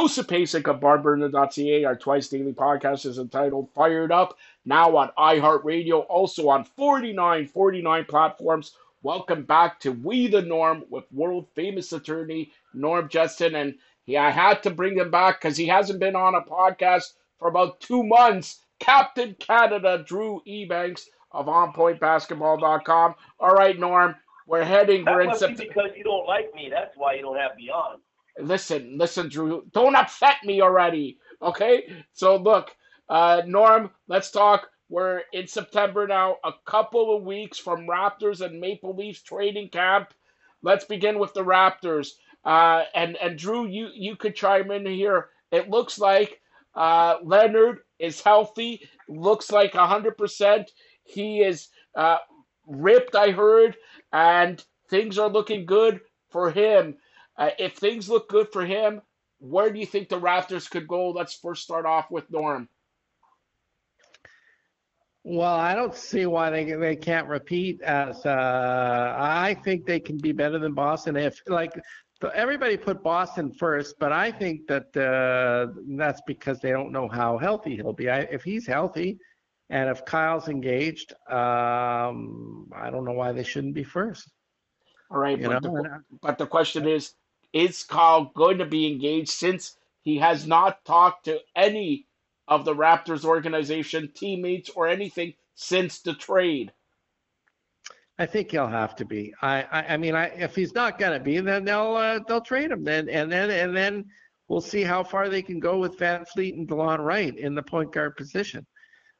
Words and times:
Joseph 0.00 0.28
Pasek 0.28 0.66
of 0.66 0.80
barnburner.ca, 0.80 1.84
our 1.84 1.94
twice 1.94 2.28
daily 2.28 2.54
podcast 2.54 3.04
is 3.04 3.18
entitled 3.18 3.68
Fired 3.74 4.10
Up, 4.10 4.38
now 4.64 4.96
on 4.96 5.10
iHeartRadio, 5.18 6.06
also 6.08 6.48
on 6.48 6.64
4949 6.64 8.06
platforms. 8.06 8.72
Welcome 9.02 9.42
back 9.42 9.78
to 9.80 9.92
We 9.92 10.28
the 10.28 10.40
Norm 10.40 10.84
with 10.88 11.04
world 11.12 11.48
famous 11.54 11.92
attorney 11.92 12.50
Norm 12.72 13.10
Jesin. 13.10 13.54
And 13.54 13.74
he, 14.04 14.16
I 14.16 14.30
had 14.30 14.62
to 14.62 14.70
bring 14.70 14.96
him 14.96 15.10
back 15.10 15.38
because 15.38 15.58
he 15.58 15.66
hasn't 15.66 16.00
been 16.00 16.16
on 16.16 16.34
a 16.34 16.40
podcast 16.40 17.12
for 17.38 17.48
about 17.48 17.82
two 17.82 18.02
months. 18.02 18.60
Captain 18.78 19.36
Canada 19.38 20.02
Drew 20.06 20.40
Ebanks 20.48 21.08
of 21.30 21.44
OnPointBasketball.com. 21.44 23.14
All 23.38 23.52
right, 23.52 23.78
Norm, 23.78 24.14
we're 24.46 24.64
heading. 24.64 25.04
That 25.04 25.14
we're 25.14 25.20
in 25.20 25.34
September. 25.34 25.64
because 25.68 25.90
you 25.94 26.04
don't 26.04 26.26
like 26.26 26.54
me. 26.54 26.70
That's 26.70 26.96
why 26.96 27.16
you 27.16 27.20
don't 27.20 27.38
have 27.38 27.54
me 27.54 27.68
on. 27.68 27.98
Listen, 28.38 28.96
listen, 28.98 29.28
Drew. 29.28 29.64
Don't 29.72 29.96
upset 29.96 30.36
me 30.44 30.60
already. 30.60 31.18
Okay. 31.42 31.84
So 32.12 32.36
look, 32.36 32.70
uh, 33.08 33.42
Norm, 33.46 33.90
let's 34.08 34.30
talk. 34.30 34.68
We're 34.88 35.22
in 35.32 35.46
September 35.46 36.06
now. 36.06 36.36
A 36.44 36.52
couple 36.66 37.16
of 37.16 37.22
weeks 37.24 37.58
from 37.58 37.86
Raptors 37.86 38.40
and 38.40 38.60
Maple 38.60 38.94
Leafs 38.94 39.22
training 39.22 39.70
camp. 39.70 40.12
Let's 40.62 40.84
begin 40.84 41.18
with 41.18 41.32
the 41.34 41.44
Raptors. 41.44 42.08
Uh, 42.44 42.84
and 42.94 43.16
and 43.16 43.38
Drew, 43.38 43.66
you 43.66 43.88
you 43.94 44.16
could 44.16 44.34
chime 44.34 44.70
in 44.70 44.86
here. 44.86 45.28
It 45.52 45.70
looks 45.70 45.98
like 45.98 46.40
uh, 46.74 47.16
Leonard 47.22 47.80
is 47.98 48.20
healthy. 48.20 48.88
Looks 49.08 49.50
like 49.52 49.74
hundred 49.74 50.16
percent. 50.16 50.70
He 51.04 51.40
is 51.40 51.68
uh, 51.94 52.18
ripped. 52.66 53.14
I 53.14 53.30
heard, 53.30 53.76
and 54.12 54.62
things 54.88 55.18
are 55.18 55.28
looking 55.28 55.66
good 55.66 56.00
for 56.30 56.50
him. 56.50 56.96
Uh, 57.40 57.50
if 57.58 57.72
things 57.76 58.10
look 58.10 58.28
good 58.28 58.52
for 58.52 58.66
him, 58.66 59.00
where 59.38 59.72
do 59.72 59.80
you 59.80 59.86
think 59.86 60.10
the 60.10 60.20
Raptors 60.20 60.70
could 60.70 60.86
go? 60.86 61.10
Let's 61.10 61.34
first 61.34 61.62
start 61.62 61.86
off 61.86 62.10
with 62.10 62.30
Norm. 62.30 62.68
Well, 65.24 65.54
I 65.54 65.74
don't 65.74 65.94
see 65.94 66.26
why 66.26 66.50
they 66.50 66.64
they 66.72 66.96
can't 66.96 67.26
repeat 67.28 67.80
as 67.82 68.24
uh, 68.24 69.14
I 69.18 69.54
think 69.64 69.86
they 69.86 70.00
can 70.00 70.18
be 70.18 70.32
better 70.32 70.58
than 70.58 70.74
Boston 70.74 71.16
if 71.16 71.40
like 71.46 71.72
everybody 72.34 72.76
put 72.76 73.02
Boston 73.02 73.52
first, 73.52 73.96
but 73.98 74.12
I 74.12 74.30
think 74.30 74.66
that 74.66 74.94
uh, 74.96 75.72
that's 75.96 76.20
because 76.26 76.60
they 76.60 76.70
don't 76.70 76.92
know 76.92 77.08
how 77.08 77.38
healthy 77.38 77.76
he'll 77.76 77.94
be. 77.94 78.10
I, 78.10 78.20
if 78.20 78.44
he's 78.44 78.66
healthy, 78.66 79.18
and 79.70 79.88
if 79.88 80.04
Kyle's 80.04 80.48
engaged, 80.48 81.12
um, 81.30 82.70
I 82.74 82.90
don't 82.90 83.04
know 83.04 83.12
why 83.12 83.32
they 83.32 83.44
shouldn't 83.44 83.74
be 83.74 83.84
first. 83.84 84.30
All 85.10 85.18
right, 85.18 85.42
but 85.42 85.62
the, 85.62 86.02
but 86.22 86.38
the 86.38 86.46
question 86.46 86.86
is, 86.86 87.14
is 87.52 87.82
Kyle 87.84 88.32
going 88.34 88.58
to 88.58 88.66
be 88.66 88.86
engaged 88.86 89.30
since 89.30 89.76
he 90.02 90.18
has 90.18 90.46
not 90.46 90.84
talked 90.84 91.24
to 91.26 91.40
any 91.54 92.06
of 92.48 92.64
the 92.64 92.74
Raptors 92.74 93.24
organization 93.24 94.10
teammates 94.14 94.70
or 94.70 94.88
anything 94.88 95.34
since 95.54 96.00
the 96.00 96.14
trade? 96.14 96.72
I 98.18 98.26
think 98.26 98.50
he'll 98.50 98.66
have 98.66 98.96
to 98.96 99.04
be. 99.06 99.32
I, 99.40 99.62
I, 99.62 99.94
I 99.94 99.96
mean, 99.96 100.14
I, 100.14 100.26
if 100.26 100.54
he's 100.54 100.74
not 100.74 100.98
going 100.98 101.12
to 101.18 101.24
be, 101.24 101.40
then 101.40 101.64
they'll 101.64 101.96
uh, 101.96 102.20
they'll 102.28 102.42
trade 102.42 102.70
him. 102.70 102.84
Then 102.84 103.08
and 103.08 103.32
then 103.32 103.50
and 103.50 103.74
then 103.74 104.04
we'll 104.48 104.60
see 104.60 104.82
how 104.82 105.02
far 105.02 105.30
they 105.30 105.40
can 105.40 105.58
go 105.58 105.78
with 105.78 105.98
VanVleet 105.98 106.52
and 106.52 106.68
DeLon 106.68 106.98
Wright 106.98 107.34
in 107.38 107.54
the 107.54 107.62
point 107.62 107.92
guard 107.92 108.16
position. 108.16 108.66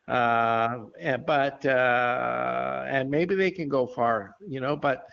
Uh, 0.07 0.81
and, 1.01 1.25
but 1.25 1.65
uh, 1.65 2.85
and 2.89 3.11
maybe 3.11 3.37
they 3.37 3.51
can 3.51 3.69
go 3.69 3.87
far, 3.87 4.35
you 4.47 4.61
know. 4.61 4.77
But 4.77 5.05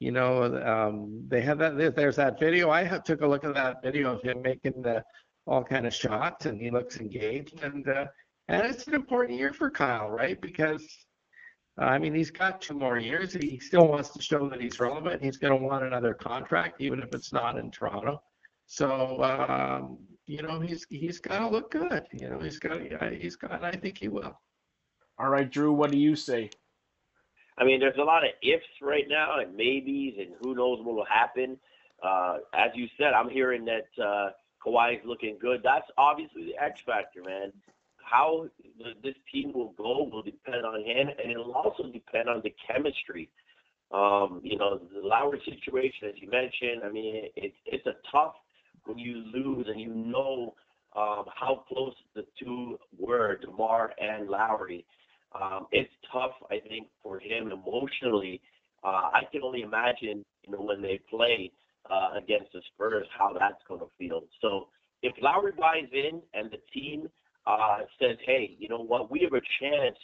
you 0.00 0.12
know, 0.12 0.44
um, 0.64 1.24
they 1.28 1.40
have 1.42 1.58
that. 1.58 1.94
There's 1.96 2.16
that 2.16 2.38
video. 2.38 2.70
I 2.70 2.84
have, 2.84 3.04
took 3.04 3.22
a 3.22 3.26
look 3.26 3.44
at 3.44 3.54
that 3.54 3.82
video 3.82 4.14
of 4.14 4.22
him 4.22 4.42
making 4.42 4.82
the 4.82 5.02
all 5.46 5.62
kind 5.62 5.86
of 5.86 5.94
shots, 5.94 6.46
and 6.46 6.60
he 6.60 6.70
looks 6.70 6.98
engaged. 6.98 7.62
And 7.62 7.88
uh, 7.88 8.06
and 8.48 8.66
it's 8.66 8.86
an 8.86 8.94
important 8.94 9.38
year 9.38 9.52
for 9.52 9.70
Kyle, 9.70 10.08
right? 10.10 10.40
Because 10.40 10.84
I 11.78 11.98
mean, 11.98 12.14
he's 12.14 12.30
got 12.30 12.60
two 12.60 12.74
more 12.74 12.98
years. 12.98 13.34
He 13.34 13.58
still 13.58 13.88
wants 13.88 14.10
to 14.10 14.22
show 14.22 14.48
that 14.48 14.60
he's 14.60 14.78
relevant. 14.78 15.22
He's 15.22 15.38
going 15.38 15.58
to 15.58 15.64
want 15.64 15.84
another 15.84 16.14
contract, 16.14 16.80
even 16.80 17.00
if 17.00 17.12
it's 17.12 17.32
not 17.32 17.58
in 17.58 17.70
Toronto. 17.70 18.22
So, 18.66 19.22
um, 19.22 19.98
you 20.26 20.42
know, 20.42 20.60
he's 20.60 20.86
he's 20.88 21.18
got 21.18 21.40
to 21.40 21.48
look 21.48 21.70
good. 21.70 22.04
You 22.12 22.30
know, 22.30 22.38
he's 22.38 22.58
got 22.58 22.80
he's 23.12 23.36
got. 23.36 23.64
I 23.64 23.72
think 23.72 23.98
he 23.98 24.08
will. 24.08 24.38
All 25.18 25.28
right, 25.28 25.50
Drew, 25.50 25.72
what 25.72 25.90
do 25.90 25.98
you 25.98 26.16
say? 26.16 26.50
I 27.58 27.64
mean, 27.64 27.80
there's 27.80 27.98
a 28.00 28.04
lot 28.04 28.24
of 28.24 28.30
ifs 28.42 28.64
right 28.82 29.04
now 29.08 29.38
and 29.38 29.56
maybes, 29.56 30.14
and 30.18 30.34
who 30.42 30.54
knows 30.54 30.78
what 30.82 30.94
will 30.94 31.06
happen. 31.06 31.56
Uh, 32.02 32.38
as 32.52 32.70
you 32.74 32.86
said, 32.98 33.12
I'm 33.14 33.30
hearing 33.30 33.64
that 33.66 34.02
uh, 34.02 34.30
Kawhi's 34.64 35.04
looking 35.04 35.38
good. 35.40 35.60
That's 35.62 35.86
obviously 35.96 36.44
the 36.44 36.62
X 36.62 36.80
factor, 36.84 37.22
man. 37.24 37.52
How 37.96 38.46
this 39.02 39.14
team 39.32 39.52
will 39.52 39.72
go 39.78 40.04
will 40.04 40.22
depend 40.22 40.66
on 40.66 40.80
him, 40.80 41.08
and 41.22 41.30
it'll 41.30 41.52
also 41.52 41.84
depend 41.90 42.28
on 42.28 42.42
the 42.42 42.54
chemistry. 42.66 43.30
Um, 43.92 44.40
you 44.42 44.58
know, 44.58 44.78
the 44.78 45.06
Lowry 45.06 45.40
situation, 45.44 46.08
as 46.08 46.14
you 46.16 46.28
mentioned. 46.28 46.82
I 46.84 46.90
mean, 46.90 47.16
it, 47.16 47.32
it's 47.36 47.56
it's 47.66 47.86
a 47.86 47.94
tough 48.10 48.34
when 48.84 48.98
you 48.98 49.24
lose 49.32 49.66
and 49.68 49.80
you 49.80 49.94
know 49.94 50.54
um, 50.96 51.24
how 51.34 51.64
close 51.68 51.94
the 52.14 52.24
two 52.38 52.78
were, 52.98 53.36
Demar 53.36 53.92
and 54.00 54.28
Lowry. 54.28 54.84
Um, 55.40 55.66
it's 55.72 55.90
tough, 56.12 56.32
I 56.50 56.60
think, 56.68 56.88
for 57.02 57.18
him 57.18 57.50
emotionally. 57.50 58.40
Uh, 58.84 59.10
I 59.12 59.22
can 59.32 59.42
only 59.42 59.62
imagine, 59.62 60.24
you 60.42 60.52
know, 60.52 60.60
when 60.60 60.82
they 60.82 61.00
play 61.10 61.50
uh, 61.90 62.10
against 62.16 62.52
the 62.52 62.60
Spurs, 62.72 63.06
how 63.18 63.32
that's 63.38 63.62
going 63.68 63.80
to 63.80 63.88
feel. 63.98 64.22
So 64.40 64.68
if 65.02 65.12
Lowry 65.20 65.52
buys 65.58 65.88
in 65.92 66.22
and 66.34 66.50
the 66.50 66.58
team 66.72 67.08
uh, 67.46 67.78
says, 68.00 68.16
hey, 68.24 68.56
you 68.58 68.68
know 68.68 68.82
what, 68.82 69.10
we 69.10 69.20
have 69.20 69.32
a 69.32 69.42
chance 69.60 69.96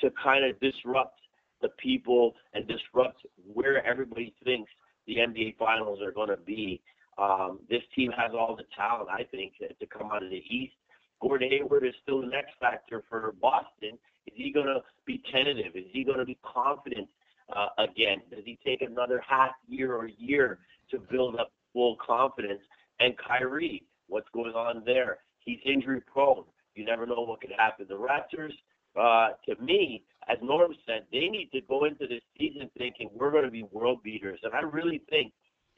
to 0.00 0.10
kind 0.22 0.44
of 0.44 0.58
disrupt 0.60 1.18
the 1.60 1.68
people 1.78 2.34
and 2.54 2.66
disrupt 2.68 3.26
where 3.52 3.84
everybody 3.84 4.32
thinks 4.44 4.70
the 5.06 5.16
NBA 5.16 5.56
Finals 5.58 6.00
are 6.00 6.12
going 6.12 6.28
to 6.28 6.36
be. 6.36 6.80
Um, 7.18 7.58
this 7.68 7.82
team 7.96 8.12
has 8.16 8.30
all 8.32 8.54
the 8.54 8.64
talent, 8.76 9.08
I 9.10 9.24
think, 9.24 9.54
to, 9.58 9.86
come 9.86 10.10
out 10.12 10.22
of 10.22 10.30
the 10.30 10.42
East. 10.48 10.74
Gordon 11.20 11.50
Hayward 11.50 11.84
is 11.84 11.94
still 12.02 12.20
the 12.20 12.28
next 12.28 12.52
factor 12.60 13.02
for 13.08 13.34
Boston. 13.40 13.98
Is 14.28 14.44
he 14.44 14.52
going 14.52 14.66
to 14.66 14.80
be 15.06 15.22
tentative? 15.32 15.74
Is 15.74 15.84
he 15.90 16.04
going 16.04 16.18
to 16.18 16.24
be 16.24 16.38
confident 16.42 17.08
uh, 17.54 17.68
again? 17.78 18.18
Does 18.30 18.44
he 18.44 18.58
take 18.64 18.82
another 18.82 19.22
half 19.26 19.52
year 19.68 19.94
or 19.94 20.06
year 20.06 20.58
to 20.90 20.98
build 20.98 21.36
up 21.36 21.52
full 21.72 21.96
confidence? 22.04 22.60
And 23.00 23.14
Kyrie, 23.16 23.84
what's 24.08 24.28
going 24.34 24.52
on 24.52 24.82
there? 24.84 25.18
He's 25.40 25.58
injury 25.64 26.02
prone. 26.12 26.44
You 26.74 26.84
never 26.84 27.06
know 27.06 27.22
what 27.22 27.40
could 27.40 27.52
happen. 27.56 27.86
The 27.88 27.94
Raptors, 27.94 28.52
uh, 29.00 29.34
to 29.48 29.62
me, 29.62 30.04
as 30.28 30.36
Norm 30.42 30.74
said, 30.86 31.06
they 31.10 31.28
need 31.28 31.50
to 31.52 31.60
go 31.62 31.84
into 31.84 32.06
this 32.06 32.22
season 32.38 32.70
thinking 32.76 33.10
we're 33.14 33.30
going 33.30 33.44
to 33.44 33.50
be 33.50 33.62
world 33.64 34.02
beaters. 34.02 34.40
And 34.42 34.52
I 34.54 34.60
really 34.60 35.02
think 35.08 35.32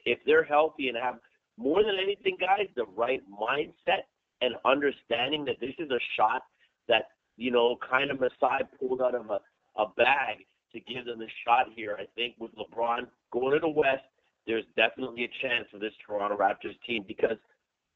if 0.05 0.19
they're 0.25 0.43
healthy 0.43 0.89
and 0.89 0.97
have 0.97 1.15
more 1.57 1.83
than 1.83 1.95
anything, 2.01 2.37
guys, 2.39 2.67
the 2.75 2.85
right 2.95 3.21
mindset 3.31 4.03
and 4.41 4.55
understanding 4.65 5.45
that 5.45 5.59
this 5.59 5.73
is 5.79 5.89
a 5.91 5.99
shot 6.17 6.43
that, 6.87 7.03
you 7.37 7.51
know, 7.51 7.77
kind 7.89 8.11
of 8.11 8.19
Masai 8.19 8.63
pulled 8.79 9.01
out 9.01 9.15
of 9.15 9.29
a, 9.29 9.39
a 9.81 9.87
bag 9.97 10.45
to 10.73 10.79
give 10.79 11.05
them 11.05 11.19
the 11.19 11.27
shot 11.45 11.67
here. 11.75 11.97
I 11.99 12.05
think 12.15 12.35
with 12.39 12.51
LeBron 12.55 13.07
going 13.31 13.53
to 13.53 13.59
the 13.59 13.69
West, 13.69 14.03
there's 14.47 14.65
definitely 14.75 15.25
a 15.25 15.47
chance 15.47 15.67
for 15.71 15.79
this 15.79 15.93
Toronto 16.05 16.37
Raptors 16.37 16.79
team 16.87 17.03
because 17.07 17.37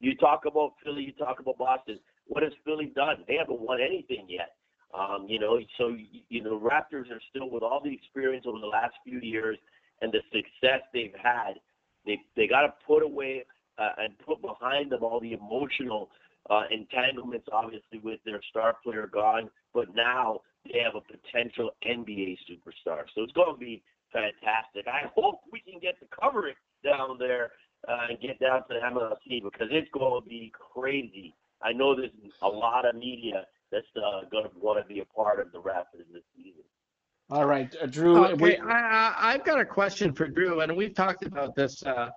you 0.00 0.14
talk 0.16 0.44
about 0.46 0.74
Philly, 0.84 1.02
you 1.02 1.12
talk 1.12 1.40
about 1.40 1.58
Boston. 1.58 1.98
What 2.26 2.42
has 2.42 2.52
Philly 2.64 2.92
done? 2.94 3.24
They 3.26 3.36
haven't 3.36 3.60
won 3.60 3.78
anything 3.80 4.26
yet. 4.28 4.56
Um, 4.96 5.26
you 5.28 5.38
know, 5.38 5.58
so 5.78 5.96
you 6.28 6.42
know, 6.42 6.60
Raptors 6.60 7.10
are 7.10 7.20
still 7.30 7.50
with 7.50 7.62
all 7.62 7.80
the 7.82 7.92
experience 7.92 8.46
over 8.48 8.58
the 8.58 8.66
last 8.66 8.94
few 9.04 9.20
years 9.20 9.58
and 10.00 10.12
the 10.12 10.20
success 10.32 10.80
they've 10.92 11.14
had. 11.20 11.54
They 12.04 12.18
they 12.36 12.46
got 12.46 12.62
to 12.62 12.74
put 12.86 13.02
away 13.02 13.44
uh, 13.78 13.90
and 13.98 14.18
put 14.18 14.40
behind 14.40 14.92
them 14.92 15.02
all 15.02 15.20
the 15.20 15.32
emotional 15.32 16.10
uh, 16.50 16.62
entanglements, 16.70 17.46
obviously 17.52 17.98
with 18.02 18.20
their 18.24 18.40
star 18.50 18.76
player 18.82 19.08
gone. 19.12 19.48
But 19.74 19.94
now 19.94 20.40
they 20.64 20.80
have 20.80 20.94
a 20.94 21.00
potential 21.00 21.70
NBA 21.86 22.38
superstar, 22.48 23.02
so 23.14 23.22
it's 23.22 23.32
going 23.32 23.54
to 23.54 23.58
be 23.58 23.82
fantastic. 24.12 24.86
I 24.86 25.10
hope 25.14 25.40
we 25.52 25.60
can 25.60 25.80
get 25.80 25.94
the 26.00 26.06
coverage 26.20 26.56
down 26.84 27.18
there 27.18 27.50
uh, 27.88 28.06
and 28.10 28.20
get 28.20 28.38
down 28.40 28.60
to 28.60 28.64
the 28.68 28.80
MLC 28.80 29.42
because 29.42 29.68
it's 29.70 29.90
going 29.92 30.22
to 30.22 30.28
be 30.28 30.52
crazy. 30.74 31.34
I 31.62 31.72
know 31.72 31.94
there's 31.96 32.10
a 32.42 32.48
lot 32.48 32.86
of 32.88 32.94
media 32.96 33.44
that's 33.72 33.86
uh, 33.96 34.28
going 34.30 34.44
to 34.44 34.50
want 34.60 34.80
to 34.82 34.86
be 34.92 35.00
a 35.00 35.04
part 35.06 35.40
of 35.40 35.52
the 35.52 35.58
Raptors 35.58 36.06
this 36.12 36.22
season. 36.36 36.62
All 37.28 37.44
right, 37.44 37.74
uh, 37.82 37.86
Drew. 37.86 38.24
Okay, 38.24 38.34
we- 38.34 38.56
I, 38.58 38.72
I, 38.72 39.14
I've 39.34 39.44
got 39.44 39.58
a 39.58 39.64
question 39.64 40.12
for 40.12 40.28
Drew, 40.28 40.60
and 40.60 40.76
we've 40.76 40.94
talked 40.94 41.24
about 41.24 41.56
this, 41.56 41.82
uh, 41.84 42.10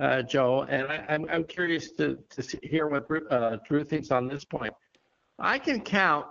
uh, 0.00 0.22
Joe, 0.22 0.66
and 0.68 0.86
I, 0.88 1.04
I'm, 1.08 1.26
I'm 1.30 1.44
curious 1.44 1.92
to, 1.92 2.18
to 2.30 2.42
see, 2.42 2.58
hear 2.62 2.86
what 2.88 3.08
Drew- 3.08 3.28
uh, 3.28 3.58
Drew 3.66 3.84
thinks 3.84 4.10
on 4.10 4.28
this 4.28 4.44
point. 4.44 4.72
I 5.38 5.58
can 5.58 5.80
count 5.80 6.26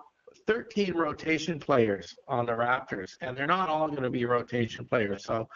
13 0.47 0.93
rotation 0.93 1.59
players 1.59 2.15
on 2.27 2.45
the 2.45 2.51
Raptors, 2.51 3.13
and 3.21 3.35
they're 3.35 3.47
not 3.47 3.69
all 3.69 3.87
going 3.87 4.03
to 4.03 4.09
be 4.09 4.25
rotation 4.25 4.85
players. 4.85 5.25
So, 5.25 5.47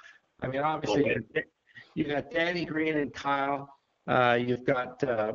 I 0.42 0.48
mean, 0.48 0.62
obviously, 0.62 1.12
Okay. 1.12 1.44
you 1.94 2.06
got 2.06 2.32
Danny 2.32 2.66
Green 2.66 2.98
and 2.98 3.14
Kyle. 3.14 3.70
Uh, 4.08 4.38
you've 4.40 4.66
got 4.66 5.04
uh, 5.04 5.34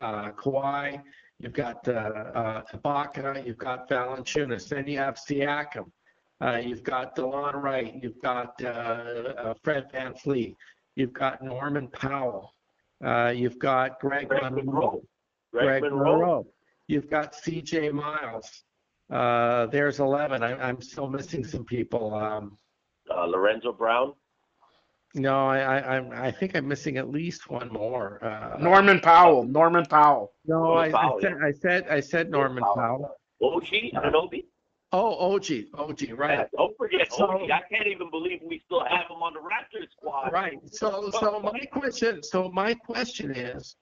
uh, 0.00 0.30
Kawhi, 0.32 1.02
you've 1.38 1.52
got 1.52 1.86
uh, 1.88 1.92
uh, 1.92 2.62
Ibaka, 2.74 3.44
you've 3.46 3.58
got 3.58 3.88
Valanciunas, 3.88 4.68
then 4.68 4.86
you 4.86 4.98
have 4.98 5.16
Siakam, 5.16 5.90
uh, 6.40 6.60
you've 6.64 6.82
got 6.82 7.14
DeLon 7.16 7.62
Wright, 7.62 7.94
you've 8.02 8.20
got 8.22 8.54
uh, 8.64 8.68
uh, 8.68 9.54
Fred 9.62 9.92
VanVleet, 9.92 10.54
you've 10.96 11.12
got 11.12 11.42
Norman 11.42 11.88
Powell, 11.88 12.54
uh, 13.04 13.32
you've 13.34 13.58
got 13.58 14.00
Greg, 14.00 14.28
Greg 14.28 14.42
Monroe, 14.42 14.62
Monroe. 14.64 15.02
Greg, 15.52 15.66
Greg 15.66 15.82
Monroe. 15.82 16.04
Monroe. 16.18 16.46
You've 16.86 17.08
got 17.08 17.34
C.J. 17.34 17.90
Miles. 17.90 18.64
Uh, 19.10 19.66
there's 19.66 20.00
11. 20.00 20.42
I, 20.42 20.54
I'm 20.68 20.80
still 20.80 21.08
missing 21.08 21.44
some 21.44 21.64
people. 21.64 22.14
Um, 22.14 22.58
Uh, 23.10 23.24
Lorenzo 23.26 23.72
Brown. 23.72 24.14
no, 25.14 25.46
I, 25.46 25.58
I, 25.60 25.96
I'm, 25.96 26.10
I 26.12 26.30
think 26.30 26.56
I'm 26.56 26.66
missing 26.66 26.96
at 26.96 27.10
least 27.10 27.48
one 27.50 27.68
more. 27.72 28.22
Uh, 28.24 28.56
Norman 28.60 29.00
Powell. 29.00 29.44
Norman 29.44 29.84
Powell. 29.86 30.32
No, 30.46 30.74
I, 30.74 30.88
Norman 30.88 30.92
Powell, 30.92 31.18
I 31.18 31.20
said, 31.20 31.34
I 31.42 31.52
said, 31.52 31.88
I 31.88 32.00
said 32.00 32.30
Norman 32.30 32.64
Powell. 32.64 33.16
OG 33.42 33.66
Anunoby. 33.94 34.44
Oh, 34.96 35.34
OG, 35.34 35.46
OG, 35.74 36.12
right, 36.16 36.46
Don't 36.56 36.76
forget 36.78 37.12
So- 37.12 37.26
OG. 37.28 37.50
I 37.50 37.62
can't 37.68 37.88
even 37.88 38.10
believe 38.10 38.40
we 38.44 38.60
still 38.64 38.84
have 38.84 39.06
him 39.10 39.24
on 39.24 39.34
the 39.34 39.40
Raptors 39.40 39.90
squad. 39.90 40.32
right. 40.32 40.56
So, 40.72 41.10
so 41.10 41.40
my 41.40 41.58
question, 41.72 42.22
so 42.22 42.48
my 42.50 42.74
question 42.74 43.32
is, 43.32 43.74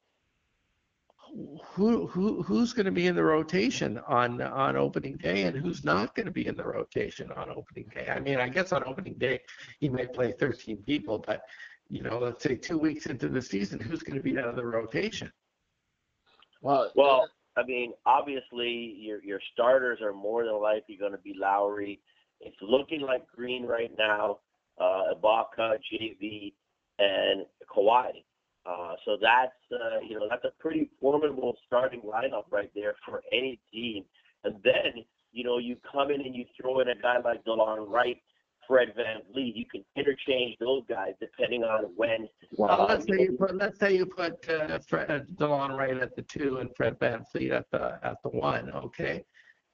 who, 1.75 2.07
who, 2.07 2.43
who's 2.43 2.73
going 2.73 2.87
to 2.87 2.93
be 2.93 3.09
in 3.09 3.15
the 3.15 3.23
rotation 3.23 3.99
on, 4.09 4.41
on 4.41 4.77
opening 4.77 5.19
day, 5.19 5.43
and 5.43 5.55
who's 5.55 5.85
not 5.85 6.15
going 6.15 6.25
to 6.27 6.33
be 6.33 6.47
in 6.47 6.57
the 6.57 6.65
rotation 6.65 7.31
on 7.33 7.51
opening 7.51 7.91
day? 7.95 8.09
I 8.09 8.19
mean, 8.19 8.39
I 8.39 8.49
guess 8.49 8.73
on 8.73 8.83
opening 8.87 9.15
day, 9.19 9.41
he 9.81 9.91
may 9.91 10.07
play 10.07 10.33
13 10.33 10.79
people, 10.79 11.19
but 11.27 11.43
you 11.91 12.03
know, 12.03 12.19
let's 12.21 12.43
say 12.43 12.55
two 12.57 12.79
weeks 12.79 13.05
into 13.05 13.29
the 13.29 13.43
season, 13.43 13.79
who's 13.81 14.03
going 14.03 14.17
to 14.17 14.23
be 14.23 14.39
out 14.39 14.49
of 14.49 14.57
the 14.57 14.65
rotation? 14.65 15.31
Well, 16.63 16.91
Well, 16.95 17.29
I 17.57 17.65
mean, 17.65 17.93
obviously 18.07 18.97
your 18.99 19.23
your 19.23 19.41
starters 19.53 20.01
are 20.01 20.13
more 20.13 20.45
than 20.45 20.61
likely 20.61 20.97
going 20.97 21.13
to 21.13 21.19
be 21.19 21.35
Lowry. 21.39 22.01
It's 22.41 22.57
looking 22.61 23.03
like 23.03 23.27
Green 23.35 23.67
right 23.67 23.93
now, 23.99 24.39
uh, 24.81 25.15
Ibaka, 25.15 25.77
JV, 25.93 26.53
and 26.99 27.47
Kawhi. 27.71 28.11
Uh, 28.65 28.95
so 29.05 29.17
that's 29.21 29.53
uh, 29.73 30.01
you 30.09 30.19
know 30.19 30.27
that's 30.31 30.45
a 30.45 30.53
pretty 30.61 30.91
formidable 31.01 31.57
starting 31.67 32.01
lineup 32.01 32.45
right 32.51 32.71
there 32.75 32.95
for 33.05 33.23
any 33.33 33.61
team. 33.73 34.05
And 34.45 34.57
then 34.65 35.05
you 35.33 35.45
know 35.45 35.59
you 35.59 35.77
come 35.91 36.11
in 36.11 36.21
and 36.21 36.35
you 36.35 36.45
throw 36.61 36.81
in 36.81 36.89
a 36.89 36.95
guy 36.95 37.19
like 37.25 37.45
DeLon 37.45 37.89
Wright, 37.89 38.19
Fred 38.67 38.93
Van 38.97 39.21
Vliet. 39.33 39.57
You 39.57 39.65
can 39.67 39.85
interchange 39.97 40.57
those 40.61 40.83
guys 40.89 41.13
depending 41.21 41.63
on 41.65 41.85
when. 41.97 42.29
Well, 42.57 42.71
uh, 42.83 42.87
let's 42.87 43.07
say 43.07 43.21
you 43.23 43.33
put 43.39 43.57
let's 43.57 43.79
say 43.79 43.97
you 43.97 44.07
put 44.07 44.49
uh, 44.49 44.79
Fred, 44.89 45.11
uh, 45.11 45.21
DeLon 45.37 45.77
Wright 45.77 45.97
at 45.97 46.15
the 46.17 46.23
two 46.23 46.59
and 46.59 46.71
Fred 46.77 46.99
VanVleet 46.99 47.53
at 47.53 47.67
the 47.71 47.99
at 48.03 48.17
the 48.23 48.31
one, 48.31 48.71
okay, 48.73 49.25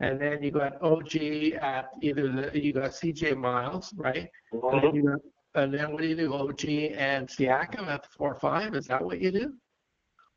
and 0.01 0.21
then 0.21 0.43
you 0.43 0.51
got 0.51 0.81
OG 0.83 1.17
at 1.61 1.91
either 2.03 2.31
the 2.33 2.61
you 2.61 2.73
got 2.73 2.91
CJ 2.91 3.37
Miles, 3.37 3.93
right? 3.97 4.29
And 4.53 4.83
then 4.83 4.95
you 4.95 5.03
got 5.09 5.21
and 5.63 5.73
then 5.75 5.93
what 5.93 6.03
do 6.03 6.09
you 6.09 6.17
do? 6.17 6.33
OG 6.35 6.65
and 6.97 7.27
Siakam 7.29 7.89
at 7.89 8.03
the 8.03 8.09
four 8.17 8.35
five. 8.35 8.75
Is 8.75 8.87
that 8.87 9.05
what 9.05 9.21
you 9.21 9.31
do? 9.31 9.55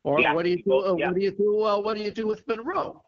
Or 0.04 0.20
Yeah, 0.20 0.34
what 0.34 0.44
do 0.44 0.50
you 0.50 0.56
you 0.56 0.62
do? 0.64 0.70
go- 0.70 0.92
uh, 0.92 0.96
yeah. 0.96 1.06
What 1.08 1.14
do 1.16 1.20
you 1.22 1.30
do? 1.30 1.56
Well, 1.56 1.82
what 1.82 1.96
do 1.96 2.02
you 2.02 2.10
do 2.10 2.26
with 2.26 2.46
Monroe? 2.48 3.02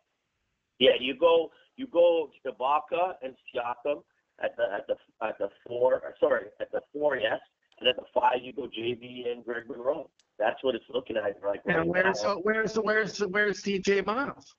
Yeah, 0.78 0.92
you 1.00 1.16
go 1.18 1.50
you 1.76 1.86
go 1.88 2.30
Ibaka 2.46 3.14
and 3.22 3.34
Siakam 3.54 4.02
at 4.42 4.56
the 4.56 4.64
at 4.74 4.86
the 4.86 4.94
at 5.26 5.38
the 5.38 5.48
four 5.66 6.02
sorry 6.20 6.46
at 6.60 6.70
the 6.72 6.80
four 6.92 7.16
yes, 7.16 7.40
and 7.80 7.88
at 7.88 7.96
the 7.96 8.04
five 8.12 8.36
you 8.42 8.52
go 8.52 8.62
JV 8.62 9.30
and 9.30 9.44
Greg 9.44 9.64
Monroe. 9.68 10.10
That's 10.38 10.62
what 10.62 10.74
it's 10.74 10.84
looking 10.92 11.16
at 11.16 11.40
right 11.42 11.60
now 11.66 11.80
And 11.80 11.92
right 11.94 12.04
where's 12.04 12.22
now. 12.22 12.36
where's 12.42 12.74
where's 12.76 13.18
where's 13.18 13.62
CJ 13.62 14.04
Miles? 14.06 14.54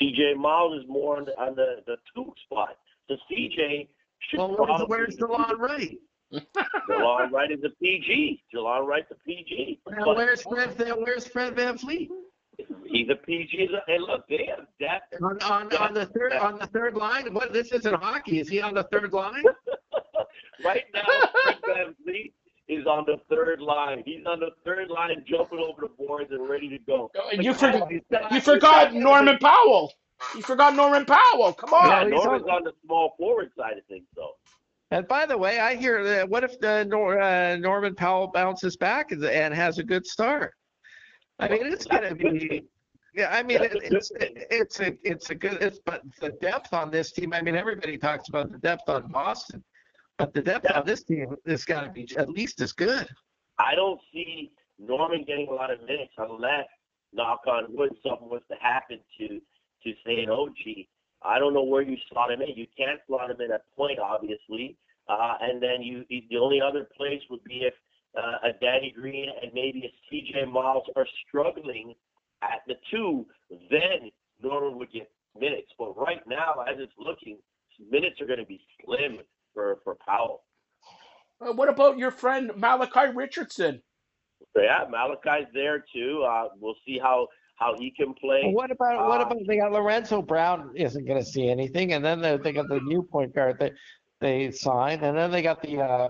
CJ 0.00 0.36
Miles 0.36 0.82
is 0.82 0.88
more 0.88 1.16
on 1.16 1.24
the 1.24 1.32
on 1.40 1.54
the, 1.54 1.76
the 1.86 1.96
two 2.14 2.32
spot. 2.44 2.76
So 3.08 3.16
CJ 3.30 3.88
should 4.28 4.38
Well, 4.38 4.48
where's, 4.50 4.66
probably 4.66 4.86
where's 4.88 5.16
DeLon 5.16 5.58
Wright? 5.58 5.98
Delon 6.90 7.30
Wright 7.30 7.50
is 7.50 7.60
a 7.64 7.70
PG. 7.82 8.42
Delon 8.54 8.86
Wright's 8.86 9.10
a 9.10 9.14
PG. 9.26 9.80
Now, 9.88 10.04
But 10.04 10.16
where's 10.16 10.42
Fred? 10.42 10.76
Where's 10.98 11.26
Fred 11.26 11.54
VanVleet? 11.56 12.08
He's 12.86 13.08
a 13.10 13.14
PG. 13.14 13.68
And 13.88 14.04
look, 14.04 14.26
they 14.28 14.48
have 14.56 14.66
depth. 14.80 15.14
On, 15.22 15.38
on, 15.42 15.74
on 15.76 15.94
the 15.94 16.06
third 16.06 16.32
on 16.34 16.58
the 16.58 16.66
third 16.66 16.94
line. 16.94 17.32
What 17.34 17.52
this 17.52 17.72
isn't 17.72 17.94
hockey. 17.94 18.40
Is 18.40 18.48
he 18.48 18.60
on 18.60 18.74
the 18.74 18.84
third 18.84 19.12
line? 19.12 19.44
right 20.64 20.84
now, 20.94 21.02
Fred 21.44 21.58
Van 21.66 21.94
Vliet 22.04 22.32
is 22.68 22.86
on 22.86 23.04
the 23.06 23.16
third 23.30 23.60
line. 23.60 24.02
He's 24.04 24.26
on 24.26 24.40
the 24.40 24.50
third 24.64 24.90
line, 24.90 25.24
jumping 25.26 25.58
over 25.58 25.82
the 25.82 26.04
boards 26.04 26.30
and 26.30 26.48
ready 26.48 26.68
to 26.68 26.78
go. 26.78 27.10
you 27.32 27.54
forgot 27.54 27.90
you 27.90 28.40
forgot 28.40 28.94
Norman 28.94 29.38
Powell. 29.38 29.92
You 30.34 30.42
forgot 30.42 30.74
Norman 30.74 31.04
Powell. 31.04 31.52
Come 31.52 31.72
on. 31.72 32.10
he's 32.10 32.22
Norman's 32.22 32.44
on- 32.44 32.50
on 32.50 32.64
the 32.64 32.72
small 32.84 33.14
forward 33.16 33.50
side 33.56 33.78
of 33.78 33.84
things, 33.86 34.06
though. 34.16 34.32
And 34.90 35.06
by 35.06 35.26
the 35.26 35.36
way, 35.36 35.60
I 35.60 35.76
hear 35.76 36.02
that 36.02 36.28
what 36.28 36.44
if 36.44 36.58
the 36.60 36.84
Nor, 36.88 37.20
uh, 37.20 37.56
Norman 37.56 37.94
Powell 37.94 38.28
bounces 38.32 38.76
back 38.76 39.12
and, 39.12 39.24
and 39.24 39.54
has 39.54 39.78
a 39.78 39.84
good 39.84 40.06
start? 40.06 40.54
I 41.38 41.48
mean, 41.48 41.66
it's 41.66 41.86
going 41.86 42.08
to 42.08 42.14
be. 42.14 42.64
Yeah, 43.14 43.30
I 43.32 43.42
mean, 43.42 43.62
it, 43.62 43.72
it's 43.74 44.12
it's 44.14 44.80
a 44.80 44.96
it's 45.02 45.30
a 45.30 45.34
good. 45.34 45.62
It's 45.62 45.78
but 45.84 46.02
the 46.20 46.30
depth 46.40 46.72
on 46.72 46.90
this 46.90 47.12
team. 47.12 47.32
I 47.32 47.40
mean, 47.40 47.56
everybody 47.56 47.96
talks 47.96 48.28
about 48.28 48.52
the 48.52 48.58
depth 48.58 48.88
on 48.88 49.10
Boston, 49.10 49.64
but 50.18 50.34
the 50.34 50.42
depth 50.42 50.70
on 50.70 50.84
this 50.84 51.04
team 51.04 51.34
has 51.46 51.64
got 51.64 51.82
to 51.82 51.90
be 51.90 52.08
at 52.16 52.28
least 52.28 52.60
as 52.60 52.72
good. 52.72 53.08
I 53.58 53.74
don't 53.74 54.00
see 54.12 54.52
Norman 54.78 55.24
getting 55.26 55.48
a 55.48 55.52
lot 55.52 55.70
of 55.70 55.80
minutes 55.80 56.12
unless, 56.18 56.66
knock 57.12 57.40
on 57.46 57.64
wood, 57.68 57.90
something 58.06 58.28
was 58.28 58.42
to 58.50 58.56
happen 58.60 58.98
to 59.18 59.28
to 59.28 59.92
say 60.04 60.22
an 60.22 60.30
OG. 60.30 60.86
I 61.22 61.38
don't 61.38 61.54
know 61.54 61.64
where 61.64 61.82
you 61.82 61.96
slot 62.10 62.30
him 62.30 62.42
in. 62.42 62.50
You 62.54 62.66
can't 62.76 63.00
slot 63.06 63.30
him 63.30 63.40
in 63.40 63.50
at 63.50 63.62
point, 63.76 63.98
obviously, 63.98 64.76
uh, 65.08 65.34
and 65.40 65.62
then 65.62 65.82
you 65.82 66.04
the 66.08 66.38
only 66.38 66.60
other 66.60 66.86
place 66.96 67.22
would 67.30 67.42
be 67.44 67.62
if 67.62 67.74
uh, 68.16 68.48
a 68.48 68.52
Danny 68.60 68.92
Green 68.94 69.28
and 69.42 69.52
maybe 69.54 69.84
a 69.84 70.14
CJ 70.14 70.50
Miles 70.50 70.84
are 70.96 71.06
struggling 71.26 71.94
at 72.42 72.60
the 72.66 72.74
two. 72.90 73.26
Then 73.70 74.10
Norman 74.42 74.78
would 74.78 74.92
get 74.92 75.10
minutes. 75.38 75.70
But 75.78 75.96
right 75.96 76.22
now, 76.26 76.64
as 76.68 76.76
it's 76.78 76.92
looking, 76.98 77.38
minutes 77.90 78.20
are 78.20 78.26
going 78.26 78.38
to 78.38 78.46
be 78.46 78.60
slim 78.84 79.18
for 79.54 79.78
for 79.84 79.96
Powell. 80.06 80.44
Uh, 81.40 81.52
what 81.52 81.68
about 81.68 81.98
your 81.98 82.10
friend 82.10 82.50
Malachi 82.56 83.14
Richardson? 83.14 83.80
Yeah, 84.56 84.84
Malachi's 84.90 85.46
there 85.54 85.84
too. 85.94 86.24
Uh, 86.28 86.48
we'll 86.60 86.76
see 86.86 86.98
how 86.98 87.28
how 87.56 87.76
he 87.78 87.90
can 87.90 88.14
play. 88.14 88.42
Well, 88.44 88.52
what 88.52 88.70
about 88.70 89.08
what 89.08 89.20
Uh, 89.20 89.26
about 89.26 89.38
they 89.46 89.56
got 89.56 89.72
Lorenzo 89.72 90.22
Brown 90.22 90.72
isn't 90.74 91.06
going 91.06 91.18
to 91.18 91.24
see 91.24 91.48
anything, 91.48 91.92
and 91.92 92.04
then 92.04 92.20
they, 92.20 92.36
they 92.36 92.52
got 92.52 92.68
the 92.68 92.80
new 92.80 93.02
point 93.02 93.34
guard 93.34 93.58
that 93.60 93.72
they 94.20 94.50
signed, 94.50 95.02
and 95.02 95.16
then 95.16 95.30
they 95.30 95.42
got 95.42 95.62
the 95.62 95.80
uh, 95.80 96.08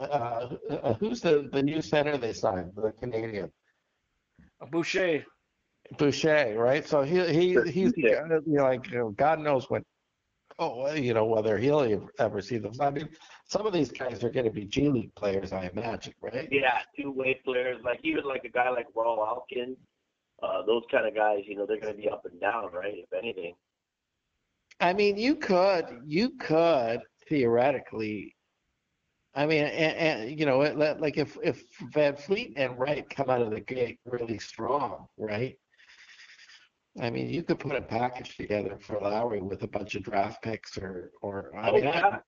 uh, 0.00 0.56
uh, 0.70 0.94
who's 0.94 1.20
the 1.20 1.48
the 1.52 1.62
new 1.62 1.82
center 1.82 2.16
they 2.16 2.32
signed, 2.32 2.72
the 2.74 2.92
Canadian 2.92 3.50
Boucher. 4.70 5.24
Boucher, 5.98 6.54
right? 6.56 6.86
So 6.86 7.02
he 7.02 7.20
he 7.32 7.58
he's 7.70 7.92
Yeah. 7.96 8.26
you 8.46 8.62
like 8.62 8.88
you 8.90 8.98
know, 8.98 9.10
God 9.10 9.40
knows 9.40 9.68
when. 9.70 9.84
Oh, 10.58 10.92
you 10.92 11.14
know 11.14 11.24
whether 11.24 11.56
he'll 11.56 11.80
ever- 11.80 12.12
ever 12.18 12.42
see 12.42 12.58
them. 12.58 12.72
I 12.80 12.90
mean, 12.90 13.08
some 13.46 13.66
of 13.66 13.72
these 13.72 13.90
guys 13.90 14.22
are 14.22 14.28
going 14.28 14.44
to 14.44 14.50
be 14.50 14.66
G 14.66 14.90
League 14.90 15.14
players, 15.14 15.52
I 15.52 15.70
imagine, 15.72 16.12
right? 16.20 16.48
Yeah, 16.52 16.80
two 16.98 17.10
way 17.10 17.40
players 17.44 17.82
like 17.82 18.00
even 18.02 18.24
like 18.24 18.44
a 18.44 18.50
guy 18.50 18.68
like 18.68 18.86
Ronald 18.94 19.20
Alkin, 19.20 19.74
uh, 20.42 20.62
those 20.66 20.82
kind 20.90 21.06
of 21.06 21.14
guys. 21.14 21.44
You 21.46 21.56
know, 21.56 21.64
they're 21.66 21.80
going 21.80 21.94
to 21.94 21.98
be 22.02 22.10
up 22.10 22.26
and 22.30 22.38
down, 22.40 22.72
right? 22.72 22.94
If 22.98 23.12
anything. 23.18 23.54
I 24.80 24.92
mean, 24.92 25.16
you 25.16 25.36
could, 25.36 25.86
you 26.06 26.30
could 26.38 27.00
theoretically. 27.30 28.36
I 29.34 29.46
mean, 29.46 29.64
and, 29.64 29.96
and 29.96 30.38
you 30.38 30.44
know, 30.44 30.60
it, 30.62 30.76
like 30.76 31.16
if 31.16 31.38
if 31.42 31.64
VanVleet 31.94 32.54
and 32.56 32.78
Wright 32.78 33.08
come 33.08 33.30
out 33.30 33.40
of 33.40 33.50
the 33.50 33.60
gate 33.60 33.98
really 34.04 34.38
strong, 34.38 35.06
right? 35.16 35.56
I 37.00 37.08
mean, 37.08 37.30
you 37.30 37.44
could 37.44 37.60
put 37.60 37.76
a 37.76 37.80
package 37.80 38.36
together 38.36 38.76
for 38.80 38.98
Lowry 39.00 39.40
with 39.40 39.62
a 39.62 39.68
bunch 39.68 39.94
of 39.94 40.02
draft 40.02 40.42
picks, 40.42 40.76
or 40.76 41.12
or 41.22 41.52
I 41.56 41.70
Oh, 41.70 41.74
mean, 41.74 41.84
yeah. 41.84 42.06
I, 42.06 42.18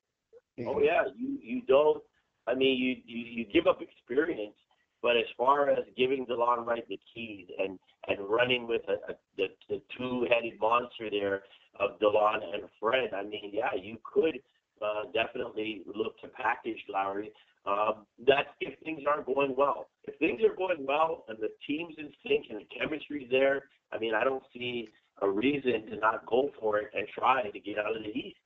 Oh 0.67 0.81
yeah, 0.81 1.03
you 1.17 1.39
you 1.43 1.63
don't. 1.67 2.03
I 2.47 2.55
mean, 2.55 2.79
you 2.79 2.97
you, 3.05 3.25
you 3.25 3.45
give 3.53 3.67
up 3.67 3.81
experience, 3.83 4.55
but 5.03 5.17
as 5.17 5.25
far 5.37 5.71
as 5.71 5.81
giving 5.97 6.25
DeLon 6.27 6.65
Wright 6.65 6.87
the 6.89 7.01
keys 7.13 7.49
and 7.59 7.79
and 8.07 8.21
running 8.21 8.69
with 8.69 8.83
a, 8.89 9.13
a 9.13 9.17
the, 9.37 9.47
the 9.69 9.83
two-headed 9.99 10.61
monster 10.61 11.11
there 11.11 11.43
of 11.81 11.99
DeLon 12.01 12.41
and 12.55 12.63
Fred, 12.79 13.13
I 13.15 13.25
mean, 13.25 13.51
yeah, 13.53 13.75
you 13.75 13.97
could 14.05 14.39
uh, 14.83 15.05
definitely 15.13 15.83
look 15.87 16.19
to 16.21 16.29
package 16.29 16.83
Lowry. 16.89 17.33
Um, 17.65 18.07
that's 18.27 18.49
if 18.61 18.79
things 18.81 19.03
aren't 19.09 19.27
going 19.27 19.55
well. 19.57 19.89
If 20.05 20.19
things 20.19 20.41
are 20.43 20.55
going 20.55 20.85
well 20.87 21.25
and 21.29 21.39
the 21.39 21.51
team's 21.67 21.95
in 21.99 22.11
sync 22.27 22.47
and 22.51 22.61
the 22.61 22.67
chemistry's 22.77 23.29
there, 23.31 23.65
I 23.93 23.99
mean, 23.99 24.15
I 24.15 24.25
don't 24.25 24.43
see 24.53 24.89
a 25.21 25.31
reason 25.31 25.87
to 25.91 25.97
not 25.97 26.27
go 26.27 26.51
for 26.59 26.79
it 26.79 26.91
and 26.95 27.07
try 27.09 27.49
to 27.51 27.61
get 27.61 27.79
out 27.79 27.97
of 27.97 28.03
the 28.03 28.09
East. 28.09 28.37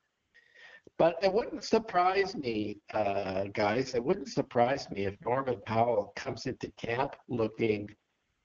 But 0.99 1.17
it 1.23 1.33
wouldn't 1.33 1.65
surprise 1.65 2.35
me, 2.35 2.79
uh, 2.95 3.45
guys. 3.53 3.95
It 3.95 4.05
wouldn't 4.05 4.29
surprise 4.29 4.89
me 4.91 5.07
if 5.07 5.15
Norman 5.25 5.61
Powell 5.67 6.13
comes 6.17 6.47
into 6.47 6.71
camp 6.73 7.17
looking 7.29 7.89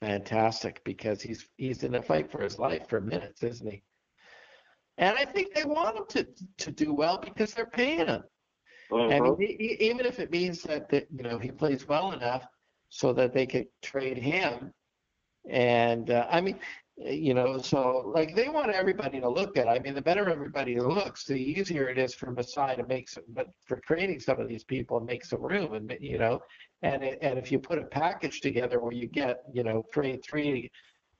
fantastic 0.01 0.83
because 0.83 1.21
he's 1.21 1.47
he's 1.57 1.83
in 1.83 1.95
a 1.95 2.01
fight 2.01 2.31
for 2.31 2.41
his 2.41 2.57
life 2.57 2.89
for 2.89 2.99
minutes, 2.99 3.43
isn't 3.43 3.69
he? 3.69 3.83
And 5.01 5.17
I 5.17 5.25
think 5.25 5.53
they 5.53 5.65
want 5.65 5.97
him 5.97 6.05
to 6.09 6.27
to 6.63 6.71
do 6.71 6.93
well 6.93 7.17
because 7.17 7.53
they're 7.53 7.65
paying 7.65 8.05
him. 8.07 8.23
Mhm. 8.91 9.11
I 9.11 9.19
mean, 9.19 9.41
e- 9.41 9.57
e- 9.59 9.77
even 9.79 10.05
if 10.05 10.19
it 10.19 10.31
means 10.31 10.61
that, 10.63 10.89
that 10.89 11.07
you 11.11 11.23
know 11.23 11.37
he 11.39 11.51
plays 11.51 11.87
well 11.87 12.11
enough 12.11 12.45
so 12.89 13.11
that 13.13 13.33
they 13.33 13.47
could 13.47 13.67
trade 13.81 14.17
him, 14.17 14.71
and 15.49 16.11
uh, 16.11 16.27
I 16.29 16.39
mean, 16.39 16.59
you 16.97 17.33
know, 17.33 17.57
so 17.57 18.11
like 18.13 18.35
they 18.35 18.47
want 18.47 18.71
everybody 18.71 19.19
to 19.21 19.29
look 19.29 19.55
good. 19.55 19.65
I 19.67 19.79
mean, 19.79 19.95
the 19.95 20.01
better 20.03 20.29
everybody 20.29 20.79
looks, 20.79 21.25
the 21.25 21.35
easier 21.35 21.89
it 21.89 21.97
is 21.97 22.13
for 22.13 22.29
Masai 22.31 22.75
to 22.75 22.85
make 22.85 23.09
some, 23.09 23.23
but 23.29 23.47
for 23.65 23.77
trading 23.87 24.19
some 24.19 24.39
of 24.39 24.47
these 24.47 24.63
people 24.63 24.97
and 24.97 25.05
make 25.07 25.25
some 25.25 25.41
room, 25.41 25.73
and 25.73 25.97
you 25.99 26.19
know, 26.19 26.41
and 26.83 27.03
it, 27.03 27.17
and 27.23 27.39
if 27.39 27.51
you 27.51 27.57
put 27.57 27.79
a 27.79 27.85
package 27.85 28.39
together 28.41 28.79
where 28.79 28.93
you 28.93 29.07
get, 29.07 29.43
you 29.51 29.63
know, 29.63 29.83
trade 29.91 30.21
three 30.23 30.69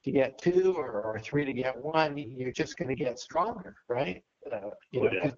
to 0.03 0.11
get 0.11 0.37
two 0.41 0.73
or, 0.77 1.01
or 1.01 1.19
three 1.19 1.45
to 1.45 1.53
get 1.53 1.77
one, 1.77 2.17
you're 2.17 2.51
just 2.51 2.77
going 2.77 2.89
to 2.89 2.95
get 2.95 3.19
stronger, 3.19 3.75
right? 3.87 4.23
Uh, 4.51 4.71
you 4.91 5.01
Oh, 5.01 5.03
know, 5.05 5.11
yeah. 5.13 5.31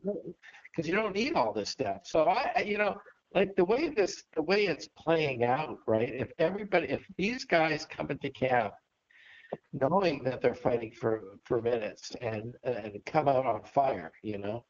because 0.76 0.88
you 0.88 0.96
don't 0.96 1.14
need 1.16 1.34
all 1.34 1.54
this 1.54 1.70
stuff. 1.70 2.02
So 2.06 2.24
I, 2.24 2.64
you 2.66 2.78
know, 2.78 2.96
like 3.36 3.56
the 3.56 3.66
way 3.66 3.90
this, 3.90 4.24
the 4.36 4.42
way 4.42 4.66
it's 4.68 4.88
playing 4.98 5.44
out, 5.44 5.80
right? 5.88 6.10
If 6.14 6.32
everybody, 6.40 6.88
if 6.88 7.06
these 7.18 7.44
guys 7.46 7.86
come 7.86 8.10
into 8.12 8.30
camp 8.30 8.74
knowing 9.72 10.24
that 10.24 10.42
they're 10.42 10.56
fighting 10.56 10.92
for 10.92 11.38
for 11.46 11.62
minutes 11.62 12.12
and 12.22 12.56
and 12.64 12.98
come 13.06 13.28
out 13.28 13.46
on 13.46 13.64
fire, 13.64 14.12
you 14.24 14.38
know, 14.38 14.66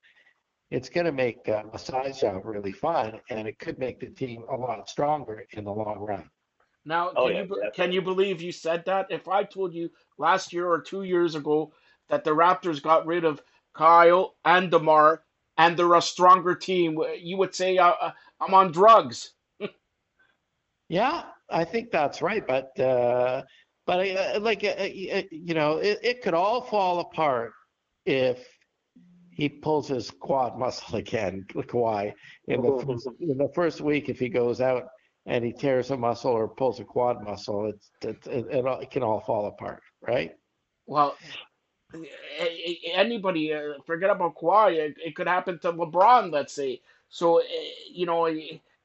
it's 0.72 0.90
going 0.90 1.06
to 1.06 1.12
make 1.12 1.48
uh, 1.48 1.64
Masai's 1.74 2.20
job 2.20 2.42
really 2.46 2.72
fun, 2.72 3.20
and 3.30 3.48
it 3.48 3.60
could 3.60 3.78
make 3.80 4.00
the 4.00 4.08
team 4.10 4.44
a 4.52 4.56
lot 4.56 4.90
stronger 4.90 5.46
in 5.52 5.64
the 5.66 5.72
long 5.72 6.00
run. 6.00 6.30
Now, 6.86 7.12
Oh, 7.16 7.28
can 7.28 7.34
yeah, 7.34 7.42
you 7.42 7.48
definitely. 7.48 7.72
can 7.75 7.92
you 7.92 8.02
believe 8.02 8.42
you 8.42 8.52
said 8.52 8.86
that? 8.86 9.08
If 9.10 9.28
I 9.28 9.44
told 9.44 9.74
you 9.74 9.90
last 10.18 10.52
year 10.54 10.68
or 10.70 10.82
two 10.82 11.04
years 11.04 11.36
ago 11.36 11.72
that 12.10 12.24
the 12.24 12.32
Raptors 12.32 12.82
got 12.82 13.06
rid 13.06 13.24
of 13.24 13.42
Kyle 13.74 14.36
and 14.46 14.70
Demar 14.70 15.24
and 15.58 15.78
they're 15.78 15.96
a 15.96 16.02
stronger 16.02 16.56
team, 16.56 17.00
you 17.18 17.38
would 17.38 17.56
say 17.56 17.78
uh, 17.78 17.94
uh, 18.02 18.12
I'm 18.40 18.54
on 18.54 18.72
drugs. 18.72 19.32
Yeah, 20.90 21.24
I 21.50 21.63
think 21.63 21.92
that's 21.92 22.22
right, 22.22 22.46
but 22.46 22.78
uh, 22.80 23.44
but 23.86 24.08
uh, 24.08 24.40
like 24.42 24.63
uh, 24.63 24.68
uh, 24.78 25.24
you 25.32 25.54
know, 25.54 25.78
it, 25.78 25.98
it 26.04 26.22
could 26.22 26.34
all 26.34 26.62
fall 26.62 27.00
apart 27.00 27.54
if 28.06 28.46
he 29.32 29.50
pulls 29.50 29.88
his 29.88 30.12
quad 30.12 30.60
muscle 30.60 30.96
again, 30.98 31.46
Kawhi, 31.50 32.13
in 32.48 32.62
the 32.62 32.84
first, 32.86 33.08
in 33.20 33.38
the 33.38 33.50
first 33.56 33.82
week. 33.82 34.10
If 34.10 34.20
he 34.20 34.30
goes 34.30 34.62
out 34.62 34.84
and 35.25 35.44
he 35.44 35.51
tears 35.53 35.92
a 35.92 35.98
muscle 35.98 36.32
or 36.32 36.48
pulls 36.48 36.80
a 36.80 36.84
quad 36.84 37.24
muscle, 37.24 37.68
it's 37.68 37.89
it, 38.01 38.27
it, 38.27 38.46
it, 38.51 38.65
it 38.84 38.92
can 38.92 39.03
all 39.03 39.22
fall 39.22 39.48
apart, 39.48 39.82
right? 40.01 40.32
Well, 40.86 41.15
anybody, 42.94 43.53
uh, 43.53 43.74
forget 43.86 44.10
about 44.10 44.36
Kawhi. 44.36 44.75
It, 44.75 44.98
it 45.03 45.15
could 45.15 45.27
happen 45.27 45.60
to 45.60 45.72
LeBron, 45.74 46.32
let's 46.32 46.53
say. 46.53 46.82
So, 47.10 47.39
uh, 47.39 47.44
you 47.92 48.06
know, 48.06 48.27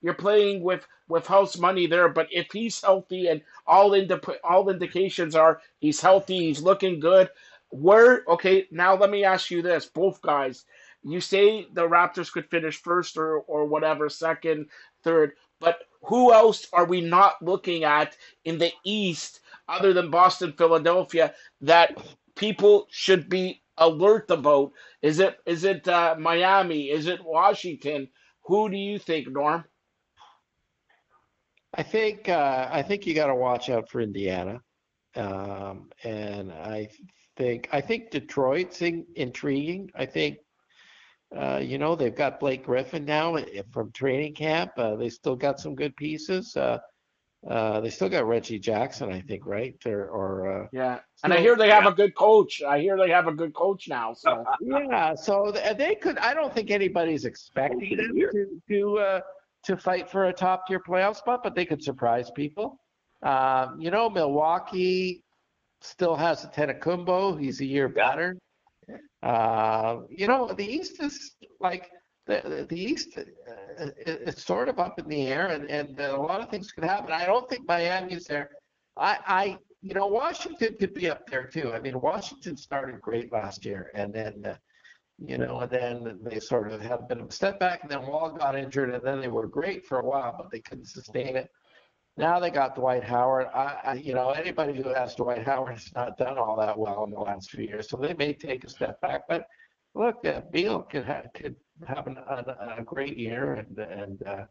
you're 0.02 0.14
playing 0.14 0.62
with 0.62 0.86
with 1.08 1.26
house 1.26 1.58
money 1.58 1.86
there. 1.86 2.08
But 2.08 2.28
if 2.30 2.52
he's 2.52 2.80
healthy 2.80 3.28
and 3.28 3.42
all 3.66 3.94
indi- 3.94 4.20
all 4.44 4.68
indications 4.70 5.34
are 5.34 5.60
he's 5.80 6.00
healthy, 6.00 6.38
he's 6.40 6.62
looking 6.62 7.00
good. 7.00 7.30
Where 7.70 8.24
okay, 8.28 8.66
now 8.70 8.94
let 8.96 9.10
me 9.10 9.24
ask 9.24 9.50
you 9.50 9.62
this, 9.62 9.86
both 9.86 10.22
guys. 10.22 10.64
You 11.02 11.20
say 11.20 11.66
the 11.72 11.88
Raptors 11.88 12.32
could 12.32 12.48
finish 12.50 12.76
first 12.80 13.16
or 13.16 13.40
or 13.40 13.64
whatever, 13.66 14.08
second, 14.08 14.66
third, 15.02 15.32
but 15.60 15.84
who 16.02 16.32
else 16.32 16.66
are 16.72 16.84
we 16.86 17.00
not 17.00 17.42
looking 17.42 17.84
at 17.84 18.16
in 18.44 18.58
the 18.58 18.72
East 18.84 19.40
other 19.68 19.92
than 19.92 20.10
Boston, 20.10 20.52
Philadelphia 20.56 21.34
that 21.60 21.96
people 22.34 22.86
should 22.90 23.28
be 23.28 23.62
alert 23.76 24.30
about? 24.30 24.72
Is 25.02 25.18
it 25.18 25.38
is 25.46 25.64
it 25.64 25.86
uh, 25.88 26.16
Miami? 26.18 26.90
Is 26.90 27.06
it 27.06 27.24
Washington? 27.24 28.08
Who 28.42 28.70
do 28.70 28.76
you 28.76 28.98
think, 28.98 29.30
Norm? 29.30 29.64
I 31.74 31.82
think 31.82 32.28
uh, 32.28 32.68
I 32.70 32.82
think 32.82 33.06
you 33.06 33.14
got 33.14 33.26
to 33.26 33.34
watch 33.34 33.68
out 33.68 33.90
for 33.90 34.00
Indiana, 34.00 34.60
um, 35.16 35.90
and 36.02 36.50
I 36.52 36.88
think 37.36 37.68
I 37.72 37.80
think 37.80 38.10
Detroit's 38.10 38.80
in, 38.82 39.04
intriguing. 39.16 39.90
I 39.94 40.06
think 40.06 40.38
uh, 41.36 41.58
you 41.62 41.78
know 41.78 41.94
they've 41.94 42.14
got 42.14 42.40
Blake 42.40 42.64
Griffin 42.64 43.04
now 43.04 43.36
eh, 43.36 43.62
from 43.70 43.92
training 43.92 44.34
camp. 44.34 44.72
Uh, 44.76 44.96
they 44.96 45.08
still 45.08 45.36
got 45.36 45.60
some 45.60 45.74
good 45.74 45.94
pieces. 45.96 46.56
Uh, 46.56 46.78
uh, 47.48 47.80
they 47.80 47.90
still 47.90 48.08
got 48.08 48.26
Reggie 48.26 48.58
Jackson, 48.58 49.12
I 49.12 49.20
think, 49.20 49.46
right? 49.46 49.74
Or, 49.86 50.06
or 50.08 50.64
uh, 50.64 50.66
Yeah, 50.72 50.98
and 51.22 51.32
I 51.32 51.38
hear 51.38 51.54
they 51.56 51.68
have 51.68 51.86
a 51.86 51.92
good 51.92 52.16
coach. 52.16 52.62
I 52.62 52.80
hear 52.80 52.96
they 52.96 53.10
have 53.10 53.28
a 53.28 53.32
good 53.32 53.54
coach 53.54 53.88
now. 53.88 54.12
So 54.12 54.44
yeah, 54.60 55.14
so 55.14 55.52
they 55.52 55.94
could. 55.94 56.18
I 56.18 56.34
don't 56.34 56.52
think 56.52 56.70
anybody's 56.70 57.24
expecting 57.24 57.96
them 57.96 58.16
to 58.32 58.60
to 58.68 58.98
uh, 58.98 59.20
to 59.64 59.76
fight 59.76 60.10
for 60.10 60.26
a 60.26 60.32
top 60.32 60.66
tier 60.66 60.80
playoff 60.80 61.16
spot, 61.16 61.42
but 61.44 61.54
they 61.54 61.64
could 61.64 61.82
surprise 61.82 62.30
people. 62.30 62.80
Um, 63.22 63.80
you 63.80 63.90
know, 63.90 64.08
Milwaukee 64.10 65.22
still 65.80 66.16
has 66.16 66.44
Antetokounmpo. 66.44 67.40
He's 67.40 67.60
a 67.60 67.64
year 67.64 67.92
Yeah. 67.94 68.10
better. 68.10 68.38
Uh, 69.22 70.00
you 70.08 70.26
know, 70.26 70.52
the 70.52 70.64
East 70.64 71.02
is 71.02 71.36
like 71.60 71.90
the 72.26 72.66
the 72.68 72.80
East. 72.80 73.18
Uh, 73.18 73.86
it- 74.06 74.22
it's 74.28 74.44
sort 74.44 74.68
of 74.68 74.78
up 74.78 74.98
in 74.98 75.08
the 75.08 75.26
air, 75.26 75.48
and 75.48 75.68
and 75.70 75.98
a 76.00 76.16
lot 76.16 76.40
of 76.40 76.50
things 76.50 76.70
could 76.72 76.84
happen. 76.84 77.12
I 77.12 77.26
don't 77.26 77.48
think 77.48 77.66
Miami's 77.66 78.26
there. 78.26 78.50
I 78.96 79.18
I 79.26 79.58
you 79.80 79.94
know, 79.94 80.06
Washington 80.08 80.76
could 80.78 80.92
be 80.94 81.08
up 81.08 81.26
there 81.28 81.44
too. 81.46 81.72
I 81.72 81.80
mean, 81.80 82.00
Washington 82.00 82.56
started 82.56 83.00
great 83.00 83.32
last 83.32 83.64
year, 83.64 83.90
and 83.94 84.12
then, 84.12 84.44
uh, 84.44 84.56
you 85.18 85.38
know, 85.38 85.60
and 85.60 85.70
then 85.70 86.18
they 86.22 86.40
sort 86.40 86.72
of 86.72 86.80
had 86.80 86.98
a 87.00 87.02
bit 87.02 87.18
of 87.20 87.28
a 87.28 87.32
step 87.32 87.60
back, 87.60 87.82
and 87.82 87.90
then 87.90 88.04
Wall 88.06 88.30
got 88.30 88.56
injured, 88.56 88.92
and 88.92 89.04
then 89.04 89.20
they 89.20 89.28
were 89.28 89.46
great 89.46 89.84
for 89.86 90.00
a 90.00 90.04
while, 90.04 90.34
but 90.36 90.50
they 90.50 90.58
couldn't 90.60 90.86
sustain 90.86 91.36
it. 91.36 91.50
Now 92.18 92.40
they 92.40 92.50
got 92.50 92.74
Dwight 92.74 93.04
Howard. 93.04 93.46
I, 93.54 93.76
I 93.84 93.92
you 93.94 94.12
know, 94.12 94.30
anybody 94.30 94.74
who 94.82 94.88
has 94.88 95.14
Dwight 95.14 95.46
Howard 95.46 95.74
has 95.74 95.94
not 95.94 96.18
done 96.18 96.36
all 96.36 96.56
that 96.56 96.76
well 96.76 97.04
in 97.04 97.12
the 97.12 97.20
last 97.20 97.48
few 97.48 97.64
years, 97.64 97.88
so 97.88 97.96
they 97.96 98.12
may 98.14 98.32
take 98.32 98.64
a 98.64 98.68
step 98.68 99.00
back. 99.00 99.22
But 99.28 99.46
look, 99.94 100.24
uh, 100.26 100.40
Beal 100.50 100.82
could 100.82 101.04
have 101.04 101.28
could 101.32 101.54
have 101.86 102.08
an, 102.08 102.16
a, 102.16 102.76
a 102.78 102.82
great 102.82 103.16
year, 103.16 103.54
and 103.54 103.78
and 103.78 104.22
uh, 104.26 104.44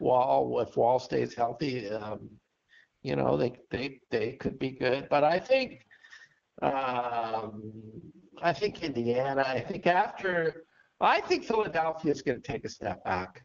Wall, 0.00 0.60
if 0.60 0.76
Wall 0.76 0.98
stays 0.98 1.34
healthy, 1.34 1.88
um, 1.88 2.28
you 3.04 3.14
know, 3.14 3.36
they 3.36 3.52
they 3.70 4.00
they 4.10 4.32
could 4.32 4.58
be 4.58 4.70
good. 4.70 5.06
But 5.08 5.22
I 5.22 5.38
think 5.38 5.86
um, 6.62 7.72
I 8.42 8.52
think 8.52 8.82
Indiana. 8.82 9.44
I 9.46 9.60
think 9.60 9.86
after 9.86 10.64
I 11.00 11.20
think 11.20 11.44
Philadelphia 11.44 12.10
is 12.10 12.22
going 12.22 12.42
to 12.42 12.52
take 12.52 12.64
a 12.64 12.68
step 12.68 13.04
back. 13.04 13.44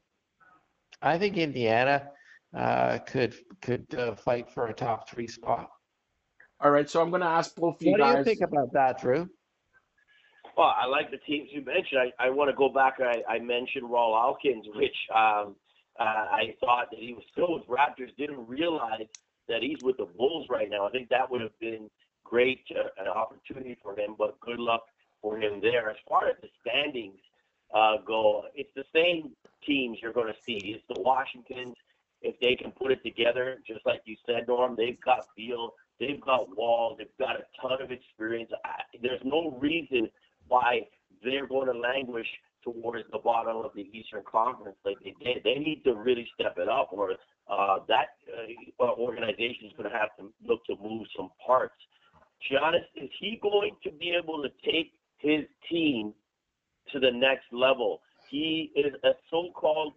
I 1.03 1.19
think 1.19 1.37
Indiana 1.37 2.09
could 2.53 3.35
could 3.61 3.85
uh, 3.95 4.15
fight 4.15 4.49
for 4.51 4.67
a 4.67 4.73
top 4.73 5.09
three 5.09 5.27
spot. 5.27 5.69
all 6.61 6.71
right, 6.71 6.89
so 6.89 7.01
I'm 7.01 7.11
gonna 7.11 7.25
ask 7.25 7.55
both 7.55 7.75
of 7.75 7.81
you 7.81 7.91
What 7.91 8.11
do 8.11 8.17
you 8.17 8.23
think 8.23 8.41
about 8.41 8.73
that, 8.73 9.01
Drew? 9.01 9.29
Well, 10.59 10.73
I 10.77 10.87
like 10.87 11.09
the 11.09 11.17
teams 11.19 11.49
you 11.53 11.63
mentioned. 11.63 12.01
I, 12.19 12.27
I 12.27 12.29
want 12.29 12.49
to 12.49 12.55
go 12.55 12.67
back. 12.67 12.97
I, 12.99 13.35
I 13.35 13.39
mentioned 13.39 13.85
Rawle 13.85 14.13
Alkins, 14.13 14.65
which 14.75 14.95
um, 15.15 15.55
uh, 15.97 16.03
I 16.03 16.53
thought 16.59 16.87
that 16.91 16.99
he 16.99 17.13
was 17.13 17.23
still 17.31 17.53
with 17.53 17.67
Raptors. 17.67 18.13
Didn't 18.17 18.45
realize 18.45 19.07
that 19.47 19.61
he's 19.61 19.77
with 19.81 19.95
the 19.95 20.07
Bulls 20.17 20.47
right 20.49 20.69
now. 20.69 20.85
I 20.85 20.91
think 20.91 21.07
that 21.09 21.31
would 21.31 21.39
have 21.39 21.57
been 21.61 21.89
great, 22.25 22.59
uh, 22.75 22.89
an 23.01 23.07
opportunity 23.07 23.77
for 23.81 23.97
him. 23.97 24.15
But 24.17 24.37
good 24.41 24.59
luck 24.59 24.83
for 25.21 25.37
him 25.39 25.61
there. 25.61 25.89
As 25.89 25.95
far 26.09 26.27
as 26.27 26.35
the 26.41 26.49
standings 26.59 27.19
uh, 27.73 27.97
go, 28.05 28.43
it's 28.53 28.71
the 28.75 28.85
same 28.93 29.31
teams 29.65 29.99
you're 30.01 30.11
going 30.11 30.27
to 30.27 30.39
see. 30.45 30.75
It's 30.75 30.83
the 30.93 31.01
Washingtons. 31.01 31.75
If 32.21 32.39
they 32.39 32.55
can 32.55 32.71
put 32.71 32.91
it 32.91 33.01
together, 33.03 33.59
just 33.65 33.85
like 33.85 34.01
you 34.05 34.15
said, 34.25 34.47
Norm, 34.47 34.75
they've 34.77 34.99
got 35.01 35.25
Beal, 35.37 35.73
they've 35.99 36.19
got 36.19 36.55
Wall, 36.57 36.95
they've 36.97 37.07
got 37.17 37.37
a 37.37 37.43
ton 37.61 37.81
of 37.81 37.91
experience. 37.91 38.51
I, 38.65 38.81
there's 39.01 39.21
no 39.23 39.57
reason 39.61 40.09
why 40.47 40.81
they're 41.23 41.47
going 41.47 41.71
to 41.71 41.79
languish 41.79 42.27
towards 42.63 43.05
the 43.11 43.19
bottom 43.19 43.57
of 43.57 43.71
the 43.75 43.89
Eastern 43.93 44.23
Conference 44.29 44.75
like 44.83 44.97
they 45.03 45.15
did. 45.23 45.43
They 45.43 45.55
need 45.55 45.81
to 45.85 45.93
really 45.93 46.27
step 46.37 46.55
it 46.57 46.67
up, 46.67 46.89
or 46.91 47.11
uh, 47.49 47.77
that 47.87 48.07
uh, 48.79 48.83
organization 48.83 49.67
is 49.67 49.73
going 49.77 49.89
to 49.89 49.97
have 49.97 50.09
to 50.19 50.31
look 50.45 50.65
to 50.65 50.75
move 50.81 51.07
some 51.15 51.29
parts. 51.45 51.75
Giannis, 52.51 52.85
is 52.95 53.09
he 53.19 53.39
going 53.41 53.71
to 53.83 53.91
be 53.91 54.13
able 54.21 54.41
to 54.43 54.49
take 54.69 54.93
his 55.17 55.41
team 55.69 56.13
to 56.91 56.99
the 56.99 57.11
next 57.11 57.45
level? 57.51 58.01
He 58.29 58.71
is 58.75 58.93
a 59.03 59.11
so-called 59.29 59.93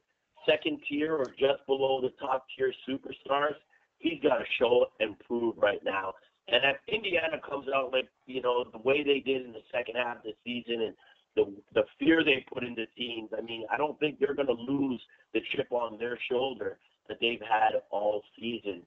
second 0.48 0.80
tier 0.88 1.14
or 1.14 1.26
just 1.38 1.64
below 1.66 2.00
the 2.00 2.10
top 2.20 2.46
tier 2.56 2.72
superstars. 2.88 3.54
He's 3.98 4.20
got 4.22 4.38
to 4.38 4.44
show 4.58 4.86
and 5.00 5.18
prove 5.20 5.56
right 5.58 5.82
now. 5.84 6.14
And 6.48 6.62
if 6.64 6.76
Indiana 6.92 7.38
comes 7.48 7.66
out 7.74 7.92
like 7.92 8.08
you 8.26 8.42
know 8.42 8.64
the 8.72 8.78
way 8.78 9.04
they 9.04 9.20
did 9.20 9.46
in 9.46 9.52
the 9.52 9.62
second 9.72 9.94
half 9.96 10.18
of 10.18 10.22
the 10.24 10.34
season 10.44 10.82
and 10.82 10.94
the 11.36 11.54
the 11.74 11.84
fear 11.98 12.24
they 12.24 12.44
put 12.52 12.64
into 12.64 12.84
teams, 12.98 13.30
I 13.36 13.42
mean, 13.42 13.64
I 13.72 13.76
don't 13.76 13.98
think 14.00 14.18
they're 14.18 14.34
going 14.34 14.48
to 14.48 14.72
lose 14.72 15.00
the 15.34 15.40
chip 15.54 15.68
on 15.70 15.98
their 15.98 16.18
shoulder 16.30 16.78
that 17.08 17.18
they've 17.20 17.40
had 17.40 17.80
all 17.90 18.22
season. 18.38 18.82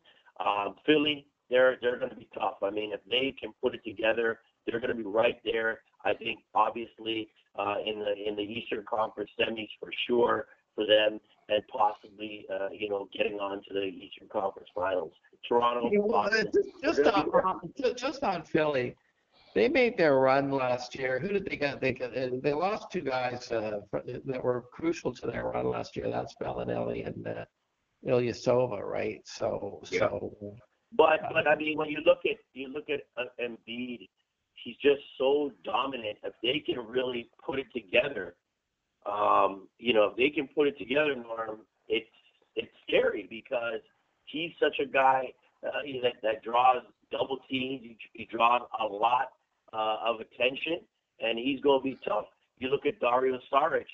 Um, 0.46 0.76
Philly, 0.86 1.26
they're 1.50 1.78
they're 1.82 1.98
going 1.98 2.12
to 2.12 2.18
be 2.18 2.28
tough. 2.34 2.58
I 2.62 2.70
mean, 2.72 2.92
if 2.92 3.00
they 3.10 3.34
can 3.40 3.54
put 3.64 3.74
it 3.74 3.84
together, 3.86 4.40
they're 4.66 4.80
going 4.80 4.96
to 4.96 5.02
be 5.02 5.10
right 5.10 5.40
there. 5.46 5.80
I 6.04 6.14
think 6.14 6.40
obviously 6.54 7.30
uh, 7.58 7.76
in 7.86 8.00
the 8.00 8.28
in 8.28 8.36
the 8.36 8.44
Eastern 8.44 8.84
Conference 8.88 9.30
semis 9.40 9.70
for 9.80 9.92
sure 10.08 10.48
for 10.76 10.86
them, 10.86 11.20
and 11.56 11.64
possibly 11.68 12.46
uh, 12.54 12.70
you 12.72 12.90
know 12.90 13.08
getting 13.16 13.40
on 13.40 13.62
to 13.68 13.74
the 13.74 13.82
Eastern 13.82 14.28
Conference 14.32 14.70
Finals. 14.76 15.14
Toronto, 15.48 15.90
Yeah, 15.92 16.00
well, 16.02 16.30
just, 16.30 16.70
just 16.84 17.02
on 17.02 17.72
just 17.96 18.24
on 18.24 18.44
Philly, 18.44 18.96
they 19.54 19.70
made 19.70 19.98
their 19.98 20.16
run 20.20 20.52
last 20.52 20.96
year. 20.96 21.20
Who 21.20 21.30
did 21.30 21.46
they 21.46 21.56
get? 21.56 21.80
They 21.80 21.94
got, 21.94 22.16
uh, 22.18 22.30
they 22.42 22.54
lost 22.54 22.92
two 22.92 23.02
guys 23.02 23.52
uh, 23.52 23.80
that 23.94 24.44
were 24.44 24.66
crucial 24.74 25.14
to 25.14 25.28
their 25.28 25.46
run 25.46 25.70
last 25.70 25.96
year. 25.96 26.10
That's 26.10 26.36
Belinelli 26.42 27.08
and 27.08 27.28
uh, 27.28 27.46
Ilyasova, 28.06 28.82
right? 28.82 29.22
So 29.26 29.82
Yeah. 29.92 30.00
so 30.00 30.58
But 30.92 31.20
but 31.32 31.48
I 31.48 31.56
mean, 31.56 31.78
when 31.78 31.90
you 31.90 32.00
look 32.06 32.20
at 32.26 32.38
you 32.54 32.68
look 32.70 32.90
at 32.90 33.02
uh, 33.18 33.26
Embiid, 33.40 34.10
he's 34.64 34.78
just 34.82 35.02
so 35.18 35.52
dominant. 35.64 36.18
If 36.24 36.34
they 36.42 36.60
can 36.60 36.86
really 36.86 37.30
put 37.46 37.60
it 37.60 37.68
together, 37.74 38.36
um, 39.06 39.68
you 39.78 39.94
know, 39.94 40.06
if 40.06 40.18
they 40.18 40.30
can 40.30 40.48
put 40.48 40.68
it 40.68 40.78
together, 40.78 41.16
Norm, 41.16 41.60
it's 41.88 42.08
it's 42.56 42.72
scary 42.88 43.28
because 43.30 43.82
he's 44.26 44.52
such 44.60 44.80
a 44.82 44.86
guy 44.86 45.26
uh, 45.66 45.82
that 46.04 46.14
that 46.24 46.44
draws 46.44 46.84
double 47.12 47.38
teams. 47.50 47.82
He, 47.84 47.98
he 48.14 48.26
draws 48.26 48.62
a 48.80 48.86
lot 48.86 49.34
uh, 49.74 49.98
of 50.06 50.20
attention, 50.22 50.80
and 51.20 51.38
he's 51.38 51.60
going 51.62 51.80
to 51.80 51.84
be 51.84 52.00
tough. 52.08 52.26
You 52.58 52.70
look 52.70 52.86
at 52.86 53.00
Dario 53.00 53.40
Saric 53.52 53.86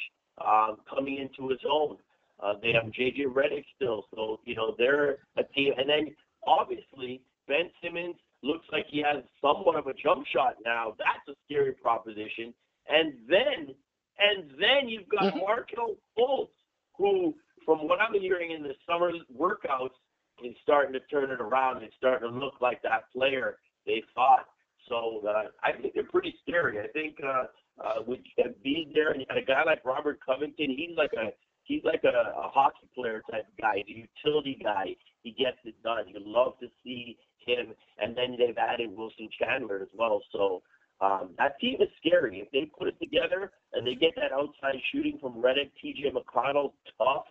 um, 0.46 0.78
coming 0.90 1.18
into 1.18 1.50
his 1.50 1.60
own. 1.70 1.98
Uh, 2.42 2.54
they 2.62 2.72
have 2.72 2.92
JJ 2.92 3.26
Redick 3.34 3.66
still, 3.76 4.06
so 4.16 4.40
you 4.46 4.56
know 4.56 4.76
they're 4.78 5.18
a 5.38 5.44
team. 5.56 5.74
And 5.78 5.90
then 5.90 6.16
obviously 6.46 7.22
Ben 7.48 7.70
Simmons 7.84 8.16
looks 8.44 8.66
like 8.72 8.86
he 8.90 9.04
has 9.04 9.24
somewhat 9.42 9.76
of 9.76 9.88
a 9.88 9.94
jump 9.94 10.26
shot 10.34 10.56
now. 10.66 10.96
That's 10.98 11.28
a 11.30 11.34
scary 11.46 11.74
proposition. 11.74 12.54
And 12.90 13.14
then 13.30 13.76
and 14.22 14.52
then 14.60 14.88
you've 14.88 15.10
got 15.10 15.34
Mhm. 15.34 15.42
Markelle 15.42 15.98
Fultz, 16.18 16.54
who, 16.98 17.36
from 17.66 17.88
what 17.88 18.00
I'm 18.00 18.14
hearing 18.14 18.52
in 18.52 18.64
the 18.64 18.76
summer 18.86 19.12
workouts, 19.36 19.96
is 20.44 20.56
starting 20.64 20.94
to 20.94 21.00
turn 21.02 21.32
it 21.32 21.42
around 21.42 21.84
and 21.84 21.92
starting 21.94 22.30
to 22.30 22.36
look 22.36 22.62
like 22.62 22.82
that 22.84 23.12
player 23.12 23.60
they 23.86 24.02
thought. 24.16 24.48
So 24.88 25.26
uh, 25.28 25.50
I 25.64 25.74
think 25.74 25.94
they're 25.94 26.04
pretty 26.04 26.36
scary. 26.42 26.80
I 26.80 26.88
think 26.88 27.20
uh, 27.24 27.46
uh, 27.84 28.02
with 28.06 28.20
being 28.64 28.92
there 28.94 29.12
and 29.12 29.26
a 29.30 29.42
guy 29.42 29.64
like 29.64 29.86
Robert 29.86 30.20
Covington, 30.26 30.72
he's 30.72 30.98
like 30.98 31.14
a 31.14 31.34
he's 31.64 31.84
like 31.84 32.04
a, 32.04 32.34
a 32.38 32.50
hockey 32.50 32.90
player 32.96 33.22
type 33.30 33.46
guy, 33.60 33.84
the 33.88 34.08
utility 34.08 34.58
guy. 34.62 34.96
He 35.22 35.32
gets 35.32 35.58
it 35.64 35.76
done. 35.84 36.08
You 36.08 36.20
love 36.20 36.58
to 36.60 36.68
see 36.84 37.18
him. 37.46 37.74
And 38.00 38.18
then 38.18 38.36
they've 38.38 38.58
added 38.58 38.90
Wilson 38.96 39.30
Chandler 39.40 39.80
as 39.82 39.90
well. 39.94 40.22
So 40.32 40.64
um, 41.02 41.32
that 41.38 41.60
team 41.60 41.78
is 41.82 41.90
scary. 41.98 42.40
If 42.40 42.52
they 42.52 42.72
put 42.78 42.88
it 42.88 42.96
together 43.00 43.52
and 43.74 43.86
they 43.86 43.96
get 43.96 44.12
that 44.16 44.32
outside 44.32 44.80
shooting 44.92 45.18
from 45.20 45.34
Redick, 45.34 45.72
TJ 45.84 46.12
McConnell, 46.14 46.74
tough, 46.98 47.26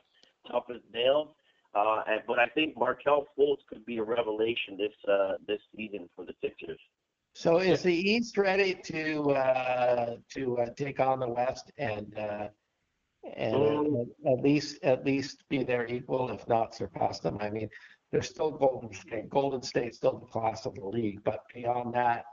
tough 0.51 0.65
as 0.71 0.81
nails. 0.93 1.29
Uh, 1.73 2.03
and, 2.09 2.21
but 2.27 2.41
I 2.41 2.47
think 2.47 2.77
Markelle 2.77 3.27
Fultz 3.39 3.61
could 3.69 3.87
be 3.87 3.99
a 3.99 4.03
revelation 4.03 4.77
this 4.77 4.93
uh, 5.09 5.35
this 5.47 5.61
season 5.77 6.09
for 6.17 6.25
the 6.25 6.33
Sixers. 6.43 6.81
so 7.33 7.59
is 7.59 7.83
the 7.83 7.95
East 7.95 8.37
ready 8.37 8.75
to 8.75 9.31
uh, 9.31 10.17
to 10.35 10.59
uh, 10.59 10.67
take 10.77 10.99
on 10.99 11.21
the 11.21 11.29
West 11.29 11.71
and 11.79 12.19
uh, 12.19 12.49
and 13.37 13.55
Um, 13.55 14.07
at, 14.27 14.33
at 14.33 14.41
least 14.43 14.83
at 14.83 15.05
least 15.05 15.45
be 15.49 15.63
their 15.63 15.87
equal, 15.87 16.31
if 16.31 16.47
not 16.49 16.75
surpass 16.75 17.21
them? 17.21 17.39
I 17.41 17.51
mean, 17.51 17.69
they're 18.11 18.23
still 18.23 18.51
Golden 18.51 18.93
State. 18.93 19.31
Golden 19.31 19.63
State's 19.63 19.99
still 19.99 20.19
the 20.19 20.27
class 20.27 20.67
of 20.67 20.75
the 20.75 20.87
league, 20.87 21.23
but 21.23 21.45
beyond 21.55 21.95
that, 21.95 22.25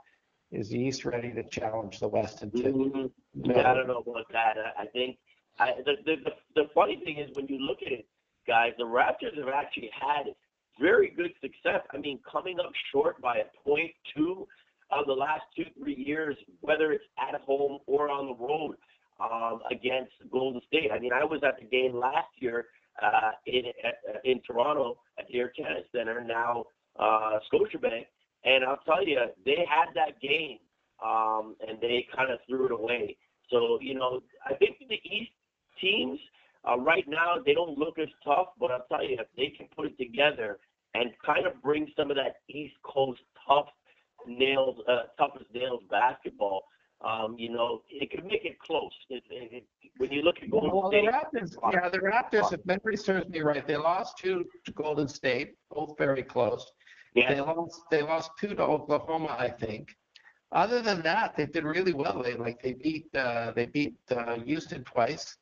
is 0.50 0.70
the 0.70 0.78
East 0.78 1.04
ready 1.04 1.32
to 1.32 1.42
challenge 1.44 2.00
the 2.00 2.08
West 2.08 2.42
and 2.42 2.52
to 2.52 2.62
Mhm. 2.62 3.12
Yeah, 3.34 3.70
I 3.70 3.74
don't 3.74 3.86
know 3.86 3.98
about 3.98 4.30
that. 4.32 4.56
I, 4.58 4.82
I 4.82 4.86
think 4.86 5.18
I, 5.58 5.74
the, 5.84 5.96
the 6.04 6.16
the 6.24 6.32
the 6.54 6.68
funny 6.74 6.96
thing 7.04 7.18
is 7.18 7.34
when 7.36 7.46
you 7.48 7.58
look 7.58 7.82
at 7.82 7.92
it, 7.92 8.06
guys, 8.46 8.72
the 8.78 8.84
Raptors 8.84 9.36
have 9.36 9.48
actually 9.48 9.90
had 9.92 10.34
very 10.80 11.10
good 11.10 11.32
success. 11.40 11.82
I 11.92 11.98
mean, 11.98 12.20
coming 12.30 12.60
up 12.60 12.72
short 12.92 13.20
by 13.20 13.38
a 13.38 13.44
point 13.64 13.90
two 14.16 14.46
of 14.90 15.06
the 15.06 15.12
last 15.12 15.42
two 15.54 15.66
three 15.78 15.96
years, 15.96 16.36
whether 16.60 16.92
it's 16.92 17.04
at 17.18 17.38
home 17.42 17.78
or 17.86 18.08
on 18.08 18.26
the 18.28 18.34
road 18.34 18.76
um, 19.20 19.60
against 19.70 20.12
Golden 20.30 20.60
State. 20.66 20.90
I 20.92 20.98
mean, 20.98 21.12
I 21.12 21.24
was 21.24 21.40
at 21.42 21.58
the 21.58 21.66
game 21.66 21.96
last 21.96 22.28
year 22.38 22.66
uh, 23.02 23.32
in 23.46 23.64
at, 23.84 24.20
in 24.24 24.40
Toronto 24.46 24.98
at 25.18 25.26
the 25.28 25.38
Air 25.38 25.48
Canada 25.48 25.82
Center, 25.94 26.22
now 26.22 26.64
uh, 26.98 27.38
Scotiabank, 27.52 28.06
and 28.44 28.64
I'll 28.64 28.80
tell 28.86 29.06
you, 29.06 29.18
they 29.44 29.66
had 29.68 29.86
that 29.94 30.20
game 30.20 30.58
um, 31.04 31.56
and 31.66 31.80
they 31.80 32.06
kind 32.14 32.30
of 32.30 32.38
threw 32.48 32.66
it 32.66 32.72
away. 32.72 33.16
So 33.50 33.78
you 33.80 33.94
know, 33.94 34.20
I 34.46 34.54
think 34.54 34.76
the 34.88 35.00
East 35.04 35.30
teams 35.80 36.18
uh, 36.68 36.78
right 36.78 37.04
now 37.08 37.36
they 37.44 37.54
don't 37.54 37.78
look 37.78 37.98
as 37.98 38.08
tough, 38.24 38.48
but 38.58 38.70
I'll 38.70 38.86
tell 38.88 39.04
you 39.04 39.18
if 39.20 39.26
they 39.36 39.52
can 39.56 39.68
put 39.74 39.86
it 39.86 39.98
together 39.98 40.58
and 40.94 41.10
kind 41.24 41.46
of 41.46 41.60
bring 41.62 41.90
some 41.96 42.10
of 42.10 42.16
that 42.16 42.36
East 42.48 42.74
Coast 42.82 43.20
tough 43.46 43.68
nails, 44.26 44.76
uh, 44.88 45.04
tough 45.18 45.32
as 45.38 45.46
nails 45.54 45.82
basketball. 45.90 46.64
Um, 47.00 47.36
you 47.38 47.50
know, 47.50 47.82
it 47.88 48.10
could 48.10 48.24
make 48.24 48.44
it 48.44 48.58
close. 48.58 48.90
It, 49.08 49.22
it, 49.30 49.64
it, 49.82 49.90
when 49.98 50.10
you 50.10 50.22
look 50.22 50.36
at 50.42 50.50
Golden 50.50 50.72
Well, 50.72 50.90
the 50.90 50.98
State, 50.98 51.10
Raptors, 51.10 51.56
yeah, 51.72 51.88
the 51.88 51.98
Raptors, 51.98 52.52
if 52.52 52.66
memory 52.66 52.96
serves 52.96 53.28
me 53.28 53.40
right, 53.40 53.64
they 53.64 53.76
lost 53.76 54.18
two 54.18 54.44
to 54.64 54.72
Golden 54.72 55.06
State, 55.06 55.54
both 55.70 55.96
very 55.96 56.24
close. 56.24 56.72
They 57.14 57.40
lost, 57.40 57.82
they 57.90 58.02
lost 58.02 58.30
two 58.40 58.54
to 58.54 58.62
Oklahoma, 58.62 59.36
I 59.38 59.48
think. 59.48 59.96
Other 60.52 60.80
than 60.80 61.02
that, 61.02 61.36
they 61.36 61.46
did 61.46 61.64
really 61.64 61.92
well. 61.92 62.22
They 62.22 62.34
like 62.34 62.62
they 62.62 62.72
beat 62.74 63.14
uh, 63.14 63.52
they 63.54 63.66
beat 63.66 63.96
uh, 64.10 64.36
Houston 64.40 64.82
twice. 64.84 65.36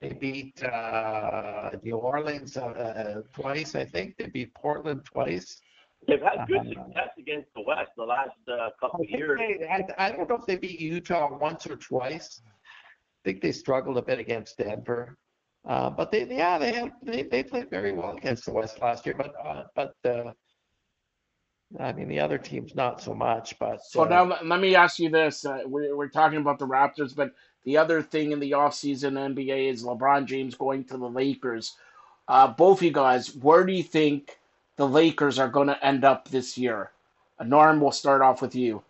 They 0.00 0.14
beat 0.14 0.62
uh, 0.64 1.70
New 1.84 1.96
Orleans 1.96 2.56
uh, 2.56 3.22
twice, 3.32 3.76
I 3.76 3.84
think. 3.84 4.16
They 4.16 4.26
beat 4.26 4.52
Portland 4.54 5.04
twice. 5.04 5.60
they've 6.08 6.20
had 6.20 6.48
good 6.48 6.66
Uh, 6.66 6.84
success 6.86 7.12
against 7.18 7.54
the 7.54 7.62
West 7.62 7.92
the 7.96 8.02
last 8.02 8.30
uh, 8.48 8.70
couple 8.80 9.00
of 9.02 9.10
years. 9.10 9.38
they, 9.38 9.64
I, 9.68 9.86
I 10.06 10.10
don't 10.10 10.28
know 10.28 10.36
if 10.36 10.46
they 10.46 10.56
beat 10.56 10.80
Utah 10.80 11.38
once 11.38 11.66
or 11.68 11.76
twice. 11.76 12.40
I 12.44 13.20
think 13.24 13.40
they 13.42 13.52
struggled 13.52 13.96
a 13.98 14.02
bit 14.02 14.18
against 14.18 14.58
Denver. 14.58 15.16
Uh, 15.64 15.90
but 15.90 16.10
they, 16.10 16.26
yeah, 16.26 16.58
they 16.58 16.72
had, 16.72 16.90
they, 17.04 17.22
they 17.22 17.44
played 17.44 17.70
very 17.70 17.92
well 17.92 18.16
against 18.16 18.44
the 18.46 18.52
West 18.52 18.80
last 18.80 19.06
year. 19.06 19.14
But, 19.16 19.32
uh, 19.46 19.62
but, 19.76 19.94
uh, 20.04 20.32
I 21.78 21.92
mean, 21.92 22.08
the 22.08 22.20
other 22.20 22.38
teams 22.38 22.74
not 22.74 23.00
so 23.00 23.14
much. 23.14 23.58
But 23.58 23.84
So 23.84 24.02
uh, 24.04 24.08
now 24.08 24.24
let 24.24 24.46
let 24.46 24.60
me 24.60 24.74
ask 24.74 24.98
you 24.98 25.08
this: 25.08 25.44
uh, 25.44 25.60
we're, 25.64 25.96
we're 25.96 26.08
talking 26.08 26.38
about 26.38 26.58
the 26.58 26.66
Raptors, 26.66 27.14
but 27.14 27.34
the 27.64 27.76
other 27.76 28.02
thing 28.02 28.32
in 28.32 28.40
the 28.40 28.52
offseason 28.52 29.12
NBA 29.34 29.70
is 29.70 29.84
LeBron 29.84 30.26
James 30.26 30.54
going 30.54 30.84
to 30.84 30.96
the 30.96 31.08
Lakers. 31.08 31.76
Uh, 32.28 32.48
both 32.48 32.78
of 32.78 32.82
you 32.82 32.92
guys, 32.92 33.34
where 33.36 33.64
do 33.64 33.72
you 33.72 33.82
think 33.82 34.38
the 34.76 34.86
Lakers 34.86 35.38
are 35.38 35.48
going 35.48 35.68
to 35.68 35.84
end 35.84 36.04
up 36.04 36.28
this 36.28 36.56
year? 36.56 36.90
Uh, 37.38 37.44
Norm, 37.44 37.80
we'll 37.80 37.92
start 37.92 38.22
off 38.22 38.42
with 38.42 38.54
you. 38.54 38.82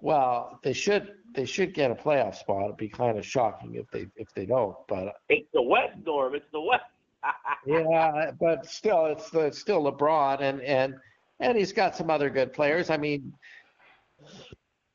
well, 0.00 0.60
they 0.62 0.72
should, 0.72 1.14
they 1.34 1.44
should 1.44 1.74
get 1.74 1.90
a 1.90 1.94
playoff 1.94 2.36
spot. 2.36 2.64
It'd 2.64 2.76
be 2.76 2.88
kind 2.88 3.18
of 3.18 3.26
shocking 3.26 3.74
if 3.74 3.90
they, 3.90 4.06
if 4.16 4.32
they 4.34 4.46
don't. 4.46 4.76
But 4.86 5.16
It's 5.28 5.48
the 5.52 5.62
West, 5.62 5.96
Norm. 6.04 6.34
It's 6.34 6.50
the 6.52 6.60
West. 6.60 6.84
Yeah, 7.66 8.30
but 8.40 8.66
still, 8.66 9.06
it's 9.06 9.32
it's 9.34 9.58
still 9.58 9.82
LeBron, 9.82 10.40
and 10.40 10.60
and 10.62 10.94
and 11.40 11.58
he's 11.58 11.72
got 11.72 11.96
some 11.96 12.10
other 12.10 12.30
good 12.30 12.52
players. 12.52 12.90
I 12.90 12.96
mean, 12.96 13.32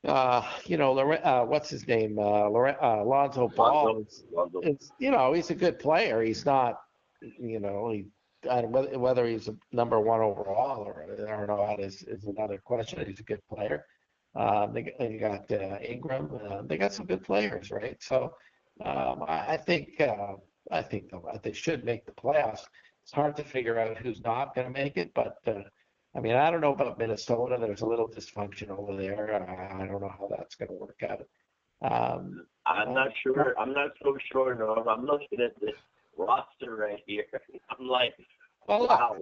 uh, 0.07 0.43
you 0.65 0.77
know, 0.77 0.97
uh, 0.97 1.45
what's 1.45 1.69
his 1.69 1.87
name? 1.87 2.17
Uh, 2.19 2.49
Lore- 2.49 2.83
uh, 2.83 3.03
Lonzo 3.03 3.47
Ball 3.47 4.01
is, 4.01 4.23
Lonzo. 4.33 4.59
is, 4.61 4.91
you 4.99 5.11
know, 5.11 5.33
he's 5.33 5.49
a 5.49 5.55
good 5.55 5.79
player. 5.79 6.21
He's 6.21 6.45
not, 6.45 6.75
you 7.21 7.59
know, 7.59 7.89
he, 7.91 8.05
whether 8.43 8.99
whether 8.99 9.25
he's 9.25 9.49
number 9.71 9.99
one 9.99 10.19
overall 10.19 10.81
or 10.81 11.05
I 11.13 11.37
don't 11.37 11.47
know 11.47 11.65
that 11.65 11.79
is 11.79 12.03
is 12.03 12.25
another 12.25 12.57
question. 12.57 13.05
He's 13.05 13.21
a 13.21 13.23
good 13.23 13.41
player. 13.47 13.85
Um, 14.35 14.73
they, 14.73 14.93
they 14.99 15.17
got 15.17 15.49
uh, 15.51 15.77
Ingram. 15.81 16.31
Uh, 16.49 16.63
they 16.65 16.77
got 16.77 16.91
some 16.91 17.05
good 17.05 17.23
players, 17.23 17.71
right? 17.71 17.95
So 18.01 18.33
um, 18.83 19.23
I, 19.27 19.53
I 19.53 19.57
think 19.57 20.01
uh, 20.01 20.33
I 20.71 20.81
think 20.81 21.09
they'll- 21.11 21.53
should 21.53 21.83
make 21.83 22.05
the 22.05 22.11
playoffs. 22.11 22.65
It's 23.03 23.11
hard 23.11 23.35
to 23.37 23.43
figure 23.43 23.79
out 23.79 23.97
who's 23.97 24.21
not 24.21 24.55
going 24.55 24.67
to 24.67 24.73
make 24.73 24.97
it, 24.97 25.13
but 25.13 25.37
uh, 25.45 25.61
I 26.15 26.19
mean, 26.19 26.35
I 26.35 26.49
don't 26.51 26.61
know 26.61 26.73
about 26.73 26.97
Minnesota. 26.97 27.57
There's 27.59 27.81
a 27.81 27.85
little 27.85 28.07
dysfunction 28.07 28.69
over 28.69 28.95
there. 28.95 29.33
I, 29.33 29.83
I 29.83 29.87
don't 29.87 30.01
know 30.01 30.13
how 30.17 30.27
that's 30.29 30.55
going 30.55 30.69
to 30.69 30.75
work 30.75 31.01
out. 31.09 31.27
Um, 31.81 32.45
I'm 32.65 32.93
not 32.93 33.09
sure. 33.21 33.55
I'm 33.59 33.73
not 33.73 33.91
so 34.01 34.17
sure, 34.31 34.55
Norm. 34.55 34.87
I'm 34.87 35.05
looking 35.05 35.41
at 35.41 35.59
this 35.59 35.75
roster 36.17 36.75
right 36.75 36.99
here. 37.05 37.25
I'm 37.69 37.87
like, 37.87 38.13
well, 38.67 38.81
look, 38.81 38.89
wow. 38.89 39.17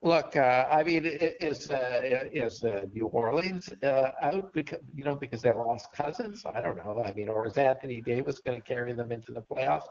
Look, 0.00 0.36
uh, 0.36 0.66
I 0.70 0.84
mean, 0.84 1.04
is 1.04 1.70
uh, 1.72 2.00
is 2.32 2.62
uh, 2.62 2.82
New 2.94 3.06
Orleans 3.06 3.68
uh, 3.82 4.10
out 4.22 4.52
because 4.52 4.78
you 4.94 5.02
know 5.02 5.16
because 5.16 5.42
they 5.42 5.52
lost 5.52 5.92
Cousins? 5.92 6.44
I 6.46 6.60
don't 6.60 6.76
know. 6.76 7.02
I 7.04 7.12
mean, 7.14 7.28
or 7.28 7.48
is 7.48 7.58
Anthony 7.58 8.00
Davis 8.00 8.38
going 8.38 8.60
to 8.60 8.66
carry 8.66 8.92
them 8.92 9.10
into 9.10 9.32
the 9.32 9.42
playoffs? 9.42 9.88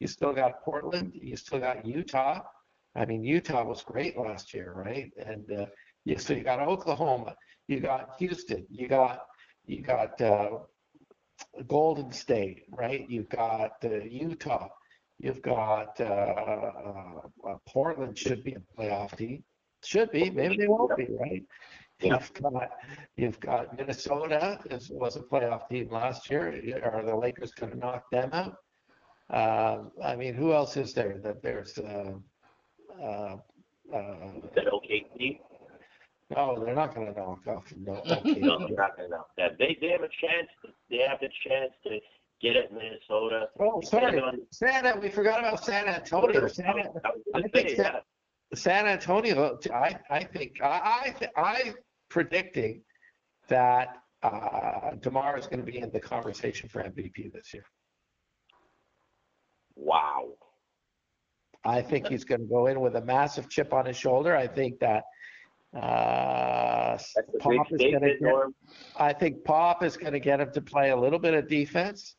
You 0.00 0.06
still 0.06 0.32
got 0.32 0.62
Portland. 0.62 1.12
You 1.14 1.36
still 1.36 1.60
got 1.60 1.84
Utah. 1.84 2.42
I 2.94 3.04
mean, 3.04 3.22
Utah 3.22 3.64
was 3.64 3.82
great 3.82 4.18
last 4.18 4.54
year, 4.54 4.72
right? 4.74 5.12
And 5.24 5.50
uh, 5.52 5.66
you, 6.04 6.18
so 6.18 6.32
you 6.34 6.42
got 6.42 6.60
Oklahoma, 6.60 7.34
you 7.68 7.80
got 7.80 8.10
Houston, 8.18 8.66
you 8.70 8.88
got 8.88 9.20
you 9.66 9.82
got 9.82 10.20
uh, 10.20 10.58
Golden 11.66 12.10
State, 12.10 12.62
right? 12.70 13.04
You've 13.08 13.28
got 13.28 13.72
uh, 13.84 14.02
Utah, 14.04 14.68
you've 15.18 15.42
got 15.42 16.00
uh, 16.00 16.04
uh, 17.46 17.56
Portland 17.66 18.16
should 18.18 18.42
be 18.42 18.54
a 18.54 18.80
playoff 18.80 19.16
team, 19.16 19.44
should 19.84 20.10
be. 20.10 20.30
Maybe 20.30 20.56
they 20.56 20.66
won't 20.66 20.96
be, 20.96 21.06
right? 21.20 21.44
You've 22.00 22.32
got 22.34 22.70
you've 23.16 23.40
got 23.40 23.76
Minnesota 23.76 24.60
is, 24.70 24.90
was 24.90 25.16
a 25.16 25.20
playoff 25.20 25.68
team 25.68 25.90
last 25.90 26.30
year. 26.30 26.48
Are 26.84 27.04
the 27.04 27.14
Lakers 27.14 27.52
going 27.52 27.72
to 27.72 27.78
knock 27.78 28.04
them 28.10 28.30
out? 28.32 28.56
Uh, 29.30 29.84
I 30.02 30.16
mean, 30.16 30.34
who 30.34 30.52
else 30.52 30.76
is 30.76 30.94
there? 30.94 31.18
That 31.22 31.42
there's 31.42 31.76
uh, 31.78 32.12
uh, 33.00 33.04
uh, 33.04 33.36
that 34.54 34.66
OKC? 34.66 35.40
no, 36.34 36.62
they're 36.64 36.74
not 36.74 36.94
going 36.94 37.12
to 37.12 37.18
knock 37.18 37.46
off. 37.46 37.72
No, 37.76 38.02
No, 38.04 38.20
they're 38.24 38.76
not 38.76 38.96
gonna 38.96 39.08
know. 39.08 39.24
Yeah, 39.38 39.48
they 39.58 39.76
they 39.80 39.88
have 39.88 40.02
a 40.02 40.08
chance. 40.08 40.48
They 40.90 40.98
have 41.08 41.20
the 41.20 41.28
chance 41.46 41.72
to 41.84 41.98
get 42.40 42.56
at 42.56 42.72
Minnesota. 42.72 43.48
Oh, 43.60 43.80
sorry, 43.82 44.18
on- 44.18 44.40
Santa. 44.50 44.98
We 45.00 45.10
forgot 45.10 45.40
about 45.40 45.64
San 45.64 45.86
Antonio. 45.86 46.46
San, 46.48 46.84
I 47.34 47.42
think 47.48 47.70
say, 47.70 47.90
San 48.54 48.86
Antonio. 48.86 49.58
I 49.72 49.98
I 50.10 50.24
think 50.24 50.60
I 50.62 51.14
I 51.36 51.40
I 51.40 51.74
predicting 52.08 52.82
that 53.48 53.96
uh, 54.22 54.94
Demar 55.00 55.38
is 55.38 55.46
going 55.46 55.64
to 55.64 55.70
be 55.70 55.78
in 55.78 55.90
the 55.90 56.00
conversation 56.00 56.68
for 56.68 56.82
MVP 56.82 57.32
this 57.32 57.52
year. 57.54 57.64
Wow. 59.78 60.32
I 61.64 61.82
think 61.82 62.08
he's 62.08 62.24
going 62.24 62.40
to 62.40 62.46
go 62.46 62.66
in 62.66 62.80
with 62.80 62.96
a 62.96 63.00
massive 63.00 63.48
chip 63.48 63.72
on 63.72 63.86
his 63.86 63.96
shoulder. 63.96 64.36
I 64.36 64.46
think 64.46 64.78
that 64.80 65.04
uh, 65.74 66.92
That's 66.92 67.14
a 67.16 67.32
big 67.32 67.40
Pop 67.40 67.72
is 67.72 67.80
going 67.80 68.00
to 68.00 68.18
get. 68.18 68.34
I 68.96 69.12
think 69.12 69.44
Pop 69.44 69.82
is 69.82 69.96
going 69.96 70.12
to 70.12 70.20
get 70.20 70.40
him 70.40 70.50
to 70.52 70.60
play 70.60 70.90
a 70.90 70.96
little 70.96 71.18
bit 71.18 71.34
of 71.34 71.46
defense, 71.46 72.16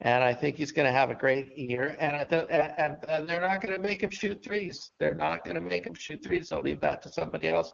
and 0.00 0.24
I 0.24 0.32
think 0.32 0.56
he's 0.56 0.72
going 0.72 0.86
to 0.86 0.92
have 0.92 1.10
a 1.10 1.14
great 1.14 1.56
year. 1.58 1.96
And 2.00 2.16
I 2.16 2.24
th- 2.24 2.46
and, 2.48 2.96
and, 3.06 3.28
they're 3.28 3.40
not 3.40 3.60
going 3.60 3.74
to 3.74 3.80
make 3.80 4.02
him 4.02 4.10
shoot 4.10 4.42
threes. 4.42 4.92
They're 4.98 5.14
not 5.14 5.44
going 5.44 5.56
to 5.56 5.60
make 5.60 5.86
him 5.86 5.94
shoot 5.94 6.22
threes. 6.24 6.48
They'll 6.48 6.62
leave 6.62 6.80
that 6.80 7.02
to 7.02 7.12
somebody 7.12 7.48
else, 7.48 7.70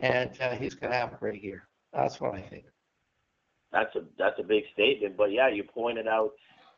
and 0.00 0.30
uh, 0.40 0.56
he's 0.56 0.74
going 0.74 0.92
to 0.92 0.98
have 0.98 1.12
a 1.12 1.16
great 1.16 1.42
year. 1.42 1.68
That's 1.92 2.20
what 2.20 2.34
I 2.34 2.40
think. 2.40 2.64
That's 3.70 3.94
a 3.96 4.00
that's 4.18 4.38
a 4.38 4.44
big 4.44 4.64
statement. 4.72 5.16
But 5.16 5.32
yeah, 5.32 5.48
you 5.48 5.62
pointed 5.62 6.06
out 6.06 6.30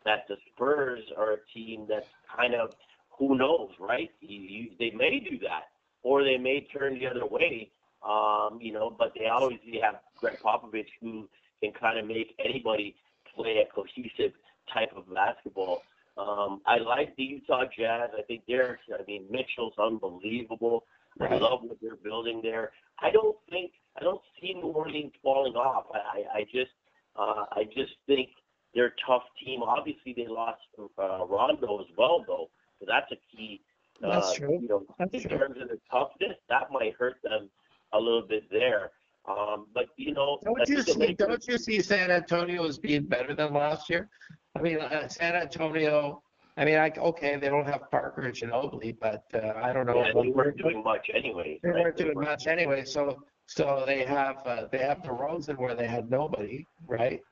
that 0.07 0.27
the 0.29 0.37
Spurs 0.49 1.03
are 1.19 1.33
a 1.33 1.37
team 1.53 1.87
that's 1.89 2.07
kind 2.35 2.55
of 2.55 2.71
who 3.19 3.37
knows, 3.37 3.71
right? 3.79 4.11
You, 4.21 4.41
you, 4.41 4.71
they 4.79 4.93
may 4.97 5.21
do 5.21 5.39
that, 5.41 5.65
or 6.03 6.25
they 6.25 6.39
may 6.39 6.67
turn 6.73 6.99
the 6.99 7.07
other 7.07 7.27
way. 7.27 7.71
Um, 8.07 8.59
you 8.61 8.73
know, 8.73 8.95
but 8.97 9.13
they 9.19 9.27
always 9.27 9.59
have 9.83 9.97
Gregg 10.19 10.39
Popovich 10.39 10.87
who 11.01 11.29
can 11.63 11.73
kind 11.73 11.99
of 11.99 12.07
make 12.07 12.35
anybody 12.39 12.95
play 13.35 13.65
a 13.65 13.75
cohesive 13.75 14.33
type 14.73 14.91
of 14.97 15.13
basketball. 15.13 15.83
Um, 16.17 16.61
I 16.67 16.79
like 16.79 17.17
the 17.17 17.25
Utah 17.25 17.65
Jazz. 17.77 18.11
I 18.17 18.23
think 18.23 18.43
they're, 18.47 18.79
I 18.93 19.03
mean, 19.07 19.25
Mitchell's 19.31 19.75
unbelievable. 19.79 20.85
I 21.21 21.37
love 21.37 21.61
what 21.63 21.79
they're 21.83 21.97
building 21.97 22.41
there. 22.43 22.73
I 23.01 23.11
don't 23.11 23.37
think, 23.51 23.73
I 23.99 24.05
don't 24.05 24.21
see 24.41 24.55
New 24.55 24.69
Orleans 24.69 25.13
falling 25.23 25.55
off. 25.55 25.87
I, 25.93 25.99
I, 25.99 26.39
I 26.39 26.43
just, 26.45 26.73
uh, 27.19 27.45
I 27.53 27.65
just 27.65 27.93
think 28.07 28.29
they're 28.77 28.87
a 28.87 28.93
tough 29.07 29.23
team. 29.43 29.63
Obviously, 29.63 30.13
they 30.15 30.27
lost 30.29 30.61
uh, 30.79 31.25
Rondo 31.27 31.81
as 31.81 31.87
well, 31.97 32.23
though. 32.29 32.51
So 32.79 32.85
that's 32.87 33.11
a 33.11 33.17
key. 33.35 33.63
Uh, 34.05 34.21
That's 34.21 34.35
true. 34.35 34.59
You 34.61 34.69
know, 34.69 34.83
That's 34.99 35.15
in 35.15 35.23
true. 35.23 35.39
terms 35.39 35.57
of 35.61 35.69
the 35.69 35.81
toughness, 35.91 36.37
that 36.51 36.71
might 36.71 36.95
hurt 36.99 37.17
them 37.25 37.49
a 37.95 37.99
little 37.99 38.27
bit 38.29 38.45
there. 38.51 38.91
Um, 39.27 39.67
but 39.75 39.87
you 39.97 40.13
know, 40.13 40.39
Don't 40.45 40.69
you 40.69 40.83
see? 40.83 40.93
Lakers- 40.93 41.27
Don't 41.27 41.49
you 41.49 41.57
see 41.57 41.81
San 41.81 42.11
Antonio 42.11 42.67
as 42.67 42.79
being 42.79 43.05
better 43.05 43.35
than 43.35 43.55
last 43.55 43.89
year? 43.89 44.11
I 44.55 44.61
mean, 44.61 44.79
uh, 44.79 45.09
San 45.09 45.35
Antonio. 45.35 46.23
I 46.59 46.65
mean, 46.67 46.77
I, 46.77 46.91
okay, 46.97 47.37
they 47.37 47.49
don't 47.49 47.67
have 47.67 47.91
Parker 47.91 48.23
and 48.23 48.35
Ginobili, 48.35 48.97
but 49.01 49.25
uh, 49.35 49.55
I 49.63 49.73
don't 49.73 49.87
know. 49.87 49.97
Yeah, 50.05 50.13
they 50.23 50.29
weren't 50.29 50.59
doing 50.59 50.83
much 50.85 51.11
anyway. 51.15 51.59
They 51.63 51.71
weren't 51.71 51.97
doing 51.97 52.21
much 52.21 52.47
anyway, 52.47 52.85
so 52.85 53.23
so 53.47 53.83
they 53.87 54.05
have 54.05 54.37
uh, 54.45 54.67
they 54.71 54.79
have 54.79 54.99
DeRozan 54.99 55.57
where 55.59 55.75
they 55.75 55.87
had 55.87 56.11
nobody, 56.11 56.67
right? 56.87 57.23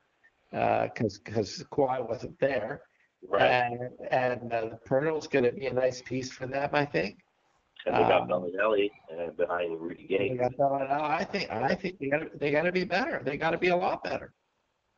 Because 0.51 1.19
because 1.19 1.63
Kawhi 1.71 2.07
wasn't 2.07 2.39
there, 2.39 2.81
Right. 3.27 3.41
and 3.49 3.79
and 4.11 4.53
uh, 4.53 4.61
the 4.69 4.79
Poeltl's 4.87 5.27
going 5.27 5.45
to 5.45 5.51
be 5.51 5.65
a 5.67 5.73
nice 5.73 6.01
piece 6.01 6.31
for 6.31 6.45
them, 6.47 6.69
I 6.73 6.85
think. 6.85 7.17
And 7.85 7.95
they 7.95 8.01
got 8.01 8.21
um, 8.23 8.27
Belinelli 8.29 8.89
uh, 9.11 9.31
behind 9.31 9.79
Rudy 9.79 10.05
They 10.09 10.29
Gay. 10.29 10.37
got 10.37 10.53
Belinelli. 10.53 11.01
I 11.01 11.23
think 11.23 11.51
I 11.51 11.75
think 11.75 11.99
they 11.99 12.07
got 12.09 12.19
to 12.19 12.29
they 12.37 12.51
got 12.51 12.63
to 12.63 12.71
be 12.71 12.83
better. 12.83 13.21
They 13.23 13.37
got 13.37 13.51
to 13.51 13.57
be 13.57 13.69
a 13.69 13.75
lot 13.75 14.03
better. 14.03 14.33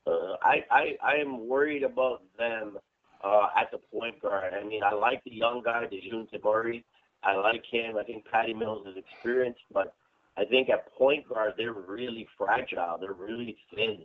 Uh, 0.05 0.35
I, 0.41 0.63
I 0.71 0.97
I 1.03 1.13
am 1.15 1.47
worried 1.47 1.83
about 1.83 2.21
them 2.37 2.77
uh, 3.23 3.47
at 3.59 3.71
the 3.71 3.79
point 3.91 4.21
guard. 4.21 4.53
I 4.53 4.63
mean, 4.65 4.83
I 4.83 4.93
like 4.93 5.21
the 5.25 5.33
young 5.33 5.61
guy, 5.63 5.85
Dejounte 5.85 6.41
Murray. 6.43 6.85
I 7.23 7.35
like 7.35 7.63
him. 7.69 7.97
I 7.97 8.03
think 8.03 8.25
Patty 8.31 8.53
Mills 8.53 8.85
is 8.87 8.95
experienced, 8.95 9.61
but 9.73 9.93
I 10.37 10.45
think 10.45 10.69
at 10.69 10.93
point 10.93 11.27
guard 11.27 11.53
they're 11.57 11.73
really 11.73 12.27
fragile. 12.37 12.97
They're 13.01 13.13
really 13.13 13.57
thin. 13.73 13.99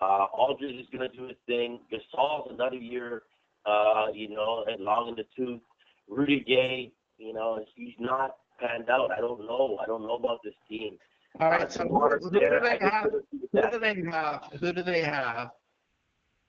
Uh, 0.00 0.26
Aldridge 0.32 0.76
is 0.76 0.86
going 0.92 1.08
to 1.10 1.16
do 1.16 1.24
his 1.26 1.36
thing. 1.46 1.80
Gasol's 1.90 2.50
another 2.52 2.76
year, 2.76 3.22
uh, 3.64 4.06
you 4.12 4.28
know, 4.28 4.64
and 4.68 4.84
long 4.84 5.08
in 5.08 5.14
the 5.14 5.24
tooth. 5.36 5.60
Rudy 6.08 6.44
Gay, 6.46 6.92
you 7.18 7.32
know, 7.32 7.64
he's 7.74 7.94
not 7.98 8.36
panned 8.60 8.90
out. 8.90 9.10
I 9.16 9.20
don't 9.20 9.40
know. 9.40 9.78
I 9.82 9.86
don't 9.86 10.02
know 10.02 10.16
about 10.16 10.40
this 10.44 10.54
team. 10.68 10.98
All 11.40 11.52
Uh, 11.52 11.68
so 11.68 11.86
who, 11.88 12.08
who 12.08 12.30
do 12.30 12.60
they 12.62 12.78
have? 12.80 13.10
Who 13.52 13.70
do 13.70 13.78
they 13.78 14.02
have? 14.10 14.48
Who 14.60 14.72
do 14.72 14.82
they 14.82 15.02
have 15.02 15.50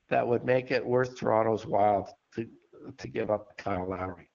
that 0.10 0.26
would 0.26 0.46
make 0.46 0.72
it 0.72 0.86
worth 0.86 1.18
Toronto's 1.18 1.66
while 1.66 2.18
to 2.36 2.48
to 2.98 3.08
give 3.08 3.30
up 3.30 3.58
Kyle 3.58 3.90
Lowry? 3.90 4.30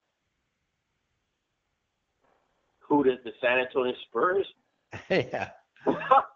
Who 2.80 3.04
does 3.04 3.18
the 3.24 3.32
San 3.40 3.58
Antonio 3.58 3.94
Spurs? 4.08 4.46
yeah. 5.10 5.50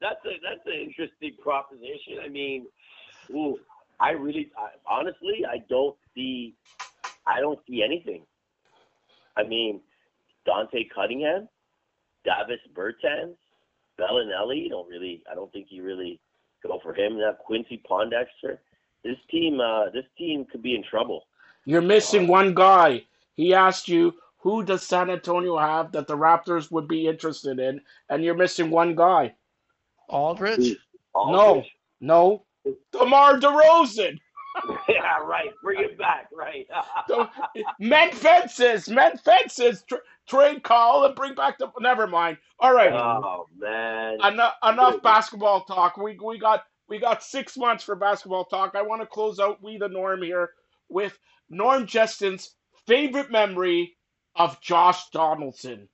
that's 0.00 0.24
a 0.24 0.38
that's 0.42 0.66
an 0.66 0.80
interesting 0.86 1.32
proposition. 1.42 2.18
I 2.24 2.28
mean, 2.28 2.66
ooh, 3.30 3.58
I 4.00 4.10
really, 4.10 4.50
I, 4.56 4.68
honestly, 4.88 5.44
I 5.48 5.58
don't 5.68 5.96
see, 6.14 6.54
I 7.26 7.40
don't 7.40 7.58
see 7.68 7.82
anything. 7.82 8.22
I 9.36 9.44
mean, 9.44 9.80
Dante 10.46 10.84
Cunningham, 10.94 11.48
Davis 12.24 12.60
Bertans, 12.74 13.36
Belinelli. 13.98 14.68
Don't 14.68 14.88
really, 14.88 15.22
I 15.30 15.34
don't 15.34 15.52
think 15.52 15.68
you 15.70 15.82
really 15.82 16.20
go 16.62 16.80
for 16.82 16.94
him. 16.94 17.18
That 17.18 17.38
Quincy 17.44 17.82
Pondexter. 17.88 18.58
This 19.04 19.16
team, 19.30 19.60
uh, 19.60 19.90
this 19.90 20.04
team 20.16 20.44
could 20.50 20.62
be 20.62 20.74
in 20.74 20.82
trouble. 20.82 21.26
You're 21.64 21.82
missing 21.82 22.26
one 22.26 22.54
guy. 22.54 23.04
He 23.36 23.54
asked 23.54 23.88
you 23.88 24.14
who 24.38 24.64
does 24.64 24.82
San 24.82 25.10
Antonio 25.10 25.56
have 25.56 25.92
that 25.92 26.06
the 26.06 26.16
Raptors 26.16 26.70
would 26.70 26.88
be 26.88 27.06
interested 27.06 27.58
in, 27.58 27.80
and 28.08 28.24
you're 28.24 28.34
missing 28.34 28.70
one 28.70 28.96
guy. 28.96 29.34
Aldridge. 30.08 30.76
Aldridge. 31.14 31.70
No, 32.00 32.44
DeMar 32.92 33.40
DeRozan. 33.40 34.18
yeah, 34.88 35.18
right. 35.24 35.50
Bring 35.62 35.80
it 35.80 35.98
back, 35.98 36.28
right? 36.36 36.66
Don't- 37.08 37.30
Mend 37.78 38.14
fences, 38.14 38.88
mend 38.88 39.20
fences. 39.20 39.84
Tr- 39.88 39.96
trade 40.28 40.62
call 40.62 41.04
and 41.04 41.14
bring 41.14 41.34
back 41.34 41.58
the. 41.58 41.68
Never 41.80 42.06
mind. 42.06 42.38
All 42.60 42.74
right. 42.74 42.92
oh 42.92 43.46
man. 43.56 44.14
enough, 44.32 44.54
enough 44.66 45.02
basketball 45.02 45.64
talk. 45.64 45.96
We 45.96 46.18
we 46.24 46.38
got 46.38 46.64
we 46.88 46.98
got 46.98 47.22
six 47.22 47.56
months 47.56 47.84
for 47.84 47.94
basketball 47.94 48.44
talk. 48.46 48.74
I 48.74 48.82
want 48.82 49.02
to 49.02 49.06
close 49.06 49.38
out 49.38 49.62
we 49.62 49.78
the 49.78 49.88
norm 49.88 50.22
here 50.22 50.50
with 50.88 51.18
Norm 51.50 51.86
Jesin's 51.86 52.54
favorite 52.86 53.30
memory 53.30 53.96
of 54.34 54.60
Josh 54.60 55.10
Donaldson. 55.10 55.88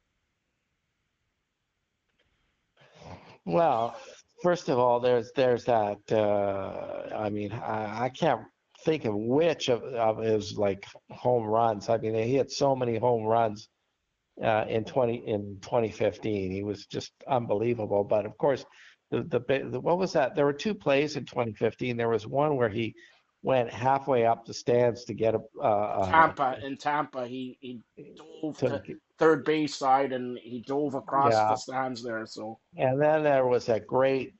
Well, 3.44 3.96
first 4.42 4.68
of 4.68 4.78
all, 4.78 5.00
there's 5.00 5.30
there's 5.36 5.64
that. 5.64 5.98
Uh, 6.10 7.14
I 7.14 7.30
mean, 7.30 7.52
I, 7.52 8.04
I 8.04 8.08
can't 8.08 8.42
think 8.84 9.04
of 9.04 9.14
which 9.14 9.68
of, 9.68 9.82
of 9.82 10.18
his 10.18 10.56
like 10.56 10.86
home 11.10 11.44
runs. 11.44 11.88
I 11.88 11.98
mean, 11.98 12.14
he 12.14 12.34
hit 12.34 12.50
so 12.50 12.74
many 12.74 12.98
home 12.98 13.24
runs 13.24 13.68
uh, 14.42 14.64
in 14.68 14.84
20 14.84 15.14
in 15.26 15.58
2015. 15.62 16.50
He 16.52 16.62
was 16.62 16.86
just 16.86 17.12
unbelievable. 17.28 18.04
But 18.04 18.26
of 18.26 18.36
course, 18.38 18.64
the, 19.10 19.22
the 19.24 19.68
the 19.70 19.80
what 19.80 19.98
was 19.98 20.12
that? 20.14 20.34
There 20.34 20.46
were 20.46 20.52
two 20.52 20.74
plays 20.74 21.16
in 21.16 21.24
2015. 21.26 21.96
There 21.96 22.08
was 22.08 22.26
one 22.26 22.56
where 22.56 22.68
he 22.70 22.94
went 23.44 23.70
halfway 23.70 24.24
up 24.24 24.46
the 24.46 24.54
stands 24.54 25.04
to 25.04 25.12
get 25.12 25.34
a, 25.34 25.40
uh, 25.62 26.10
Tampa 26.10 26.58
in 26.64 26.76
Tampa, 26.78 27.26
he 27.26 27.58
he 27.60 27.80
dove 28.16 28.56
to- 28.58 28.80
to 28.80 28.96
third 29.18 29.44
base 29.44 29.76
side 29.76 30.12
and 30.12 30.38
he 30.38 30.62
dove 30.62 30.94
across 30.94 31.32
Yeah. 31.32 31.48
the 31.50 31.56
stands 31.56 32.02
there. 32.02 32.24
So 32.26 32.58
and 32.76 33.00
then 33.00 33.22
there 33.22 33.46
was 33.46 33.68
a 33.68 33.78
great 33.78 34.34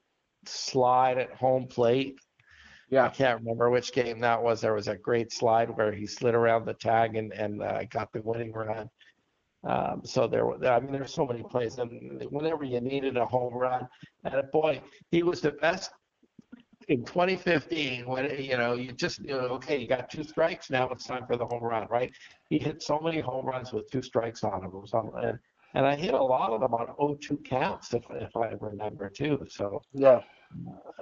slide 0.47 1.19
at 1.19 1.33
home 1.35 1.67
plate 1.69 2.19
Yeah, 2.91 3.05
I 3.07 3.09
can't 3.09 3.41
remember 3.41 3.71
which 3.71 3.93
game 3.93 4.21
that 4.21 4.43
was. 4.43 4.61
There 4.61 4.75
was 4.75 4.89
a 4.89 4.97
great 4.97 5.33
slide 5.33 5.69
where 5.77 5.91
he 5.93 6.07
slid 6.07 6.35
around 6.35 6.65
the 6.65 6.75
tag 6.75 7.17
and 7.17 7.33
and 7.33 7.63
uh, 7.63 7.85
got 7.85 8.13
the 8.13 8.23
winning 8.23 8.53
run. 8.53 8.89
Um, 9.65 10.03
so 10.05 10.27
there, 10.27 10.45
I 10.67 10.79
mean, 10.81 10.93
there's 10.93 11.15
so 11.15 11.27
many 11.27 11.43
plays, 11.43 11.79
and 11.79 11.91
whenever 12.31 12.65
you 12.65 12.81
needed 12.83 13.17
a 13.17 13.25
home 13.25 13.55
run, 13.55 13.89
and 14.25 14.51
boy, 14.53 14.83
he 15.11 15.23
was 15.23 15.41
the 15.41 15.53
best 15.53 15.91
in 16.89 17.05
2015 17.05 18.07
when 18.07 18.31
you 18.43 18.57
know 18.57 18.75
you 18.75 18.93
just 18.93 19.21
you 19.21 19.29
know, 19.31 19.47
okay, 19.59 19.79
you 19.79 19.89
got 19.89 20.11
two 20.11 20.25
strikes 20.25 20.71
now. 20.71 20.89
It's 20.91 21.07
time 21.07 21.27
for 21.27 21.37
the 21.37 21.47
home 21.47 21.63
run, 21.63 21.87
right? 21.91 22.13
He 22.49 22.59
hit 22.59 22.83
so 22.83 22.99
many 23.01 23.21
home 23.21 23.47
runs 23.47 23.73
with 23.73 23.91
two 23.91 24.03
strikes 24.03 24.45
on 24.45 24.65
him, 24.65 24.71
or 24.73 24.85
and 25.21 25.39
and 25.75 25.87
I 25.87 25.97
hit 25.97 26.15
a 26.15 26.23
lot 26.23 26.53
of 26.53 26.61
them 26.61 26.73
on 26.73 26.87
0-2 27.01 27.45
counts, 27.45 27.95
if 27.95 28.05
if 28.11 28.37
I 28.37 28.53
remember 28.61 29.11
too. 29.11 29.45
So 29.49 29.83
Yeah. 29.93 30.23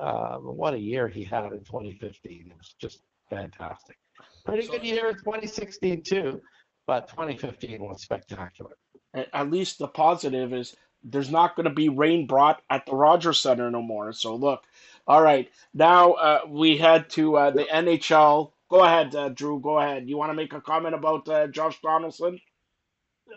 um, 0.00 0.40
what 0.56 0.74
a 0.74 0.78
year 0.78 1.08
he 1.08 1.24
had 1.24 1.52
in 1.52 1.64
2015. 1.64 2.46
It 2.50 2.56
was 2.56 2.74
just 2.80 3.02
fantastic. 3.28 3.96
Pretty 4.44 4.66
good 4.66 4.82
year 4.82 5.08
in 5.08 5.14
2016 5.16 6.02
too, 6.02 6.40
but 6.86 7.08
2015 7.08 7.82
was 7.82 8.02
spectacular. 8.02 8.76
At 9.14 9.50
least 9.50 9.78
the 9.78 9.88
positive 9.88 10.54
is 10.54 10.74
there's 11.04 11.30
not 11.30 11.56
going 11.56 11.64
to 11.64 11.74
be 11.74 11.88
rain 11.88 12.26
brought 12.26 12.62
at 12.70 12.86
the 12.86 12.94
Rogers 12.94 13.40
Center 13.40 13.70
no 13.70 13.82
more. 13.82 14.12
So 14.12 14.34
look, 14.34 14.62
all 15.06 15.22
right, 15.22 15.50
now 15.74 16.12
uh, 16.12 16.40
we 16.48 16.76
head 16.76 17.10
to 17.10 17.36
uh, 17.36 17.50
the 17.50 17.64
NHL. 17.64 18.52
Go 18.70 18.84
ahead, 18.84 19.14
uh, 19.14 19.28
Drew. 19.30 19.60
Go 19.60 19.78
ahead. 19.78 20.08
You 20.08 20.16
want 20.16 20.30
to 20.30 20.34
make 20.34 20.52
a 20.52 20.60
comment 20.60 20.94
about 20.94 21.28
uh, 21.28 21.46
Josh 21.48 21.80
Donaldson? 21.82 22.40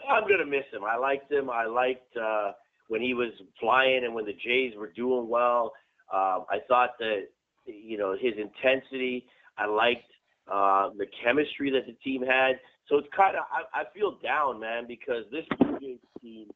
I'm 0.09 0.27
gonna 0.27 0.45
miss 0.45 0.65
him. 0.71 0.83
I 0.83 0.97
liked 0.97 1.31
him. 1.31 1.49
I 1.49 1.65
liked 1.65 2.15
uh, 2.17 2.51
when 2.87 3.01
he 3.01 3.13
was 3.13 3.31
flying 3.59 4.03
and 4.05 4.13
when 4.13 4.25
the 4.25 4.33
Jays 4.33 4.73
were 4.77 4.91
doing 4.95 5.27
well. 5.27 5.73
Um, 6.13 6.45
I 6.49 6.59
thought 6.67 6.91
that 6.99 7.27
you 7.65 7.97
know 7.97 8.13
his 8.13 8.33
intensity. 8.37 9.25
I 9.57 9.65
liked 9.65 10.11
uh, 10.51 10.89
the 10.97 11.07
chemistry 11.23 11.71
that 11.71 11.87
the 11.87 11.95
team 12.03 12.21
had. 12.21 12.59
So 12.87 12.97
it's 12.97 13.07
kind 13.15 13.35
of 13.35 13.43
I, 13.51 13.81
I 13.81 13.83
feel 13.93 14.17
down, 14.23 14.59
man, 14.59 14.85
because 14.87 15.25
this 15.31 15.45
Jays 15.81 15.99
team. 16.21 16.47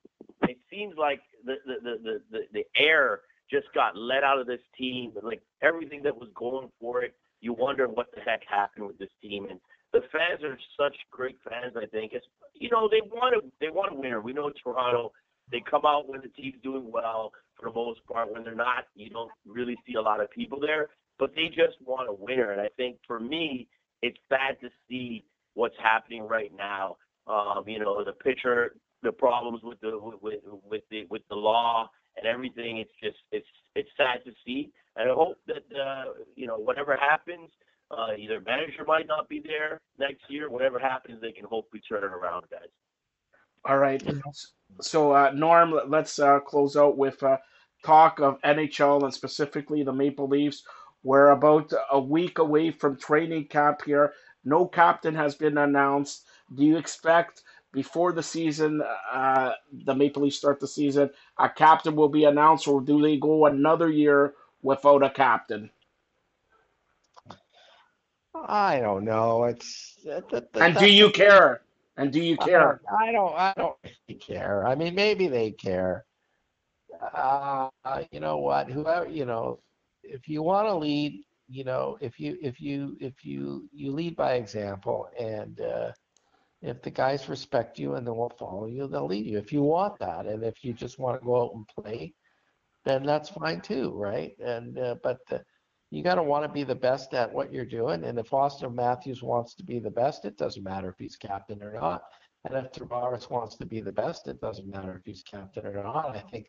It 0.43 0.57
seems 0.71 0.95
like 0.97 1.21
the, 1.45 1.55
the 1.65 1.97
the 2.03 2.21
the 2.31 2.39
the 2.53 2.65
air 2.75 3.21
just 3.49 3.67
got 3.73 3.97
let 3.97 4.23
out 4.23 4.39
of 4.39 4.47
this 4.47 4.61
team. 4.77 5.11
Like 5.21 5.41
everything 5.61 6.03
that 6.03 6.15
was 6.15 6.29
going 6.35 6.69
for 6.79 7.03
it, 7.03 7.15
you 7.41 7.53
wonder 7.53 7.87
what 7.87 8.07
the 8.13 8.21
heck 8.21 8.41
happened 8.47 8.87
with 8.87 8.97
this 8.97 9.09
team. 9.21 9.47
And 9.49 9.59
the 9.93 10.01
fans 10.11 10.43
are 10.43 10.57
such 10.77 10.95
great 11.11 11.37
fans. 11.47 11.75
I 11.75 11.85
think 11.87 12.13
it's 12.13 12.25
you 12.53 12.69
know 12.69 12.89
they 12.89 13.01
want 13.01 13.35
to 13.35 13.51
they 13.59 13.71
want 13.71 13.91
to 13.91 13.99
win. 13.99 14.23
We 14.23 14.33
know 14.33 14.51
Toronto. 14.63 15.11
They 15.51 15.63
come 15.67 15.81
out 15.83 16.07
when 16.07 16.21
the 16.21 16.27
team's 16.27 16.61
doing 16.61 16.91
well 16.91 17.31
for 17.59 17.69
the 17.69 17.75
most 17.75 18.05
part. 18.05 18.31
When 18.31 18.43
they're 18.43 18.53
not, 18.53 18.85
you 18.95 19.09
don't 19.09 19.31
really 19.47 19.75
see 19.87 19.95
a 19.95 20.01
lot 20.01 20.21
of 20.21 20.29
people 20.29 20.59
there. 20.59 20.89
But 21.17 21.33
they 21.35 21.47
just 21.47 21.81
want 21.83 22.07
a 22.07 22.13
winner. 22.13 22.51
And 22.51 22.61
I 22.61 22.69
think 22.77 22.97
for 23.07 23.19
me, 23.19 23.67
it's 24.03 24.17
sad 24.29 24.59
to 24.61 24.69
see 24.87 25.25
what's 25.55 25.75
happening 25.81 26.27
right 26.27 26.51
now. 26.55 26.97
Um, 27.25 27.63
you 27.65 27.79
know, 27.79 28.03
the 28.03 28.11
pitcher, 28.11 28.75
the 29.01 29.11
problems 29.11 29.61
with 29.63 29.79
the 29.81 29.99
with 30.21 30.39
with 30.69 30.83
the 30.91 31.05
with 31.09 31.23
the 31.29 31.35
law 31.35 31.89
and 32.17 32.25
everything. 32.25 32.77
It's 32.77 32.91
just 33.01 33.17
it's 33.31 33.47
it's 33.75 33.89
sad 33.97 34.23
to 34.25 34.31
see. 34.45 34.71
And 34.95 35.09
I 35.09 35.13
hope 35.13 35.37
that 35.47 35.63
uh, 35.77 36.05
you 36.35 36.47
know 36.47 36.57
whatever 36.57 36.97
happens, 36.97 37.49
uh, 37.91 38.13
either 38.17 38.41
manager 38.41 38.83
might 38.85 39.07
not 39.07 39.29
be 39.29 39.41
there 39.45 39.79
next 39.97 40.23
year. 40.29 40.49
Whatever 40.49 40.79
happens, 40.79 41.21
they 41.21 41.31
can 41.31 41.45
hopefully 41.45 41.81
turn 41.87 42.03
it 42.03 42.11
around, 42.11 42.45
guys. 42.51 42.69
All 43.65 43.77
right. 43.77 44.01
So, 44.81 45.11
uh, 45.11 45.31
Norm, 45.35 45.73
let's 45.87 46.17
uh, 46.19 46.39
close 46.39 46.77
out 46.77 46.97
with 46.97 47.21
uh, 47.23 47.37
talk 47.85 48.19
of 48.19 48.41
NHL 48.41 49.03
and 49.03 49.13
specifically 49.13 49.83
the 49.83 49.91
Maple 49.93 50.27
Leafs. 50.27 50.63
We're 51.03 51.29
about 51.29 51.71
a 51.91 51.99
week 51.99 52.39
away 52.39 52.71
from 52.71 52.97
training 52.97 53.47
camp 53.47 53.81
here. 53.85 54.13
No 54.45 54.65
captain 54.65 55.15
has 55.15 55.35
been 55.35 55.57
announced. 55.57 56.27
Do 56.55 56.63
you 56.63 56.77
expect 56.77 57.43
before 57.71 58.11
the 58.13 58.23
season, 58.23 58.81
uh, 59.11 59.53
the 59.71 59.95
Maple 59.95 60.23
Leafs 60.23 60.37
start 60.37 60.59
the 60.59 60.67
season, 60.67 61.09
a 61.37 61.49
captain 61.49 61.95
will 61.95 62.09
be 62.09 62.23
announced, 62.25 62.67
or 62.67 62.81
do 62.81 63.01
they 63.01 63.17
go 63.17 63.45
another 63.45 63.89
year 63.89 64.33
without 64.61 65.03
a 65.03 65.09
captain? 65.09 65.69
I 68.35 68.79
don't 68.79 69.05
know. 69.05 69.43
It's 69.45 69.97
that, 70.05 70.29
that, 70.29 70.55
And 70.55 70.75
do 70.77 70.91
you 70.91 71.09
care? 71.11 71.61
And 71.97 72.11
do 72.11 72.21
you 72.21 72.37
I 72.39 72.45
care? 72.45 72.81
don't, 72.89 72.99
I 72.99 73.11
don't. 73.11 73.35
I 73.35 73.53
don't 73.57 73.75
really 73.83 74.19
care. 74.19 74.65
I 74.65 74.75
mean, 74.75 74.95
maybe 74.95 75.27
they 75.27 75.51
care. 75.51 76.05
Uh, 77.13 77.69
you 78.11 78.19
know 78.19 78.37
what? 78.37 78.69
Whoever 78.69 79.07
you 79.07 79.25
know, 79.25 79.59
if 80.03 80.27
you 80.27 80.41
want 80.41 80.67
to 80.67 80.75
lead, 80.75 81.23
you 81.47 81.63
know, 81.63 81.97
if 82.01 82.19
you 82.19 82.37
if 82.41 82.61
you 82.61 82.95
if 82.99 83.25
you 83.25 83.67
you 83.73 83.91
lead 83.91 84.15
by 84.15 84.33
example, 84.33 85.09
and 85.19 85.59
uh, 85.59 85.91
if 86.61 86.81
the 86.81 86.91
guys 86.91 87.29
respect 87.29 87.79
you 87.79 87.95
and 87.95 88.05
they 88.05 88.11
will 88.11 88.33
follow 88.37 88.65
you, 88.65 88.87
they'll 88.87 89.07
lead 89.07 89.25
you. 89.25 89.37
If 89.37 89.53
you 89.53 89.63
want 89.63 89.97
that, 89.99 90.25
and 90.25 90.43
if 90.43 90.63
you 90.63 90.73
just 90.73 90.99
want 90.99 91.19
to 91.19 91.25
go 91.25 91.43
out 91.43 91.51
and 91.55 91.67
play, 91.67 92.13
then 92.85 93.03
that's 93.03 93.29
fine 93.29 93.61
too, 93.61 93.93
right? 93.95 94.33
And 94.39 94.77
uh, 94.77 94.95
but 95.01 95.19
uh, 95.31 95.39
you 95.91 96.03
got 96.03 96.15
to 96.15 96.23
want 96.23 96.43
to 96.45 96.51
be 96.51 96.63
the 96.63 96.75
best 96.75 97.13
at 97.13 97.33
what 97.33 97.51
you're 97.51 97.65
doing. 97.65 98.03
And 98.03 98.19
if 98.19 98.29
Auston 98.29 98.75
Matthews 98.75 99.23
wants 99.23 99.55
to 99.55 99.63
be 99.63 99.79
the 99.79 99.89
best, 99.89 100.25
it 100.25 100.37
doesn't 100.37 100.63
matter 100.63 100.89
if 100.89 100.95
he's 100.99 101.15
captain 101.15 101.63
or 101.63 101.73
not. 101.73 102.03
And 102.45 102.55
if 102.55 102.71
Tavares 102.71 103.29
wants 103.29 103.55
to 103.57 103.65
be 103.65 103.81
the 103.81 103.91
best, 103.91 104.27
it 104.27 104.39
doesn't 104.39 104.69
matter 104.69 104.95
if 104.95 105.05
he's 105.05 105.23
captain 105.23 105.65
or 105.65 105.83
not. 105.83 106.15
I 106.15 106.19
think 106.31 106.47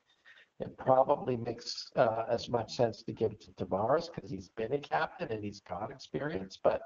it 0.61 0.77
probably 0.77 1.37
makes 1.37 1.89
uh, 1.97 2.25
as 2.29 2.49
much 2.49 2.77
sense 2.77 3.03
to 3.05 3.13
give 3.13 3.33
it 3.33 3.41
to 3.43 3.65
Tavares 3.65 4.09
because 4.15 4.31
he's 4.31 4.51
been 4.51 4.73
a 4.75 4.79
captain 4.79 5.33
and 5.33 5.43
he's 5.43 5.61
got 5.61 5.91
experience. 5.91 6.59
But 6.63 6.83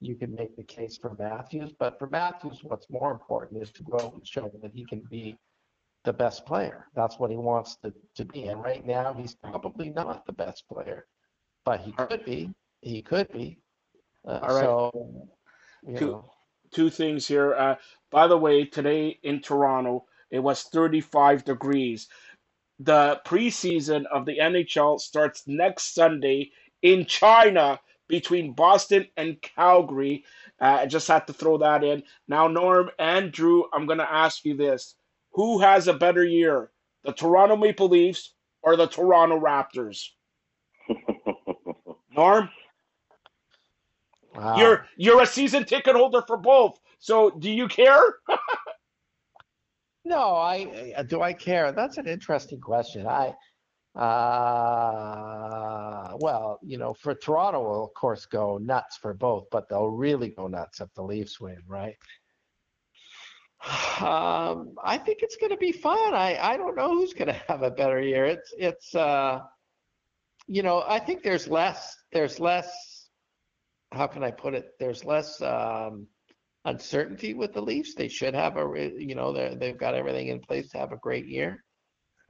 you 0.00 0.14
can 0.14 0.34
make 0.34 0.56
the 0.56 0.62
case 0.62 0.96
for 0.96 1.16
Matthews. 1.18 1.72
But 1.78 1.98
for 1.98 2.08
Matthews, 2.08 2.60
what's 2.62 2.88
more 2.90 3.10
important 3.10 3.62
is 3.62 3.70
to 3.72 3.82
go 3.82 3.98
out 3.98 4.14
and 4.14 4.26
show 4.26 4.50
that 4.62 4.72
he 4.72 4.84
can 4.84 5.00
be 5.10 5.36
the 6.04 6.12
best 6.12 6.46
player. 6.46 6.86
That's 6.94 7.18
what 7.18 7.30
he 7.30 7.36
wants 7.36 7.76
to, 7.82 7.92
to 8.16 8.24
be. 8.24 8.44
And 8.44 8.62
right 8.62 8.86
now, 8.86 9.12
he's 9.12 9.34
probably 9.34 9.90
not 9.90 10.24
the 10.26 10.32
best 10.32 10.68
player, 10.68 11.06
but 11.64 11.80
he 11.80 11.92
could 11.92 12.24
be. 12.24 12.50
He 12.80 13.02
could 13.02 13.30
be. 13.32 13.58
Uh, 14.26 14.40
All 14.42 14.54
right. 14.54 14.64
So, 14.64 15.28
Two- 15.96 16.06
know, 16.06 16.32
two 16.72 16.90
things 16.90 17.26
here. 17.26 17.54
Uh, 17.54 17.76
by 18.10 18.26
the 18.26 18.38
way, 18.38 18.64
today 18.64 19.18
in 19.22 19.40
Toronto, 19.40 20.06
it 20.30 20.38
was 20.38 20.62
35 20.64 21.44
degrees. 21.44 22.08
The 22.78 23.20
preseason 23.24 24.04
of 24.06 24.24
the 24.24 24.38
NHL 24.38 25.00
starts 25.00 25.46
next 25.46 25.94
Sunday 25.94 26.52
in 26.82 27.06
China 27.06 27.80
between 28.08 28.52
Boston 28.52 29.06
and 29.16 29.40
Calgary. 29.42 30.24
Uh, 30.60 30.78
I 30.80 30.86
just 30.86 31.06
had 31.08 31.26
to 31.26 31.32
throw 31.32 31.58
that 31.58 31.84
in. 31.84 32.02
Now, 32.26 32.48
Norm 32.48 32.90
and 32.98 33.30
Drew, 33.30 33.66
I'm 33.72 33.86
going 33.86 33.98
to 33.98 34.12
ask 34.12 34.44
you 34.44 34.56
this. 34.56 34.96
Who 35.32 35.60
has 35.60 35.86
a 35.86 35.94
better 35.94 36.24
year, 36.24 36.70
the 37.04 37.12
Toronto 37.12 37.56
Maple 37.56 37.88
Leafs 37.88 38.34
or 38.62 38.76
the 38.76 38.86
Toronto 38.86 39.38
Raptors? 39.38 40.08
Norm, 42.16 42.48
wow. 44.34 44.56
you're 44.56 44.86
you're 44.96 45.22
a 45.22 45.26
season 45.26 45.64
ticket 45.64 45.94
holder 45.94 46.22
for 46.26 46.38
both. 46.38 46.80
So, 46.98 47.30
do 47.30 47.50
you 47.50 47.68
care? 47.68 48.02
No, 50.08 50.36
I 50.36 50.94
uh, 50.96 51.02
do 51.02 51.20
I 51.20 51.34
care? 51.34 51.70
That's 51.70 51.98
an 51.98 52.06
interesting 52.06 52.60
question. 52.60 53.06
I 53.06 53.34
uh 53.98 55.18
well, 56.20 56.58
you 56.62 56.78
know, 56.78 56.94
for 56.94 57.14
Toronto 57.14 57.60
will 57.60 57.84
of 57.84 57.94
course 57.94 58.26
go 58.26 58.58
nuts 58.58 58.96
for 58.96 59.14
both, 59.14 59.46
but 59.50 59.68
they'll 59.68 59.88
really 59.88 60.30
go 60.30 60.46
nuts 60.46 60.80
if 60.80 60.92
the 60.94 61.02
Leafs 61.02 61.40
win, 61.40 61.62
right? 61.66 61.96
Um, 64.00 64.76
I 64.84 64.96
think 64.98 65.18
it's 65.22 65.34
going 65.36 65.50
to 65.50 65.56
be 65.56 65.72
fun. 65.72 66.14
I 66.14 66.38
I 66.40 66.56
don't 66.56 66.76
know 66.76 66.90
who's 66.90 67.12
going 67.12 67.26
to 67.34 67.42
have 67.48 67.62
a 67.62 67.70
better 67.72 68.00
year. 68.00 68.24
It's 68.26 68.54
it's 68.56 68.94
uh 68.94 69.40
you 70.46 70.62
know, 70.62 70.84
I 70.86 71.00
think 71.00 71.22
there's 71.22 71.48
less 71.48 71.96
there's 72.12 72.38
less 72.40 72.70
how 73.92 74.06
can 74.06 74.22
I 74.22 74.30
put 74.30 74.54
it? 74.54 74.70
There's 74.78 75.04
less 75.04 75.40
um 75.42 76.06
uncertainty 76.64 77.34
with 77.34 77.52
the 77.54 77.60
Leafs. 77.62 77.94
They 77.94 78.08
should 78.08 78.34
have 78.34 78.56
a, 78.56 78.92
you 78.96 79.14
know, 79.16 79.32
they 79.32 79.56
they've 79.58 79.78
got 79.78 79.94
everything 79.94 80.28
in 80.28 80.40
place 80.40 80.70
to 80.70 80.78
have 80.78 80.92
a 80.92 80.96
great 80.96 81.26
year. 81.26 81.64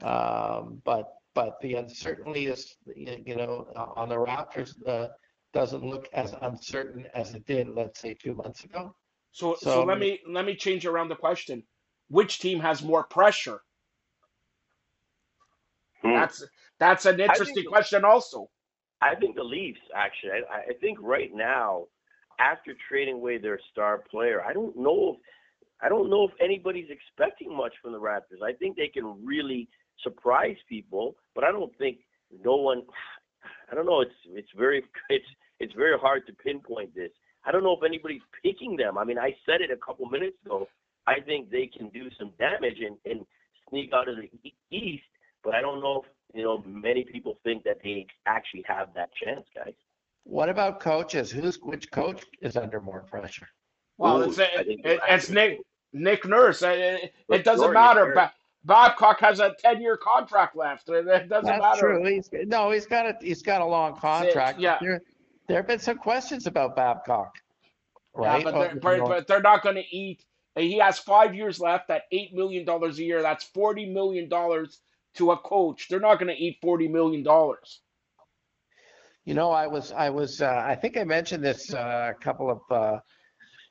Um, 0.02 0.80
but 0.84 1.12
but 1.38 1.60
the 1.60 1.74
uncertainty 1.74 2.46
is, 2.48 2.74
you 2.96 3.36
know, 3.36 3.68
on 3.96 4.08
the 4.08 4.16
Raptors 4.16 4.74
uh, 4.88 5.06
doesn't 5.52 5.84
look 5.84 6.08
as 6.12 6.34
uncertain 6.42 7.06
as 7.14 7.32
it 7.32 7.46
did, 7.46 7.68
let's 7.68 8.00
say, 8.00 8.14
two 8.14 8.34
months 8.34 8.64
ago. 8.64 8.92
So, 9.30 9.54
so, 9.54 9.70
So- 9.70 9.84
let 9.84 10.00
me 10.00 10.18
let 10.28 10.44
me 10.44 10.56
change 10.56 10.84
around 10.84 11.10
the 11.10 11.14
question. 11.14 11.62
Which 12.08 12.40
team 12.40 12.58
has 12.58 12.82
more 12.82 13.04
pressure? 13.04 13.60
Hmm. 16.02 16.14
That's 16.14 16.44
that's 16.80 17.06
an 17.06 17.20
interesting 17.20 17.54
think- 17.54 17.68
question, 17.68 18.04
also. 18.04 18.50
I 19.00 19.14
think 19.14 19.36
the 19.36 19.44
Leafs 19.44 19.78
actually. 19.94 20.32
I, 20.56 20.70
I 20.70 20.74
think 20.80 20.98
right 21.00 21.30
now, 21.32 21.84
after 22.40 22.74
trading 22.88 23.14
away 23.14 23.38
their 23.38 23.60
star 23.70 24.02
player, 24.10 24.42
I 24.42 24.52
don't 24.52 24.76
know 24.76 25.12
if 25.12 25.18
I 25.80 25.88
don't 25.88 26.10
know 26.10 26.24
if 26.24 26.32
anybody's 26.40 26.90
expecting 26.90 27.56
much 27.56 27.74
from 27.80 27.92
the 27.92 28.00
Raptors. 28.00 28.42
I 28.42 28.54
think 28.54 28.76
they 28.76 28.88
can 28.88 29.06
really 29.24 29.68
surprise 30.02 30.56
people, 30.68 31.16
but 31.34 31.44
I 31.44 31.52
don't 31.52 31.76
think 31.78 31.98
no 32.44 32.56
one. 32.56 32.82
I 33.70 33.74
don't 33.74 33.86
know. 33.86 34.00
It's 34.00 34.14
it's 34.30 34.48
very 34.56 34.82
it's 35.08 35.26
it's 35.60 35.74
very 35.74 35.98
hard 35.98 36.26
to 36.26 36.32
pinpoint 36.32 36.94
this. 36.94 37.10
I 37.44 37.52
don't 37.52 37.62
know 37.62 37.76
if 37.76 37.84
anybody's 37.84 38.22
picking 38.42 38.76
them. 38.76 38.98
I 38.98 39.04
mean, 39.04 39.18
I 39.18 39.34
said 39.46 39.60
it 39.60 39.70
a 39.70 39.76
couple 39.76 40.06
minutes 40.06 40.36
ago. 40.44 40.68
I 41.06 41.20
think 41.20 41.50
they 41.50 41.66
can 41.66 41.88
do 41.88 42.08
some 42.18 42.32
damage 42.38 42.78
and, 42.84 42.96
and 43.10 43.24
sneak 43.70 43.92
out 43.94 44.08
of 44.08 44.16
the 44.16 44.52
East. 44.70 45.04
But 45.42 45.54
I 45.54 45.60
don't 45.60 45.80
know 45.80 46.02
if 46.02 46.36
you 46.36 46.42
know 46.42 46.62
many 46.66 47.04
people 47.04 47.38
think 47.44 47.64
that 47.64 47.78
they 47.82 48.06
actually 48.26 48.64
have 48.66 48.88
that 48.94 49.10
chance, 49.14 49.46
guys. 49.54 49.74
What 50.24 50.48
about 50.48 50.80
coaches? 50.80 51.30
Who's 51.30 51.58
which 51.62 51.90
coach 51.90 52.24
is 52.42 52.56
under 52.56 52.80
more 52.80 53.00
pressure? 53.00 53.48
Well, 53.96 54.20
Ooh, 54.22 54.28
it's, 54.28 54.38
I 54.38 54.62
think 54.64 54.84
it, 54.84 55.00
it's 55.08 55.30
Nick 55.30 55.60
Nick 55.92 56.26
Nurse. 56.26 56.62
It, 56.62 56.78
it, 56.78 57.14
it 57.30 57.44
doesn't 57.44 57.72
matter. 57.72 58.06
Nick 58.06 58.14
Ba- 58.14 58.32
Babcock 58.64 59.20
has 59.20 59.40
a 59.40 59.54
ten-year 59.58 59.96
contract 59.96 60.56
left. 60.56 60.88
It, 60.88 61.04
doesn't 61.04 61.28
That's 61.28 61.44
matter. 61.44 61.80
true. 61.80 62.04
He's 62.04 62.28
no, 62.46 62.70
he's 62.70 62.86
got 62.86 63.06
a 63.06 63.14
he's 63.20 63.42
got 63.42 63.60
a 63.60 63.64
long 63.64 63.96
contract. 63.96 64.60
yeah. 64.60 64.78
There, 64.80 65.02
there 65.46 65.56
have 65.58 65.66
been 65.66 65.78
some 65.78 65.96
questions 65.98 66.46
about 66.46 66.76
Babcock, 66.76 67.34
Yeah, 68.20 68.28
right? 68.28 68.44
but 68.44 68.54
Oh, 68.54 68.60
they're, 68.60 68.74
but, 68.76 69.08
but 69.08 69.26
they're 69.26 69.40
not 69.40 69.62
going 69.62 69.76
to 69.76 69.96
eat. 69.96 70.24
He 70.56 70.78
has 70.78 70.98
five 70.98 71.34
years 71.34 71.60
left 71.60 71.88
at 71.88 72.02
eight 72.12 72.34
million 72.34 72.64
dollars 72.64 72.98
a 72.98 73.04
year. 73.04 73.22
That's 73.22 73.44
forty 73.44 73.86
million 73.86 74.28
dollars 74.28 74.80
to 75.14 75.30
a 75.30 75.36
coach. 75.38 75.88
They're 75.88 76.00
not 76.00 76.18
going 76.18 76.34
to 76.34 76.42
eat 76.42 76.58
forty 76.60 76.88
million 76.88 77.22
dollars. 77.22 77.80
You 79.24 79.34
know, 79.34 79.50
I 79.50 79.66
was, 79.66 79.92
I 79.92 80.08
was, 80.08 80.40
uh, 80.40 80.64
I 80.66 80.74
think 80.74 80.96
I 80.96 81.04
mentioned 81.04 81.44
this 81.44 81.74
uh, 81.74 82.12
a 82.16 82.24
couple 82.24 82.50
of, 82.50 82.60
uh, 82.70 82.98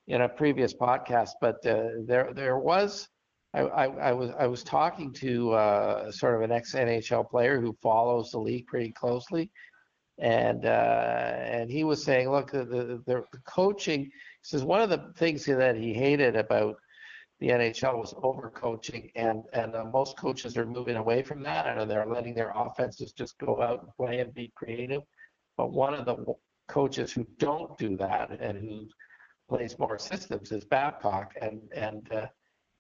in 0.08 0.22
a 0.22 0.30
previous 0.30 0.72
podcast, 0.72 1.32
but 1.42 1.56
uh, 1.66 1.84
there, 2.06 2.32
there 2.32 2.60
was, 2.60 3.08
I, 3.54 3.62
I, 3.62 4.12
was, 4.12 4.32
I 4.38 4.46
was 4.46 4.64
talking 4.64 5.14
to 5.14 5.54
uh, 5.54 6.12
sort 6.12 6.36
of 6.36 6.42
an 6.42 6.52
ex 6.52 6.74
NHL 6.76 7.30
player 7.30 7.60
who 7.60 7.76
follows 7.82 8.32
the 8.32 8.40
league 8.40 8.68
pretty 8.68 8.92
closely, 8.92 9.50
and 10.20 10.66
uh, 10.66 11.34
and 11.40 11.70
he 11.70 11.84
was 11.84 12.04
saying, 12.04 12.30
look, 12.30 12.52
the, 12.52 12.66
the, 12.66 13.02
the 13.06 13.24
coaching. 13.48 14.04
He 14.04 14.12
says 14.44 14.64
one 14.64 14.82
of 14.82 14.90
the 14.90 15.12
things 15.18 15.46
that 15.46 15.76
he 15.76 15.94
hated 15.94 16.36
about 16.36 16.76
the 17.40 17.50
NHL 17.50 17.98
was 17.98 18.14
overcoaching, 18.16 19.12
and 19.16 19.44
and 19.54 19.76
uh, 19.76 19.86
most 19.86 20.18
coaches 20.18 20.58
are 20.58 20.66
moving 20.66 20.96
away 20.96 21.22
from 21.24 21.44
that, 21.44 21.78
and 21.78 21.90
they're 21.90 22.06
letting 22.06 22.34
their 22.34 22.52
offenses 22.56 23.12
just 23.12 23.38
go 23.38 23.62
out 23.62 23.84
and 23.84 23.92
play 23.96 24.20
and 24.20 24.34
be 24.34 24.52
creative. 24.56 25.04
But 25.56 25.72
one 25.72 25.94
of 25.94 26.06
the 26.06 26.34
coaches 26.68 27.12
who 27.12 27.26
don't 27.38 27.78
do 27.78 27.96
that 27.98 28.32
and 28.42 28.58
who 28.58 28.88
plays 29.50 29.78
more 29.80 30.00
systems 30.00 30.52
is 30.52 30.66
Babcock, 30.66 31.34
and 31.42 31.62
and 31.76 32.12
uh, 32.12 32.26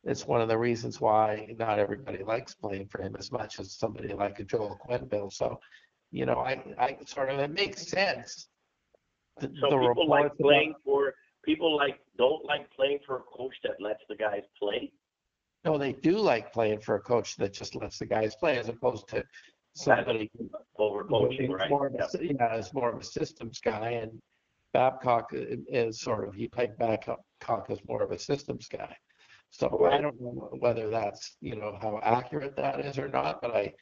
it's 0.07 0.25
one 0.25 0.41
of 0.41 0.47
the 0.47 0.57
reasons 0.57 0.99
why 1.01 1.53
not 1.59 1.79
everybody 1.79 2.23
likes 2.23 2.55
playing 2.55 2.87
for 2.87 3.01
him 3.01 3.15
as 3.19 3.31
much 3.31 3.59
as 3.59 3.73
somebody 3.73 4.13
like 4.13 4.39
a 4.39 4.43
Joel 4.43 4.79
Quenneville. 4.87 5.31
So, 5.31 5.59
you 6.11 6.25
know, 6.25 6.39
I 6.39 6.53
I 6.79 6.97
sort 7.05 7.29
of 7.29 7.39
it 7.39 7.51
makes 7.51 7.87
sense. 7.87 8.47
The, 9.39 9.47
So 9.61 9.69
the 9.69 9.77
people 9.77 10.07
like 10.07 10.23
reports 10.23 10.39
about- 10.39 10.47
playing 10.47 10.73
for 10.83 11.13
people 11.43 11.75
like 11.75 11.99
don't 12.17 12.43
like 12.45 12.71
playing 12.71 12.99
for 13.05 13.17
a 13.17 13.23
coach 13.37 13.55
that 13.63 13.79
lets 13.79 14.03
the 14.09 14.15
guys 14.15 14.43
play. 14.57 14.91
No, 15.65 15.77
they 15.77 15.93
do 15.93 16.17
like 16.17 16.53
playing 16.53 16.79
for 16.79 16.95
a 16.95 17.01
coach 17.01 17.35
that 17.37 17.51
just 17.53 17.75
lets 17.75 17.99
the 17.99 18.05
guys 18.05 18.35
play 18.35 18.57
as 18.57 18.69
opposed 18.69 19.07
to 19.09 19.23
somebody 19.73 20.31
Over 20.77 21.03
coaching, 21.03 21.51
right? 21.51 21.69
more 21.69 21.87
a, 21.87 21.91
Yep. 21.93 22.09
yeah, 22.39 22.55
is 22.55 22.73
more 22.73 22.89
of 22.93 22.99
a 22.99 23.03
systems 23.03 23.59
guy, 23.59 23.91
and 23.91 24.11
Babcock 24.73 25.29
is 25.33 25.99
sort 26.01 26.27
of 26.27 26.33
he 26.33 26.47
played 26.47 26.77
Babcock 26.77 27.65
as 27.69 27.79
more 27.87 28.01
of 28.03 28.11
a 28.11 28.17
systems 28.19 28.67
guy. 28.67 28.95
So 29.49 29.85
I 29.91 29.99
don't 29.99 30.19
know 30.21 30.49
whether 30.59 30.89
that's 30.89 31.37
you 31.41 31.55
know 31.55 31.77
how 31.81 31.99
accurate 32.03 32.55
that 32.57 32.79
is 32.79 32.99
or 32.99 33.07
not, 33.07 33.41
but 33.41 33.55
I, 33.55 33.73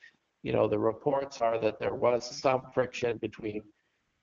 you 0.43 0.53
know, 0.53 0.67
the 0.67 0.79
reports 0.79 1.41
are 1.41 1.59
that 1.59 1.79
there 1.79 1.95
was 1.95 2.23
some 2.39 2.61
friction 2.73 3.17
between, 3.17 3.61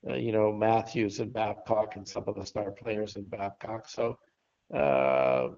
uh, 0.08 0.14
you 0.14 0.32
know, 0.32 0.52
Matthews 0.52 1.20
and 1.20 1.32
Babcock 1.32 1.96
and 1.96 2.08
some 2.08 2.24
of 2.26 2.36
the 2.36 2.46
star 2.46 2.70
players 2.70 3.16
in 3.16 3.24
Babcock. 3.24 3.88
So. 3.88 4.18
Uh, 4.74 5.48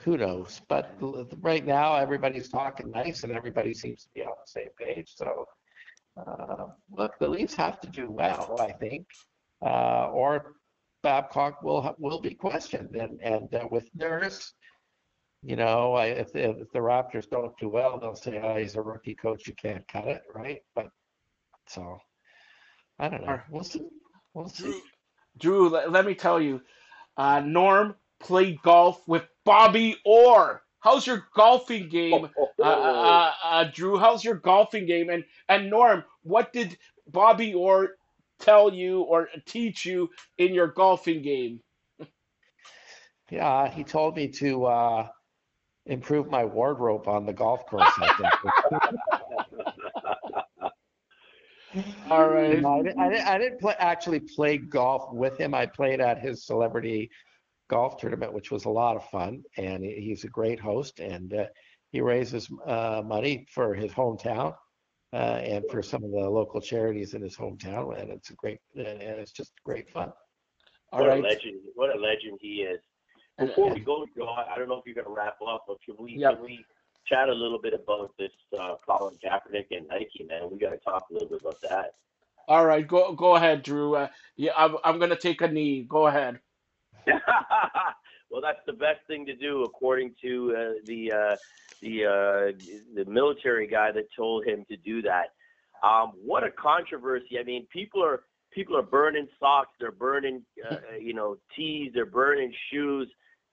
who 0.00 0.16
knows? 0.16 0.60
But 0.68 0.94
right 1.40 1.64
now, 1.64 1.94
everybody's 1.96 2.48
talking 2.48 2.90
nice, 2.90 3.24
and 3.24 3.32
everybody 3.32 3.74
seems 3.74 4.04
to 4.04 4.08
be 4.14 4.22
on 4.22 4.32
the 4.44 4.50
same 4.50 4.68
page. 4.78 5.12
So, 5.14 5.46
uh, 6.16 6.66
look, 6.90 7.18
the 7.18 7.28
Leafs 7.28 7.54
have 7.54 7.80
to 7.80 7.88
do 7.88 8.10
well, 8.10 8.56
I 8.60 8.72
think, 8.72 9.06
uh, 9.64 10.08
or 10.10 10.56
Babcock 11.02 11.62
will 11.62 11.94
will 11.98 12.20
be 12.20 12.34
questioned. 12.34 12.94
And 12.96 13.20
and 13.22 13.54
uh, 13.54 13.68
with 13.70 13.88
Nurse, 13.94 14.52
you 15.42 15.56
know, 15.56 15.94
I, 15.94 16.06
if, 16.06 16.32
the, 16.32 16.50
if 16.50 16.70
the 16.72 16.78
Raptors 16.78 17.28
don't 17.28 17.56
do 17.58 17.68
well, 17.68 17.98
they'll 17.98 18.14
say, 18.14 18.40
"Oh, 18.42 18.56
he's 18.56 18.76
a 18.76 18.82
rookie 18.82 19.14
coach. 19.14 19.46
You 19.46 19.54
can't 19.54 19.86
cut 19.88 20.06
it," 20.06 20.22
right? 20.34 20.60
But 20.74 20.88
so, 21.66 21.98
I 22.98 23.08
don't 23.08 23.26
know. 23.26 23.40
We'll 23.50 23.64
see. 23.64 23.82
We'll 24.34 24.48
see. 24.48 24.80
Drew, 25.38 25.68
let, 25.68 25.90
let 25.90 26.06
me 26.06 26.14
tell 26.14 26.40
you, 26.40 26.60
uh, 27.16 27.40
Norm 27.40 27.96
played 28.20 28.60
golf 28.62 29.06
with 29.08 29.24
Bobby 29.44 29.96
Orr. 30.04 30.62
How's 30.80 31.06
your 31.06 31.26
golfing 31.34 31.88
game, 31.88 32.28
uh, 32.60 32.62
uh, 32.62 33.32
uh, 33.44 33.64
Drew? 33.72 33.98
How's 33.98 34.24
your 34.24 34.34
golfing 34.34 34.86
game? 34.86 35.10
And 35.10 35.24
and 35.48 35.70
Norm, 35.70 36.04
what 36.22 36.52
did 36.52 36.76
Bobby 37.08 37.54
Orr 37.54 37.96
tell 38.40 38.72
you 38.72 39.02
or 39.02 39.28
teach 39.46 39.84
you 39.84 40.10
in 40.38 40.54
your 40.54 40.68
golfing 40.68 41.22
game? 41.22 41.60
Yeah, 43.30 43.68
he 43.70 43.82
told 43.82 44.16
me 44.16 44.28
to 44.28 44.66
uh, 44.66 45.08
improve 45.86 46.28
my 46.30 46.44
wardrobe 46.44 47.08
on 47.08 47.24
the 47.24 47.32
golf 47.32 47.64
course. 47.66 47.90
I 47.96 48.12
think. 48.18 48.32
All 52.10 52.28
right. 52.28 52.60
No, 52.60 52.80
I 52.80 52.82
didn't, 52.82 53.00
I 53.00 53.08
didn't, 53.08 53.26
I 53.26 53.38
didn't 53.38 53.60
play, 53.60 53.74
actually 53.78 54.20
play 54.20 54.58
golf 54.58 55.14
with 55.14 55.38
him. 55.38 55.54
I 55.54 55.64
played 55.64 56.00
at 56.00 56.20
his 56.20 56.44
celebrity 56.44 57.10
golf 57.70 57.96
tournament, 57.96 58.34
which 58.34 58.50
was 58.50 58.66
a 58.66 58.70
lot 58.70 58.96
of 58.96 59.08
fun. 59.08 59.42
And 59.56 59.82
he's 59.82 60.24
a 60.24 60.28
great 60.28 60.60
host, 60.60 61.00
and 61.00 61.32
uh, 61.32 61.46
he 61.90 62.02
raises 62.02 62.50
uh, 62.66 63.02
money 63.02 63.46
for 63.50 63.74
his 63.74 63.92
hometown 63.92 64.54
uh, 65.12 65.16
and 65.42 65.64
for 65.70 65.82
some 65.82 66.04
of 66.04 66.10
the 66.10 66.28
local 66.28 66.60
charities 66.60 67.14
in 67.14 67.22
his 67.22 67.36
hometown. 67.36 68.00
And 68.00 68.10
it's 68.10 68.30
a 68.30 68.34
great, 68.34 68.60
and 68.76 68.86
and 68.86 69.20
it's 69.20 69.32
just 69.32 69.52
great 69.64 69.90
fun. 69.90 70.12
All 70.92 71.00
what 71.00 71.10
a 71.10 71.16
legend! 71.16 71.60
What 71.74 71.94
a 71.94 71.98
legend 71.98 72.38
he 72.40 72.62
is. 72.62 72.80
And- 73.38 73.48
Before 73.48 73.72
we 73.72 73.80
go, 73.80 74.06
Joe, 74.16 74.28
I 74.28 74.56
don't 74.58 74.68
know 74.68 74.76
if 74.76 74.84
you're 74.84 74.94
going 74.94 75.06
to 75.06 75.12
wrap 75.12 75.36
up, 75.46 75.64
but 75.66 75.78
can 75.84 75.94
we 75.98 76.16
Yep. 76.16 76.34
can 76.34 76.42
we 76.42 76.64
chat 77.06 77.28
a 77.28 77.32
little 77.32 77.58
bit 77.60 77.72
about 77.74 78.14
this 78.18 78.30
uh, 78.58 78.74
Colin 78.86 79.16
Kaepernick 79.24 79.66
and 79.70 79.88
Nike, 79.88 80.24
man? 80.28 80.50
We 80.50 80.58
got 80.58 80.70
to 80.70 80.78
talk 80.78 81.06
a 81.10 81.12
little 81.14 81.28
bit 81.28 81.40
about 81.40 81.60
that. 81.62 81.94
All 82.48 82.66
right, 82.66 82.86
go 82.86 83.12
go 83.14 83.36
ahead, 83.36 83.62
Drew. 83.62 83.94
Uh, 83.96 84.08
yeah, 84.36 84.52
I'm 84.56 84.76
I'm 84.84 84.98
gonna 84.98 85.16
take 85.16 85.40
a 85.40 85.48
knee. 85.48 85.84
Go 85.88 86.08
ahead. 86.08 86.40
well, 88.32 88.40
that's 88.40 88.64
the 88.66 88.72
best 88.72 89.00
thing 89.06 89.26
to 89.26 89.36
do, 89.36 89.62
according 89.62 90.14
to 90.22 90.54
uh, 90.56 90.72
the 90.86 91.12
uh, 91.12 91.36
the 91.82 92.06
uh, 92.06 92.64
the 92.94 93.04
military 93.04 93.66
guy 93.66 93.92
that 93.92 94.06
told 94.16 94.46
him 94.46 94.64
to 94.70 94.76
do 94.78 95.02
that. 95.02 95.34
Um, 95.86 96.12
what 96.24 96.42
a 96.42 96.50
controversy! 96.50 97.38
I 97.38 97.42
mean, 97.44 97.66
people 97.70 98.02
are 98.02 98.22
people 98.50 98.74
are 98.76 98.82
burning 98.82 99.28
socks, 99.38 99.72
they're 99.78 99.92
burning 99.92 100.42
uh, 100.68 100.76
you 101.00 101.12
know 101.12 101.36
tees, 101.54 101.92
they're 101.94 102.06
burning 102.06 102.54
shoes, 102.72 103.08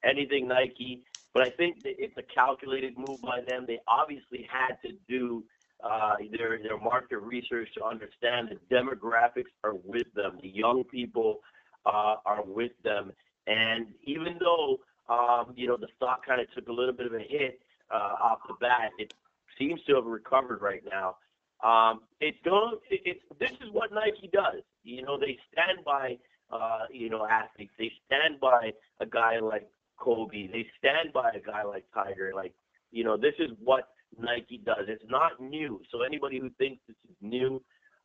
anything 0.05 0.47
Nike. 0.47 1.03
But 1.33 1.43
I 1.43 1.49
think 1.49 1.83
that 1.83 1.93
it's 1.99 2.17
a 2.17 2.23
calculated 2.23 2.97
move 2.97 3.21
by 3.21 3.41
them. 3.47 3.65
They 3.67 3.79
obviously 3.87 4.47
had 4.49 4.77
to 4.85 4.95
do 5.09 5.43
uh, 5.83 6.15
their 6.31 6.57
their 6.63 6.79
market 6.79 7.17
research 7.17 7.67
to 7.77 7.83
understand 7.83 8.49
the 8.49 8.75
demographics 8.75 9.51
are 9.65 9.75
with 9.83 10.07
them. 10.15 10.39
The 10.41 10.49
young 10.49 10.85
people 10.85 11.39
uh, 11.85 12.15
are 12.25 12.43
with 12.45 12.71
them, 12.83 13.11
and 13.49 13.87
even 14.03 14.37
though 14.39 14.79
um, 15.09 15.53
you 15.55 15.67
know 15.67 15.77
the 15.77 15.87
stock 15.97 16.25
kind 16.25 16.39
of 16.39 16.51
took 16.53 16.67
a 16.67 16.71
little 16.71 16.93
bit 16.93 17.07
of 17.07 17.13
a 17.13 17.19
hit 17.19 17.59
uh, 17.91 18.15
off 18.21 18.39
the 18.47 18.53
bat, 18.61 18.91
it 18.99 19.13
seems 19.57 19.81
to 19.87 19.95
have 19.95 20.05
recovered 20.05 20.61
right 20.61 20.83
now. 20.89 21.15
Um, 21.63 22.01
it's 22.21 22.37
going. 22.45 22.77
It, 22.89 23.01
it, 23.05 23.39
this 23.39 23.51
is 23.51 23.71
what 23.71 23.91
Nike 23.91 24.29
does. 24.31 24.61
You 24.83 25.01
know, 25.01 25.19
they 25.19 25.37
stand 25.51 25.83
by 25.83 26.17
uh, 26.51 26.85
you 26.91 27.09
know 27.09 27.25
athletes. 27.25 27.73
They 27.77 27.91
stand 28.05 28.39
by 28.39 28.71
a 28.99 29.05
guy 29.05 29.39
like 29.39 29.67
Kobe. 29.97 30.47
They 30.47 30.67
stand 30.77 31.11
by 31.13 31.31
a 31.31 31.39
guy 31.39 31.63
like 31.63 31.85
Tiger. 31.93 32.31
Like 32.35 32.53
you 32.91 33.03
know, 33.03 33.17
this 33.17 33.33
is 33.39 33.49
what 33.63 33.89
Nike 34.17 34.61
does. 34.63 34.85
It's 34.87 35.03
not 35.09 35.39
new. 35.41 35.81
So 35.91 36.03
anybody 36.03 36.39
who 36.39 36.49
thinks 36.57 36.81
this 36.87 36.97
is 37.09 37.15
new, 37.21 37.61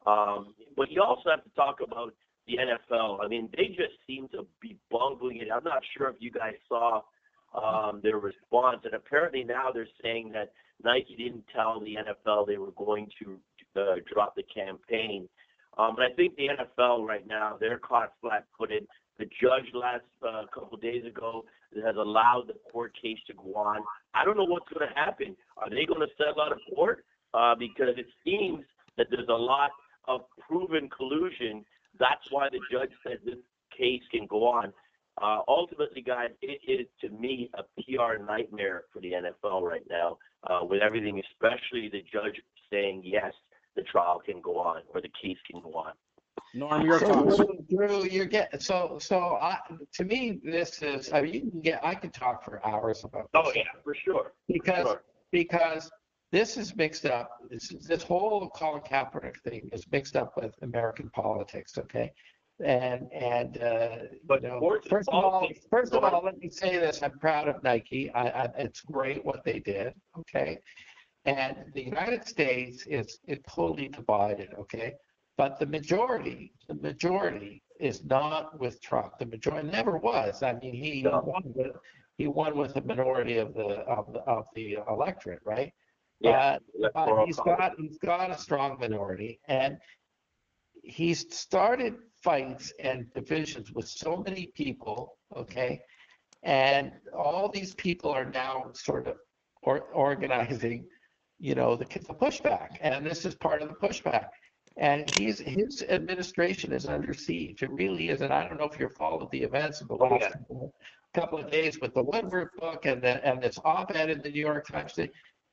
um, 0.06 0.54
but 0.76 0.90
you 0.90 1.02
also 1.02 1.30
have 1.30 1.44
to 1.44 1.50
talk 1.50 1.78
about 1.86 2.14
the 2.46 2.56
NFL. 2.58 3.24
I 3.24 3.28
mean, 3.28 3.48
they 3.56 3.68
just 3.68 3.94
seem 4.06 4.28
to 4.28 4.46
be 4.60 4.76
bungling 4.90 5.38
it. 5.38 5.48
I'm 5.54 5.64
not 5.64 5.82
sure 5.96 6.08
if 6.08 6.16
you 6.18 6.30
guys 6.30 6.54
saw 6.68 7.02
um, 7.54 8.00
their 8.02 8.18
response, 8.18 8.80
and 8.84 8.94
apparently 8.94 9.44
now 9.44 9.70
they're 9.72 9.88
saying 10.02 10.32
that 10.32 10.52
Nike 10.82 11.16
didn't 11.16 11.44
tell 11.54 11.80
the 11.80 11.96
NFL 11.96 12.46
they 12.46 12.58
were 12.58 12.72
going 12.72 13.08
to 13.22 13.38
uh, 13.80 13.94
drop 14.12 14.34
the 14.36 14.42
campaign. 14.42 15.28
Um, 15.78 15.94
but 15.96 16.04
I 16.04 16.14
think 16.14 16.36
the 16.36 16.48
NFL 16.48 17.06
right 17.06 17.26
now 17.26 17.56
they're 17.58 17.78
caught 17.78 18.12
flat-footed. 18.20 18.86
The 19.18 19.26
judge 19.40 19.70
last 19.72 20.04
uh, 20.26 20.42
couple 20.52 20.76
days 20.78 21.04
ago 21.04 21.44
has 21.84 21.96
allowed 21.96 22.44
the 22.48 22.54
court 22.70 22.92
case 23.00 23.18
to 23.28 23.34
go 23.34 23.54
on. 23.54 23.80
I 24.14 24.24
don't 24.24 24.36
know 24.36 24.44
what's 24.44 24.68
going 24.72 24.88
to 24.88 24.94
happen. 24.94 25.36
Are 25.56 25.70
they 25.70 25.84
going 25.86 26.00
to 26.00 26.12
settle 26.16 26.42
out 26.42 26.52
of 26.52 26.58
court? 26.74 27.04
Uh, 27.32 27.54
because 27.58 27.94
it 27.96 28.06
seems 28.24 28.64
that 28.96 29.06
there's 29.10 29.28
a 29.28 29.32
lot 29.32 29.70
of 30.06 30.22
proven 30.46 30.88
collusion. 30.88 31.64
That's 32.04 32.30
why 32.30 32.48
the 32.50 32.60
judge 32.70 32.90
said 33.02 33.18
this 33.24 33.38
case 33.76 34.02
can 34.10 34.26
go 34.26 34.46
on. 34.46 34.72
Uh, 35.22 35.40
ultimately, 35.48 36.02
guys, 36.02 36.30
it 36.42 36.60
is 36.68 36.86
to 37.00 37.08
me 37.08 37.50
a 37.54 37.62
PR 37.80 38.22
nightmare 38.22 38.84
for 38.92 39.00
the 39.00 39.12
NFL 39.12 39.62
right 39.62 39.86
now, 39.88 40.18
uh, 40.50 40.64
with 40.64 40.82
everything, 40.82 41.22
especially 41.30 41.88
the 41.88 42.04
judge 42.12 42.36
saying 42.70 43.02
yes, 43.04 43.32
the 43.76 43.82
trial 43.82 44.20
can 44.24 44.40
go 44.40 44.58
on 44.58 44.82
or 44.92 45.00
the 45.00 45.10
case 45.22 45.38
can 45.50 45.60
go 45.62 45.72
on. 45.74 45.92
Norm, 46.52 46.82
your 46.84 46.98
so, 46.98 47.06
thoughts? 47.06 47.40
Drew, 47.70 48.04
you're 48.04 48.26
get 48.26 48.60
so 48.62 48.98
so. 49.00 49.38
I, 49.40 49.58
to 49.94 50.04
me, 50.04 50.40
this 50.44 50.82
is. 50.82 51.12
I 51.12 51.22
mean, 51.22 51.34
you 51.34 51.40
can 51.50 51.60
get. 51.60 51.84
I 51.84 51.94
could 51.94 52.12
talk 52.12 52.44
for 52.44 52.64
hours 52.66 53.04
about. 53.04 53.30
This 53.32 53.42
Oh 53.46 53.52
yeah, 53.54 53.62
for 53.82 53.94
sure. 53.94 54.32
because 54.48 54.86
Sure. 54.86 55.02
because 55.32 55.90
this 56.34 56.56
is 56.56 56.74
mixed 56.74 57.06
up. 57.06 57.30
This 57.48 57.68
this 57.88 58.02
whole 58.02 58.50
Colin 58.50 58.82
Kaepernick 58.82 59.36
thing 59.44 59.70
is 59.72 59.84
mixed 59.92 60.16
up 60.16 60.32
with 60.36 60.52
American 60.62 61.08
politics. 61.10 61.78
Okay, 61.78 62.10
and 62.58 63.06
and 63.12 63.62
uh, 63.62 63.96
But 64.26 64.42
you 64.42 64.48
know, 64.48 64.78
first 64.88 65.08
of 65.08 65.14
all, 65.14 65.48
first 65.70 65.94
of 65.94 66.02
all, 66.02 66.22
let 66.24 66.36
me 66.38 66.50
say 66.50 66.76
this: 66.76 67.04
I'm 67.04 67.16
proud 67.20 67.46
of 67.46 67.62
Nike. 67.62 68.10
I, 68.10 68.24
I, 68.42 68.44
it's 68.58 68.80
great 68.80 69.24
what 69.24 69.44
they 69.44 69.60
did. 69.60 69.94
Okay, 70.18 70.58
and 71.24 71.54
the 71.72 71.84
United 71.84 72.26
States 72.26 72.84
is 72.88 73.20
is 73.28 73.38
totally 73.48 73.86
divided. 73.86 74.48
Okay, 74.58 74.94
but 75.36 75.60
the 75.60 75.66
majority, 75.66 76.52
the 76.66 76.74
majority 76.74 77.62
is 77.78 78.04
not 78.04 78.58
with 78.58 78.82
Trump. 78.82 79.18
The 79.20 79.26
majority 79.26 79.68
never 79.68 79.98
was. 79.98 80.42
I 80.42 80.54
mean, 80.54 80.74
he 80.74 81.02
No. 81.02 81.22
won 81.24 81.44
with 81.54 81.76
he 82.18 82.26
won 82.26 82.56
with 82.56 82.74
a 82.76 82.80
minority 82.82 83.36
of 83.38 83.54
the 83.54 83.70
of 83.96 84.12
the 84.12 84.20
of 84.36 84.46
the 84.56 84.78
electorate, 84.88 85.44
right? 85.44 85.72
Yeah, 86.24 86.58
But, 86.80 86.92
but 86.94 87.00
electoral 87.00 87.26
he's 87.26 87.36
got 87.36 87.72
he's 87.78 87.98
got 87.98 88.30
a 88.30 88.38
strong 88.38 88.78
minority, 88.80 89.40
and 89.48 89.78
he's 90.82 91.20
started 91.34 91.94
fights 92.22 92.72
and 92.80 93.06
divisions 93.14 93.72
with 93.72 93.88
so 93.88 94.22
many 94.26 94.52
people. 94.54 95.18
Okay, 95.36 95.80
and 96.42 96.92
all 97.16 97.48
these 97.48 97.74
people 97.74 98.10
are 98.10 98.24
now 98.24 98.70
sort 98.74 99.06
of 99.06 99.16
or, 99.62 99.80
organizing, 99.94 100.84
you 101.38 101.54
know, 101.54 101.74
the, 101.74 101.84
the 101.86 102.14
pushback, 102.14 102.68
and 102.80 103.04
this 103.06 103.24
is 103.24 103.34
part 103.34 103.62
of 103.62 103.68
the 103.68 103.74
pushback. 103.74 104.28
And 104.76 105.08
he's 105.18 105.38
his 105.38 105.82
administration 105.88 106.72
is 106.72 106.86
under 106.86 107.14
siege. 107.14 107.62
It 107.62 107.70
really 107.70 108.08
is, 108.08 108.20
and 108.22 108.32
I 108.32 108.46
don't 108.48 108.58
know 108.58 108.68
if 108.72 108.78
you've 108.78 108.92
followed 108.94 109.30
the 109.30 109.42
events 109.42 109.80
of 109.80 109.88
the 109.88 109.94
Oh, 109.94 110.04
last 110.04 110.20
yeah. 110.22 110.28
couple, 110.30 110.74
couple 111.14 111.38
of 111.38 111.50
days 111.50 111.80
with 111.80 111.94
the 111.94 112.02
Woodward 112.02 112.48
book 112.58 112.84
and 112.84 113.00
the, 113.00 113.24
and 113.24 113.40
this 113.40 113.58
op-ed 113.64 114.10
in 114.10 114.20
the 114.20 114.30
New 114.30 114.40
York 114.40 114.66
Times. 114.66 114.98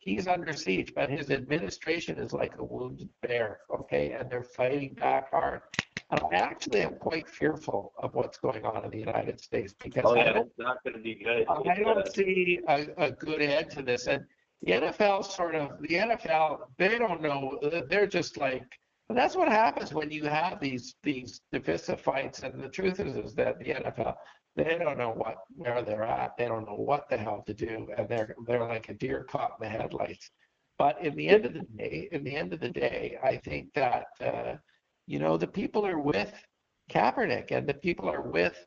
He's 0.02 0.28
under 0.28 0.52
siege, 0.54 0.93
but 0.95 1.12
his 1.12 1.30
administration 1.30 2.18
is 2.18 2.34
like 2.34 2.58
a 2.58 2.64
wounded 2.64 3.08
bear. 3.22 3.60
Okay, 3.74 4.14
and 4.14 4.30
they're 4.30 4.43
fighting 4.43 4.95
back 4.95 5.30
hard. 5.30 5.62
And 6.10 6.22
I 6.32 6.38
actually 6.38 6.82
am 6.82 6.95
quite 6.95 7.30
fearful 7.30 7.93
of 7.99 8.16
what's 8.16 8.39
going 8.39 8.66
on 8.66 8.84
in 8.84 8.89
the 8.89 8.97
United 8.97 9.39
States 9.39 9.74
because 9.82 10.04
Oh 10.06 10.18
I 10.18 10.34
don't 10.34 10.52
not 10.58 10.84
going 10.84 10.95
to 10.95 11.02
be 11.02 11.16
good. 11.24 11.45
I 11.47 11.76
don't 11.76 12.12
see 12.12 12.60
a, 12.68 12.88
a 12.97 13.12
good 13.12 13.43
end 13.43 13.70
to 13.72 13.84
this. 13.84 14.08
And 14.08 14.26
the 14.64 14.72
NFL 14.74 15.24
sort 15.24 15.54
of, 15.54 15.80
the 15.82 15.88
NFL, 15.88 16.62
they 16.78 16.97
don't 16.97 17.22
know. 17.22 17.60
They're 17.88 18.08
just 18.08 18.38
like, 18.38 18.66
and 19.12 19.18
that's 19.18 19.36
what 19.36 19.49
happens 19.49 19.93
when 19.93 20.09
you 20.09 20.24
have 20.24 20.62
these 20.62 20.95
these 21.03 21.41
divisive 21.51 21.99
fights. 21.99 22.43
And 22.43 22.64
the 22.64 22.70
truth 22.70 23.01
is, 23.01 23.18
is 23.18 23.36
that 23.36 23.59
the 23.59 23.66
NFL, 23.66 24.16
they 24.55 24.78
don't 24.78 24.97
know 24.97 25.12
what 25.12 25.36
where 25.53 25.82
they're 25.82 26.05
at. 26.05 26.38
They 26.38 26.45
don't 26.45 26.66
know 26.66 26.78
what 26.78 27.09
the 27.09 27.18
hell 27.18 27.43
to 27.45 27.53
do, 27.53 27.89
and 27.97 28.07
they're 28.07 28.34
they're 28.47 28.66
like 28.66 28.88
a 28.88 28.93
deer 28.93 29.26
caught 29.30 29.57
in 29.59 29.68
the 29.68 29.70
headlights. 29.70 30.32
But 30.78 31.01
in 31.01 31.14
the 31.18 31.28
end 31.28 31.45
of 31.45 31.53
the 31.55 31.66
day, 31.78 32.07
in 32.14 32.24
the 32.24 32.34
end 32.34 32.53
of 32.53 32.62
the 32.62 32.70
day, 32.70 33.18
I 33.22 33.36
think 33.36 33.74
that 33.74 34.05
uh, 34.22 34.55
you 35.07 35.20
know 35.20 35.36
the 35.36 35.45
people 35.45 35.86
are 35.86 35.99
with 35.99 36.34
Kaepernick, 36.89 37.51
and 37.51 37.68
the 37.68 37.74
people 37.74 38.07
are 38.07 38.22
with 38.22 38.66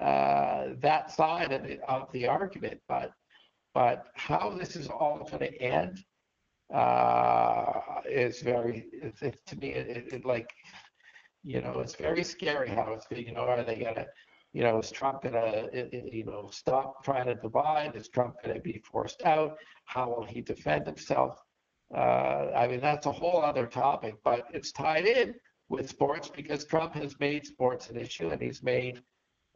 uh, 0.00 0.66
that 0.78 1.10
side 1.10 1.50
of 1.50 1.64
the, 1.64 1.80
of 1.88 2.12
the 2.12 2.28
argument, 2.28 2.80
but 2.86 3.10
but 3.74 4.06
how 4.14 4.50
this 4.50 4.76
is 4.76 4.86
all 4.86 5.26
going 5.28 5.40
to 5.40 5.60
end 5.60 6.04
uh, 6.72 7.99
is 8.10 8.40
very 8.40 8.86
it's, 8.92 9.22
it's 9.22 9.38
to 9.46 9.56
me 9.56 9.68
it, 9.68 9.88
it, 9.88 10.12
it 10.12 10.24
like 10.24 10.50
you 11.42 11.60
know 11.60 11.80
it's 11.80 11.94
very 11.94 12.24
scary 12.24 12.68
how 12.68 12.92
it's 12.92 13.06
you 13.10 13.32
know 13.32 13.42
are 13.42 13.62
they 13.62 13.76
gonna 13.76 14.06
you 14.52 14.62
know 14.62 14.78
is 14.78 14.90
Trump 14.90 15.22
gonna 15.22 15.68
you 15.92 16.24
know 16.24 16.48
stop 16.52 17.04
trying 17.04 17.26
to 17.26 17.34
divide 17.34 17.96
is 17.96 18.08
Trump 18.08 18.36
gonna 18.42 18.60
be 18.60 18.82
forced 18.84 19.22
out 19.24 19.56
how 19.84 20.08
will 20.08 20.24
he 20.24 20.40
defend 20.40 20.86
himself 20.86 21.42
uh, 21.94 22.50
I 22.54 22.68
mean 22.68 22.80
that's 22.80 23.06
a 23.06 23.12
whole 23.12 23.42
other 23.42 23.66
topic 23.66 24.16
but 24.24 24.46
it's 24.52 24.72
tied 24.72 25.06
in 25.06 25.34
with 25.68 25.88
sports 25.88 26.28
because 26.28 26.64
Trump 26.64 26.94
has 26.94 27.18
made 27.20 27.46
sports 27.46 27.90
an 27.90 27.96
issue 27.96 28.28
and 28.28 28.42
he's 28.42 28.62
made 28.62 29.02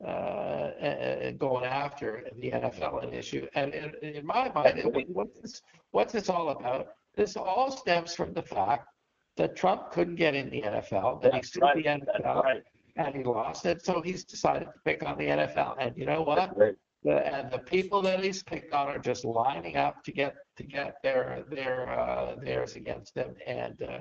uh, 0.02 0.06
uh, 0.06 1.30
going 1.32 1.64
after 1.64 2.24
the 2.36 2.50
NFL 2.50 3.04
an 3.04 3.12
issue. 3.14 3.46
And 3.54 3.72
in, 3.72 3.94
in 4.02 4.26
my 4.26 4.50
mind, 4.52 4.82
what's 5.08 5.40
this, 5.40 5.62
what's 5.92 6.12
this 6.12 6.28
all 6.28 6.50
about? 6.50 6.88
This 7.16 7.36
all 7.36 7.70
stems 7.70 8.14
from 8.14 8.32
the 8.32 8.42
fact 8.42 8.88
that 9.36 9.56
Trump 9.56 9.90
couldn't 9.90 10.16
get 10.16 10.34
in 10.34 10.50
the 10.50 10.62
NFL, 10.62 11.22
that 11.22 11.34
he 11.34 11.42
sued 11.42 11.62
right. 11.62 11.76
the 11.76 11.82
NFL, 11.82 12.44
right. 12.44 12.62
and 12.96 13.14
he 13.14 13.24
lost 13.24 13.66
it. 13.66 13.84
So 13.84 14.00
he's 14.00 14.24
decided 14.24 14.66
to 14.66 14.72
pick 14.84 15.04
on 15.04 15.18
the 15.18 15.24
NFL. 15.24 15.76
And 15.80 15.96
you 15.96 16.06
know 16.06 16.22
what? 16.22 16.56
Right. 16.56 16.74
The, 17.02 17.26
and 17.26 17.50
the 17.50 17.58
people 17.58 18.00
that 18.02 18.24
he's 18.24 18.42
picked 18.42 18.72
on 18.72 18.88
are 18.88 18.98
just 18.98 19.24
lining 19.24 19.76
up 19.76 20.02
to 20.04 20.12
get 20.12 20.36
to 20.56 20.62
get 20.62 20.96
their 21.02 21.44
their 21.50 21.90
uh, 21.90 22.36
theirs 22.42 22.76
against 22.76 23.14
him. 23.14 23.34
And 23.46 23.82
uh, 23.82 23.98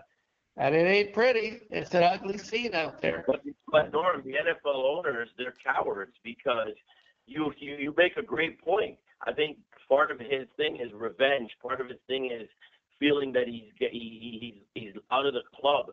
and 0.57 0.73
it 0.73 0.87
ain't 0.87 1.13
pretty. 1.13 1.61
It's 1.69 1.93
an 1.95 2.03
ugly 2.03 2.37
scene 2.37 2.73
out 2.73 3.01
there. 3.01 3.23
But, 3.27 3.41
but 3.71 3.91
Norm, 3.91 4.21
the 4.23 4.33
NFL 4.33 4.75
owners, 4.75 5.29
they're 5.37 5.53
cowards 5.65 6.13
because 6.23 6.73
you, 7.25 7.51
you 7.57 7.75
you 7.75 7.93
make 7.97 8.15
a 8.17 8.21
great 8.21 8.61
point. 8.61 8.97
I 9.25 9.33
think 9.33 9.57
part 9.89 10.11
of 10.11 10.19
his 10.19 10.47
thing 10.55 10.77
is 10.77 10.91
revenge. 10.93 11.51
Part 11.61 11.81
of 11.81 11.89
his 11.89 11.99
thing 12.07 12.27
is 12.31 12.47
feeling 13.03 13.33
that 13.33 13.47
he's 13.53 13.69
he, 13.79 13.87
he, 13.91 14.31
he's 14.41 14.59
he's 14.81 14.95
out 15.11 15.25
of 15.25 15.33
the 15.33 15.45
club, 15.59 15.85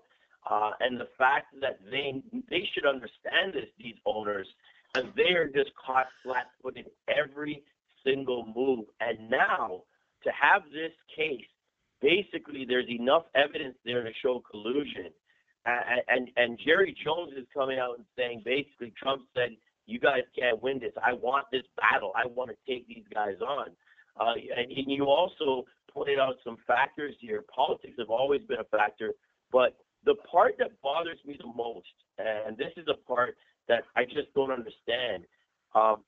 uh, 0.48 0.70
and 0.84 0.92
the 1.04 1.10
fact 1.18 1.48
that 1.60 1.76
they 1.90 2.08
they 2.52 2.62
should 2.72 2.86
understand 2.94 3.48
this. 3.54 3.68
These 3.78 3.98
owners, 4.06 4.46
and 4.94 5.04
they 5.16 5.32
are 5.40 5.48
just 5.48 5.70
caught 5.84 6.06
flat-footed 6.22 6.86
every 7.20 7.56
single 8.04 8.42
move. 8.60 8.84
And 9.00 9.16
now 9.30 9.82
to 10.24 10.30
have 10.30 10.62
this 10.80 10.94
case, 11.20 11.50
basically, 12.00 12.64
there's 12.70 12.88
enough 12.88 13.24
evidence 13.34 13.76
there 13.84 14.02
to 14.04 14.12
show 14.22 14.42
collusion. 14.50 15.10
And, 15.66 16.02
and 16.08 16.24
and 16.36 16.50
Jerry 16.64 16.92
Jones 17.04 17.32
is 17.36 17.46
coming 17.52 17.78
out 17.84 17.94
and 17.98 18.06
saying 18.16 18.42
basically 18.44 18.92
Trump 19.00 19.22
said 19.34 19.50
you 19.86 19.98
guys 19.98 20.24
can't 20.38 20.62
win 20.62 20.78
this. 20.78 20.94
I 21.04 21.12
want 21.12 21.46
this 21.50 21.66
battle. 21.76 22.12
I 22.16 22.26
want 22.28 22.50
to 22.50 22.56
take 22.70 22.86
these 22.86 23.08
guys 23.12 23.38
on. 23.46 23.68
Uh, 24.18 24.34
and, 24.56 24.70
you 24.70 25.04
also 25.04 25.64
pointed 25.92 26.18
out 26.18 26.36
some 26.44 26.56
factors 26.66 27.14
here. 27.20 27.44
Politics 27.54 27.94
have 27.98 28.10
always 28.10 28.42
been 28.42 28.58
a 28.60 28.76
factor, 28.76 29.12
but 29.52 29.76
the 30.04 30.14
part 30.30 30.54
that 30.58 30.80
bothers 30.82 31.18
me 31.26 31.36
the 31.38 31.52
most, 31.54 31.86
and 32.18 32.56
this 32.56 32.72
is 32.76 32.86
a 32.88 33.06
part 33.06 33.36
that 33.68 33.82
I 33.96 34.04
just 34.04 34.32
don't 34.34 34.50
understand. 34.50 35.24
Um, 35.74 36.02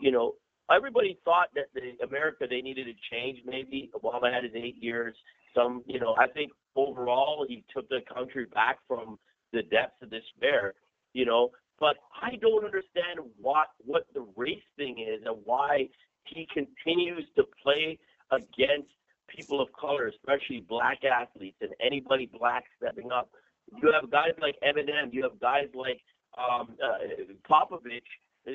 you 0.00 0.10
know, 0.10 0.34
everybody 0.74 1.18
thought 1.24 1.48
that 1.54 1.66
the 1.74 2.04
America 2.04 2.46
they 2.48 2.60
needed 2.60 2.86
to 2.86 2.94
change. 3.10 3.40
Maybe 3.46 3.90
Obama 3.94 4.32
had 4.32 4.44
his 4.44 4.52
eight 4.54 4.76
years. 4.80 5.14
Some, 5.54 5.82
you 5.86 6.00
know, 6.00 6.14
I 6.18 6.28
think 6.28 6.52
overall 6.74 7.44
he 7.48 7.64
took 7.74 7.88
the 7.88 8.00
country 8.12 8.46
back 8.46 8.78
from 8.88 9.18
the 9.52 9.62
depths 9.62 10.02
of 10.02 10.10
despair. 10.10 10.74
You 11.12 11.26
know, 11.26 11.50
but 11.78 11.96
I 12.20 12.36
don't 12.36 12.64
understand 12.64 13.20
what 13.40 13.68
what 13.78 14.06
the 14.14 14.26
race 14.36 14.58
thing 14.76 14.98
is 14.98 15.22
and 15.24 15.36
why 15.44 15.88
he 16.26 16.46
continues 16.52 17.24
to 17.36 17.44
play 17.62 17.98
against 18.30 18.90
people 19.28 19.60
of 19.60 19.68
color, 19.72 20.08
especially 20.08 20.64
black 20.68 20.98
athletes 21.04 21.56
and 21.60 21.70
anybody 21.84 22.30
black 22.38 22.64
stepping 22.76 23.10
up. 23.10 23.30
You 23.80 23.92
have 23.92 24.10
guys 24.10 24.32
like 24.40 24.56
Eminem, 24.62 25.12
you 25.12 25.22
have 25.22 25.40
guys 25.40 25.68
like 25.74 26.00
um, 26.38 26.76
uh, 26.82 26.98
Popovich, 27.48 28.02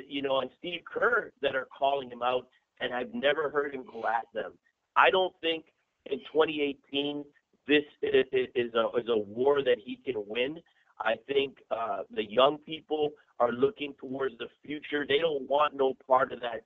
you 0.08 0.22
know, 0.22 0.42
and 0.42 0.50
Steve 0.60 0.82
Kerr 0.86 1.32
that 1.42 1.56
are 1.56 1.68
calling 1.78 2.10
him 2.10 2.22
out, 2.22 2.48
and 2.80 2.94
I've 2.94 3.14
never 3.14 3.50
heard 3.50 3.74
him 3.74 3.84
go 3.92 4.04
at 4.08 4.26
them. 4.34 4.54
I 4.96 5.10
don't 5.10 5.34
think 5.42 5.66
in 6.06 6.20
2018 6.32 7.24
this 7.68 7.84
is, 8.02 8.26
is 8.56 8.74
a 8.74 8.98
is 9.00 9.08
a 9.10 9.18
war 9.18 9.64
that 9.64 9.78
he 9.84 9.98
can 9.98 10.16
win. 10.28 10.60
I 11.00 11.14
think 11.28 11.58
uh, 11.72 12.00
the 12.14 12.30
young 12.30 12.58
people 12.58 13.12
are 13.40 13.52
looking 13.52 13.94
towards 14.00 14.38
the 14.38 14.48
future. 14.66 15.06
They 15.08 15.20
don't 15.20 15.48
want 15.50 15.74
no 15.76 15.94
part 16.06 16.34
of 16.34 16.42
that 16.42 16.62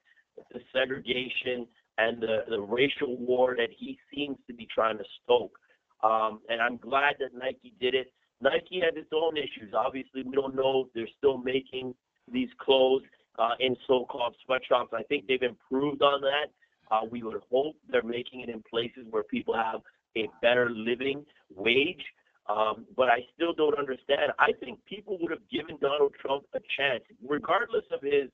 the 0.52 0.60
segregation 0.74 1.68
and 1.98 2.22
the, 2.22 2.44
the 2.50 2.60
racial 2.60 3.18
war 3.18 3.56
that 3.58 3.70
he 3.78 3.98
seems 4.14 4.38
to 4.48 4.54
be 4.54 4.68
trying 4.74 4.98
to 4.98 5.04
stoke. 5.24 5.58
Um, 6.04 6.42
and 6.50 6.62
I'm 6.62 6.78
glad 6.78 7.16
that 7.20 7.30
Nike 7.34 7.74
did 7.80 7.94
it. 7.94 8.12
Nike 8.42 8.82
has 8.82 8.94
its 8.96 9.10
own 9.14 9.38
issues. 9.38 9.74
Obviously, 9.74 10.24
we 10.24 10.36
don't 10.36 10.56
know 10.56 10.86
if 10.86 10.94
they're 10.94 11.08
still 11.18 11.38
making 11.38 11.94
these 12.32 12.50
clothes 12.60 13.04
uh, 13.40 13.52
in 13.60 13.76
so-called 13.88 14.36
sweatshops. 14.46 14.92
I 14.94 15.04
think 15.04 15.28
they've 15.28 15.42
improved 15.42 16.02
on 16.02 16.22
that. 16.22 16.48
Uh, 16.92 17.06
we 17.10 17.24
would 17.24 17.42
hope 17.50 17.76
they're 17.90 18.04
making 18.04 18.42
it 18.42 18.50
in 18.50 18.62
places 18.70 19.06
where 19.10 19.24
people 19.24 19.54
have 19.56 19.82
a 20.18 20.28
better 20.42 20.70
living 20.70 21.26
wage. 21.56 22.04
Um, 22.50 22.86
but 22.98 23.08
I 23.08 23.20
still 23.34 23.54
don't 23.54 23.80
understand. 23.80 24.34
I 24.38 24.52
think 24.60 24.84
people 24.86 25.18
would 25.22 25.32
have 25.32 25.48
given 25.50 25.78
Donald 25.80 26.14
Trump 26.20 26.44
a 26.54 26.60
chance, 26.78 27.04
regardless 27.26 27.86
of 27.92 28.02
his 28.02 28.30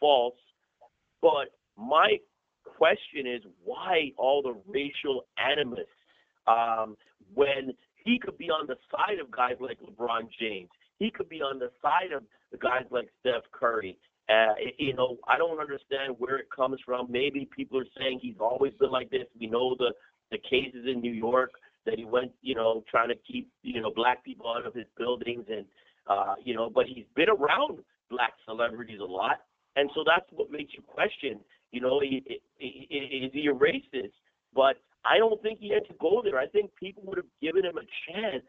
false. 0.00 0.34
But 1.22 1.54
my 1.78 2.18
question 2.64 3.26
is 3.26 3.42
why 3.64 4.10
all 4.18 4.42
the 4.42 4.60
racial 4.66 5.24
animus 5.38 5.86
um, 6.46 6.96
when 7.34 7.72
he 8.04 8.18
could 8.18 8.36
be 8.36 8.50
on 8.50 8.66
the 8.66 8.76
side 8.90 9.18
of 9.20 9.30
guys 9.30 9.54
like 9.60 9.78
LeBron 9.80 10.28
James. 10.38 10.68
He 10.98 11.10
could 11.10 11.28
be 11.28 11.40
on 11.40 11.58
the 11.58 11.70
side 11.80 12.12
of 12.14 12.24
guys 12.60 12.84
like 12.90 13.08
Steph 13.20 13.42
Curry. 13.52 13.96
Uh, 14.28 14.54
you 14.78 14.94
know, 14.94 15.18
I 15.28 15.36
don't 15.36 15.60
understand 15.60 16.14
where 16.18 16.36
it 16.36 16.46
comes 16.54 16.78
from. 16.84 17.10
Maybe 17.10 17.48
people 17.54 17.78
are 17.78 17.86
saying 17.98 18.20
he's 18.22 18.36
always 18.40 18.72
been 18.78 18.90
like 18.90 19.10
this. 19.10 19.26
We 19.38 19.46
know 19.46 19.74
the 19.78 19.92
the 20.30 20.38
cases 20.38 20.86
in 20.86 21.00
New 21.00 21.12
York 21.12 21.50
that 21.84 21.98
he 21.98 22.04
went, 22.04 22.32
you 22.40 22.54
know, 22.54 22.82
trying 22.90 23.08
to 23.08 23.14
keep, 23.30 23.50
you 23.62 23.80
know, 23.82 23.92
black 23.94 24.24
people 24.24 24.46
out 24.48 24.64
of 24.64 24.72
his 24.72 24.86
buildings 24.96 25.44
and, 25.50 25.66
uh, 26.06 26.34
you 26.42 26.54
know, 26.54 26.70
but 26.70 26.86
he's 26.86 27.04
been 27.14 27.28
around 27.28 27.80
black 28.08 28.32
celebrities 28.46 29.00
a 29.00 29.04
lot. 29.04 29.40
And 29.76 29.90
so 29.94 30.04
that's 30.06 30.26
what 30.30 30.50
makes 30.50 30.72
you 30.74 30.82
question, 30.82 31.40
you 31.70 31.80
know, 31.80 32.00
is 32.00 32.12
he 32.58 33.48
a 33.50 33.54
racist? 33.54 34.12
But 34.54 34.76
I 35.04 35.18
don't 35.18 35.40
think 35.42 35.60
he 35.60 35.70
had 35.72 35.86
to 35.86 35.94
go 36.00 36.20
there. 36.22 36.38
I 36.38 36.46
think 36.46 36.70
people 36.76 37.02
would 37.06 37.16
have 37.16 37.32
given 37.40 37.64
him 37.64 37.76
a 37.78 38.12
chance 38.12 38.44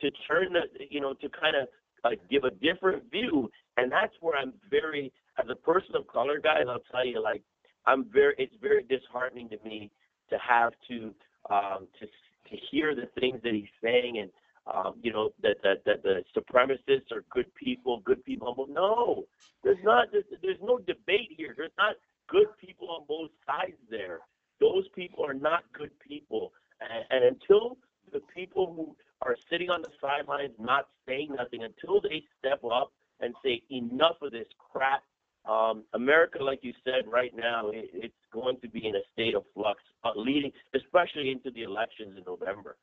to 0.00 0.10
turn 0.28 0.52
the, 0.52 0.62
you 0.90 1.00
know, 1.00 1.14
to 1.14 1.28
kind 1.28 1.56
of 1.56 1.68
uh, 2.04 2.16
give 2.30 2.44
a 2.44 2.50
different 2.50 3.10
view. 3.10 3.48
And 3.76 3.90
that's 3.90 4.12
where 4.20 4.36
I'm 4.36 4.52
very, 4.68 5.12
as 5.38 5.46
a 5.48 5.54
person 5.54 5.94
of 5.94 6.06
color, 6.08 6.40
guys, 6.42 6.64
I'll 6.68 6.82
tell 6.90 7.06
you, 7.06 7.22
like, 7.22 7.42
I'm 7.86 8.06
very, 8.12 8.34
it's 8.38 8.54
very 8.60 8.82
disheartening 8.82 9.48
to 9.50 9.58
me 9.64 9.90
to 10.30 10.38
have 10.38 10.72
to, 10.88 11.14
um, 11.50 11.86
to 12.00 12.06
to 12.50 12.56
hear 12.70 12.94
the 12.94 13.08
things 13.20 13.40
that 13.42 13.52
he's 13.52 13.64
saying 13.82 14.18
and 14.18 14.30
um, 14.72 14.94
you 15.02 15.12
know 15.12 15.30
that, 15.42 15.56
that 15.62 15.84
that 15.84 16.02
the 16.02 16.24
supremacists 16.36 17.12
are 17.12 17.24
good 17.30 17.52
people, 17.54 18.00
good 18.04 18.24
people. 18.24 18.66
No, 18.70 19.24
there's 19.62 19.82
not. 19.82 20.08
There's, 20.12 20.24
there's 20.42 20.60
no 20.62 20.78
debate 20.78 21.30
here. 21.36 21.54
There's 21.56 21.72
not 21.78 21.96
good 22.28 22.46
people 22.58 22.90
on 22.90 23.04
both 23.06 23.30
sides 23.46 23.78
there. 23.90 24.20
Those 24.60 24.88
people 24.94 25.24
are 25.26 25.34
not 25.34 25.64
good 25.72 25.90
people, 26.00 26.52
and, 26.80 27.04
and 27.10 27.36
until 27.36 27.76
the 28.12 28.20
people 28.34 28.72
who 28.74 28.96
are 29.22 29.36
sitting 29.50 29.70
on 29.70 29.82
the 29.82 29.90
sidelines 30.00 30.52
not 30.58 30.88
saying 31.06 31.34
nothing, 31.36 31.62
until 31.62 32.00
they 32.00 32.22
step 32.38 32.62
up 32.64 32.92
and 33.20 33.34
say 33.44 33.62
enough 33.70 34.16
of 34.22 34.32
this 34.32 34.46
crap 34.72 35.02
um, 35.48 35.84
America, 35.92 36.42
like 36.42 36.60
you 36.62 36.72
said, 36.84 37.06
right 37.06 37.32
now, 37.36 37.68
it, 37.68 37.90
it's 37.92 38.14
going 38.32 38.58
to 38.60 38.68
be 38.68 38.86
in 38.86 38.96
a 38.96 39.02
state 39.12 39.34
of 39.34 39.44
flux, 39.54 39.80
uh, 40.02 40.10
leading, 40.16 40.50
especially 40.74 41.30
into 41.30 41.50
the 41.50 41.62
elections 41.62 42.16
in 42.16 42.24
November. 42.26 42.76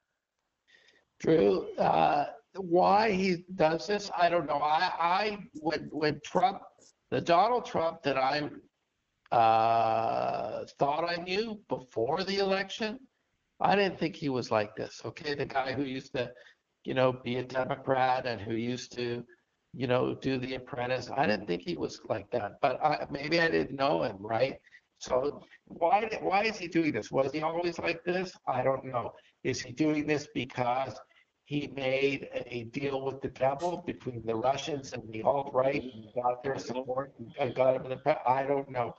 Drew, 1.22 1.68
uh, 1.78 2.26
why 2.56 3.12
he 3.12 3.46
does 3.56 3.88
this, 3.88 4.10
I 4.18 4.28
don't 4.28 4.48
know. 4.48 4.60
I, 4.62 4.92
I 5.00 5.38
when 5.54 5.88
when 5.92 6.20
Trump, 6.26 6.62
the 7.12 7.22
Donald 7.22 7.66
Trump 7.66 8.02
that 8.04 8.18
I 8.18 8.50
uh, 9.36 10.66
thought 10.80 11.10
I 11.10 11.18
knew 11.22 11.60
before 11.70 12.24
the 12.24 12.40
election, 12.40 13.00
I 13.60 13.76
didn't 13.76 14.00
think 14.00 14.16
he 14.16 14.30
was 14.30 14.52
like 14.52 14.76
this. 14.76 15.02
Okay, 15.06 15.36
the 15.36 15.46
guy 15.46 15.74
who 15.74 15.84
used 15.84 16.14
to, 16.16 16.32
you 16.84 16.96
know, 16.96 17.14
be 17.14 17.38
a 17.38 17.44
Democrat 17.44 18.26
and 18.26 18.42
who 18.42 18.56
used 18.56 18.92
to 18.98 19.24
you 19.74 19.88
know, 19.88 20.16
do 20.16 20.38
The 20.38 20.56
Apprentice. 20.56 21.10
I 21.16 21.26
didn't 21.26 21.48
think 21.48 21.62
he 21.62 21.78
was 21.78 22.02
like 22.10 22.30
that, 22.32 22.54
but 22.62 22.84
I, 22.84 23.06
maybe 23.10 23.40
I 23.40 23.50
didn't 23.50 23.76
know 23.76 24.04
him, 24.04 24.18
right? 24.20 24.60
So 24.98 25.44
why 25.66 26.10
why 26.22 26.44
is 26.44 26.58
he 26.58 26.68
doing 26.68 26.92
this? 26.92 27.12
Was 27.12 27.32
he 27.32 27.42
always 27.42 27.80
like 27.80 28.04
this? 28.04 28.34
I 28.48 28.62
don't 28.62 28.86
know. 28.86 29.14
Is 29.44 29.62
he 29.62 29.72
doing 29.72 30.06
this 30.06 30.28
because 30.36 30.94
he 31.52 31.68
made 31.76 32.30
a 32.46 32.64
deal 32.80 33.02
with 33.04 33.22
the 33.22 33.28
devil 33.28 33.84
between 33.86 34.26
the 34.26 34.34
Russians 34.34 34.94
and 34.94 35.04
the 35.12 35.22
alt 35.24 35.52
right 35.54 35.84
and 35.84 36.06
got 36.16 36.42
their 36.42 36.58
support 36.58 37.14
and 37.38 37.54
got 37.54 37.76
him 37.76 37.84
in 37.84 37.90
the 37.90 38.30
I 38.40 38.44
don't 38.44 38.72
know. 38.72 38.96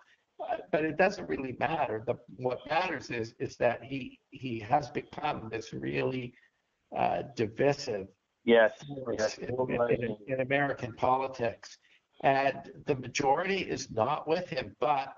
But 0.70 0.84
it 0.84 0.98
doesn't 0.98 1.30
really 1.30 1.56
matter. 1.58 2.02
The, 2.06 2.16
what 2.36 2.58
matters 2.68 3.10
is 3.10 3.34
is 3.38 3.56
that 3.56 3.82
he 3.82 4.20
he 4.28 4.58
has 4.58 4.90
become 4.90 5.48
this 5.50 5.72
really 5.72 6.34
uh, 6.94 7.22
divisive 7.36 8.08
yes, 8.44 8.72
yes. 9.18 9.38
In, 9.38 9.54
in, 9.88 10.16
in, 10.26 10.40
American 10.42 10.92
politics. 10.92 11.78
And 12.22 12.58
the 12.84 12.96
majority 12.96 13.60
is 13.76 13.90
not 13.90 14.28
with 14.28 14.46
him. 14.50 14.76
But 14.78 15.08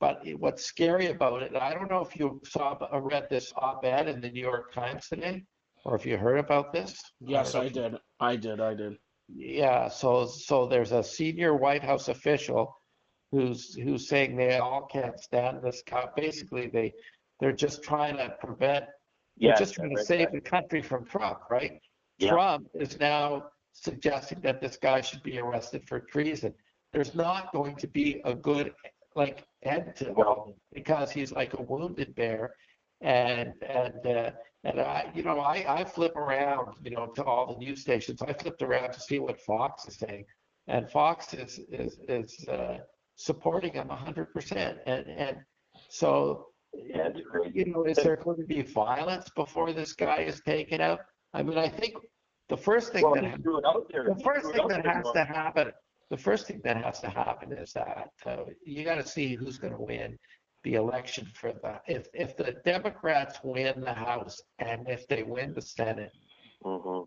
but 0.00 0.20
what's 0.38 0.66
scary 0.66 1.06
about 1.06 1.42
it, 1.44 1.56
I 1.56 1.72
don't 1.72 1.90
know 1.90 2.02
if 2.02 2.14
you 2.14 2.42
saw 2.44 2.76
or 2.92 3.00
read 3.00 3.26
this 3.30 3.54
op-ed 3.56 4.06
in 4.06 4.20
the 4.20 4.28
New 4.28 4.42
York 4.42 4.74
Times 4.74 5.08
today, 5.08 5.44
or 5.84 5.94
if 5.94 6.06
you 6.06 6.16
heard 6.16 6.38
about 6.38 6.72
this. 6.72 7.00
Yes, 7.20 7.54
I, 7.54 7.64
I 7.64 7.68
did. 7.68 7.96
I 8.20 8.36
did. 8.36 8.60
I 8.60 8.74
did. 8.74 8.96
Yeah. 9.28 9.88
So 9.88 10.26
so 10.26 10.66
there's 10.66 10.92
a 10.92 11.02
senior 11.02 11.54
White 11.54 11.82
House 11.82 12.08
official 12.08 12.74
who's 13.32 13.74
who's 13.74 14.08
saying 14.08 14.36
they 14.36 14.58
all 14.58 14.86
can't 14.86 15.18
stand 15.18 15.62
this. 15.62 15.82
Basically, 16.16 16.68
they 16.68 16.92
they're 17.40 17.52
just 17.52 17.82
trying 17.82 18.16
to 18.16 18.34
prevent. 18.40 18.84
They're 19.36 19.50
yes, 19.50 19.58
just 19.58 19.74
trying 19.74 19.94
to 19.96 20.04
save 20.04 20.30
that. 20.30 20.32
the 20.32 20.40
country 20.40 20.80
from 20.80 21.04
Trump, 21.04 21.40
right? 21.50 21.80
Yeah. 22.18 22.30
Trump 22.30 22.68
is 22.74 22.98
now 23.00 23.46
suggesting 23.72 24.40
that 24.42 24.60
this 24.60 24.76
guy 24.76 25.00
should 25.00 25.22
be 25.22 25.38
arrested 25.38 25.82
for 25.88 25.98
treason. 26.00 26.54
There's 26.92 27.14
not 27.14 27.52
going 27.52 27.74
to 27.76 27.88
be 27.88 28.20
a 28.24 28.34
good 28.34 28.72
like 29.16 29.44
end 29.64 29.94
to 29.96 30.12
all 30.12 30.56
because 30.72 31.10
he's 31.10 31.32
like 31.32 31.54
a 31.54 31.62
wounded 31.62 32.14
bear, 32.14 32.54
and 33.04 33.52
and 33.68 34.06
uh, 34.06 34.30
and 34.64 34.80
I 34.80 35.10
you 35.14 35.22
know 35.22 35.38
I 35.38 35.64
I 35.68 35.84
flip 35.84 36.16
around 36.16 36.74
you 36.82 36.90
know 36.90 37.06
to 37.14 37.22
all 37.22 37.52
the 37.52 37.58
news 37.58 37.82
stations. 37.82 38.22
I 38.22 38.32
flipped 38.32 38.62
around 38.62 38.92
to 38.92 39.00
see 39.00 39.18
what 39.18 39.40
Fox 39.42 39.86
is 39.86 39.98
saying, 39.98 40.24
and 40.66 40.90
Fox 40.90 41.34
is 41.34 41.60
is 41.70 41.98
is 42.08 42.48
uh, 42.48 42.78
supporting 43.14 43.74
him 43.74 43.88
100%, 43.88 44.78
and 44.86 45.06
and 45.06 45.36
so. 45.88 46.48
Yeah, 46.76 47.10
you 47.52 47.66
know, 47.66 47.84
is 47.84 47.98
there 47.98 48.16
going 48.16 48.36
to 48.38 48.44
be 48.44 48.62
violence 48.62 49.28
before 49.36 49.72
this 49.72 49.92
guy 49.92 50.22
is 50.22 50.40
taken 50.40 50.80
out? 50.80 50.98
I 51.32 51.40
mean, 51.44 51.56
I 51.56 51.68
think 51.68 51.94
the 52.48 52.56
first 52.56 52.92
thing 52.92 53.04
well, 53.04 53.14
that 53.14 53.40
the 53.44 54.20
first 54.24 54.50
thing 54.50 54.66
that 54.66 54.84
has 54.84 55.06
to 55.12 55.24
happen, 55.24 55.70
the 56.10 56.16
first 56.16 56.48
thing 56.48 56.60
that 56.64 56.76
has 56.82 56.98
to 57.02 57.08
happen 57.08 57.52
is 57.52 57.72
that 57.74 58.08
uh, 58.26 58.38
you 58.64 58.82
got 58.82 58.96
to 58.96 59.06
see 59.06 59.36
who's 59.36 59.56
going 59.56 59.72
to 59.72 59.80
win 59.80 60.18
the 60.64 60.74
election 60.74 61.30
for 61.34 61.52
the 61.52 61.80
if 61.86 62.08
if 62.14 62.36
the 62.36 62.56
Democrats 62.64 63.38
win 63.42 63.80
the 63.80 63.92
House 63.92 64.40
and 64.58 64.88
if 64.88 65.06
they 65.08 65.22
win 65.22 65.54
the 65.54 65.62
Senate. 65.62 66.12
Mm-hmm 66.64 67.02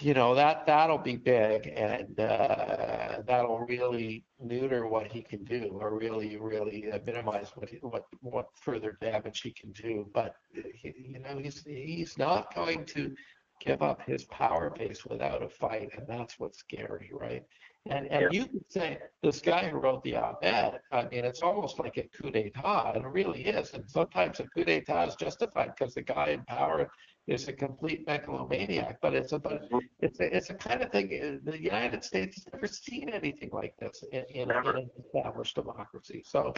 you 0.00 0.14
know 0.14 0.34
that 0.34 0.66
that'll 0.66 0.98
be 0.98 1.16
big 1.16 1.66
and 1.74 2.18
uh, 2.20 3.20
that'll 3.26 3.60
really 3.60 4.24
neuter 4.40 4.86
what 4.86 5.10
he 5.10 5.22
can 5.22 5.42
do 5.44 5.76
or 5.80 5.96
really 5.96 6.36
really 6.36 6.90
uh, 6.92 6.98
minimize 7.06 7.50
what 7.54 7.68
he, 7.68 7.76
what 7.78 8.04
what 8.20 8.46
further 8.60 8.96
damage 9.00 9.40
he 9.40 9.52
can 9.52 9.72
do 9.72 10.06
but 10.12 10.34
he, 10.74 10.92
you 10.96 11.18
know 11.20 11.38
he's 11.38 11.62
he's 11.64 12.18
not 12.18 12.54
going 12.54 12.84
to 12.84 13.14
give 13.60 13.82
up 13.82 14.02
his 14.02 14.24
power 14.24 14.70
base 14.70 15.04
without 15.06 15.42
a 15.42 15.48
fight 15.48 15.90
and 15.96 16.06
that's 16.06 16.38
what's 16.38 16.58
scary 16.58 17.10
right 17.12 17.44
and 17.90 18.06
and 18.06 18.22
yeah. 18.22 18.28
you 18.30 18.46
could 18.46 18.70
say 18.70 18.98
this 19.22 19.40
guy 19.40 19.68
who 19.68 19.78
wrote 19.78 20.02
the 20.04 20.16
op-ed 20.16 20.80
i 20.92 21.02
mean 21.08 21.24
it's 21.24 21.42
almost 21.42 21.78
like 21.78 21.96
a 21.98 22.08
coup 22.16 22.30
d'etat 22.30 22.92
and 22.94 23.04
it 23.04 23.08
really 23.08 23.44
is 23.44 23.74
and 23.74 23.88
sometimes 23.88 24.40
a 24.40 24.44
coup 24.54 24.64
d'etat 24.64 25.04
is 25.04 25.14
justified 25.16 25.70
because 25.76 25.94
the 25.94 26.02
guy 26.02 26.28
in 26.28 26.42
power 26.44 26.88
is 27.26 27.48
a 27.48 27.52
complete 27.52 28.06
megalomaniac. 28.06 28.98
But 29.00 29.14
it's 29.14 29.32
a 29.32 29.38
but 29.38 29.62
it's 30.00 30.20
a, 30.20 30.36
it's 30.36 30.50
a 30.50 30.54
kind 30.54 30.82
of 30.82 30.90
thing. 30.90 31.06
Uh, 31.06 31.50
the 31.50 31.60
United 31.60 32.04
States 32.04 32.36
has 32.36 32.52
never 32.52 32.66
seen 32.66 33.08
anything 33.08 33.50
like 33.52 33.74
this 33.78 34.04
in, 34.12 34.24
in, 34.30 34.50
in 34.50 34.66
an 34.66 34.90
established 35.04 35.54
democracy. 35.54 36.22
So 36.26 36.54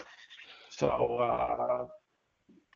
so 0.71 0.89
uh, 0.89 1.87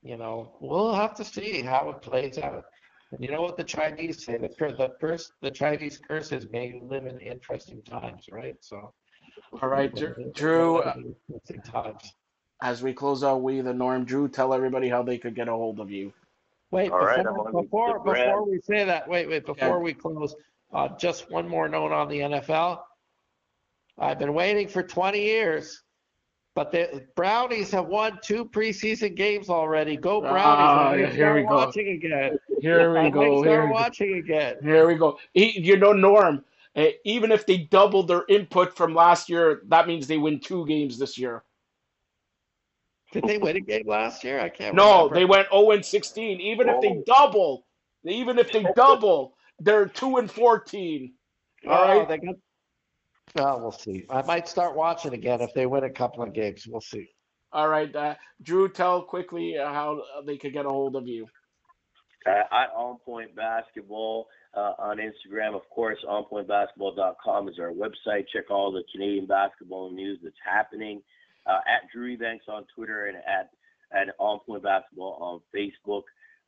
you 0.03 0.17
know 0.17 0.57
we'll 0.61 0.95
have 0.95 1.15
to 1.17 1.25
see 1.25 1.63
how 1.63 1.91
it 1.91 2.03
plays 2.03 2.39
out. 2.39 2.65
And 3.13 3.21
you 3.25 3.31
know 3.31 3.43
what 3.43 3.57
the 3.57 3.65
Chinese 3.65 4.25
say? 4.25 4.39
The 4.39 4.49
the 4.49 4.93
first 5.01 5.33
the 5.43 5.51
Chinese 5.51 5.99
curse 5.99 6.33
is 6.33 6.49
may 6.51 6.69
you 6.69 6.83
live 6.85 7.07
in 7.07 7.19
interesting 7.19 7.83
times, 7.83 8.27
right? 8.31 8.57
So. 8.61 8.93
All 9.61 9.69
right, 9.69 9.93
Drew. 10.35 10.83
As 12.63 12.83
we 12.83 12.93
close 12.93 13.25
out, 13.25 13.43
we 13.43 13.61
the 13.63 13.73
Norm. 13.73 14.05
Drew, 14.05 14.29
tell 14.29 14.53
everybody 14.53 14.89
how 14.89 15.03
they 15.03 15.19
could 15.19 15.35
get 15.35 15.49
a 15.49 15.53
hold 15.53 15.81
of 15.81 15.91
you. 15.91 16.13
Wait, 16.71 16.93
All 16.93 17.01
right, 17.01 17.25
before, 17.25 17.51
before, 17.63 17.99
before 17.99 18.49
we 18.49 18.61
say 18.61 18.85
that, 18.85 19.09
wait, 19.09 19.29
wait, 19.29 19.45
before 19.45 19.81
we 19.81 19.93
close, 19.93 20.37
uh, 20.73 20.89
just 20.97 21.29
one 21.31 21.49
more 21.49 21.69
note 21.69 21.91
on 21.91 22.09
the 22.09 22.21
NFL. 22.21 22.81
I've 23.99 24.21
been 24.21 24.35
waiting 24.35 24.69
for 24.69 24.83
20 24.83 25.21
years, 25.21 25.83
but 26.55 26.71
the 26.71 27.07
Brownies 27.17 27.73
have 27.73 27.87
won 27.87 28.21
two 28.23 28.45
preseason 28.45 29.17
games 29.17 29.49
already. 29.49 29.97
Go 29.97 30.21
Brownies! 30.21 31.09
Uh, 31.09 31.13
here 31.13 31.35
we 31.35 31.43
go. 31.43 31.57
Watching 31.57 31.89
again. 31.89 32.39
Here 32.61 33.03
we 33.03 33.11
go. 33.11 33.43
Here 33.43 33.67
we 33.67 33.73
watching 33.73 34.15
again. 34.15 34.57
Here 34.63 34.87
we 34.87 34.95
go. 34.95 35.19
You 35.35 35.77
know, 35.77 35.93
Norm. 35.93 36.45
Eh, 36.77 36.93
even 37.05 37.33
if 37.33 37.47
they 37.47 37.59
double 37.59 38.03
their 38.05 38.25
input 38.29 38.77
from 38.77 38.95
last 38.95 39.29
year, 39.29 39.63
that 39.67 39.89
means 39.89 40.07
they 40.07 40.19
win 40.19 40.39
two 40.39 40.65
games 40.67 40.99
this 40.99 41.19
year. 41.19 41.43
Did 43.13 43.25
they 43.25 43.39
win 43.39 43.57
a 43.57 43.61
game 43.61 43.89
last 43.89 44.23
year? 44.23 44.39
I 44.39 44.49
can't. 44.49 44.77
No, 44.77 45.09
remember. 45.09 45.15
they 45.17 45.25
went 45.25 45.49
0 45.51 45.73
and 45.73 45.85
16. 45.85 46.41
Even 46.41 46.69
if 46.69 46.81
they 46.81 47.03
double, 47.07 47.67
even 48.05 48.39
if 48.39 48.53
they 48.53 48.65
double, 48.77 49.35
they're 49.59 49.87
two 49.87 50.19
and 50.19 50.31
14. 50.31 51.13
All 51.67 51.73
oh, 51.73 51.99
right. 51.99 52.09
They 52.09 52.19
got 52.19 52.37
Well, 53.35 53.61
we'll 53.61 53.73
see. 53.73 54.07
I 54.09 54.23
might 54.23 54.49
start 54.49 54.77
watching 54.77 55.13
again 55.13 55.41
if 55.41 55.53
they 55.55 55.67
win 55.67 55.83
a 55.83 55.91
couple 55.91 56.23
of 56.23 56.33
games. 56.33 56.69
We'll 56.69 56.81
see. 56.81 57.09
All 57.53 57.69
right, 57.69 57.95
uh, 57.97 58.15
Drew, 58.43 58.69
tell 58.69 59.03
quickly 59.03 59.59
uh, 59.59 59.73
how 59.73 60.01
they 60.25 60.37
could 60.37 60.53
get 60.53 60.67
a 60.67 60.69
hold 60.69 60.95
of 60.95 61.09
you. 61.09 61.27
Uh, 62.27 62.31
at 62.31 62.71
On 62.77 62.99
Point 62.99 63.35
Basketball 63.35 64.27
uh, 64.55 64.75
on 64.79 64.99
Instagram, 64.99 65.55
of 65.55 65.63
course, 65.71 65.99
onpointbasketball.com 66.07 67.49
is 67.49 67.59
our 67.59 67.73
website. 67.73 68.25
Check 68.33 68.51
all 68.51 68.71
the 68.71 68.83
Canadian 68.93 69.27
basketball 69.27 69.91
news 69.91 70.19
that's 70.23 70.35
happening. 70.45 71.01
Uh, 71.47 71.61
at 71.67 71.91
Drew 71.93 72.17
Ebanks 72.17 72.49
on 72.49 72.65
Twitter 72.75 73.07
and 73.07 73.17
at 73.17 73.51
at 73.93 74.15
On 74.19 74.39
Point 74.41 74.63
Basketball 74.63 75.19
on 75.21 75.41
Facebook. 75.55 76.03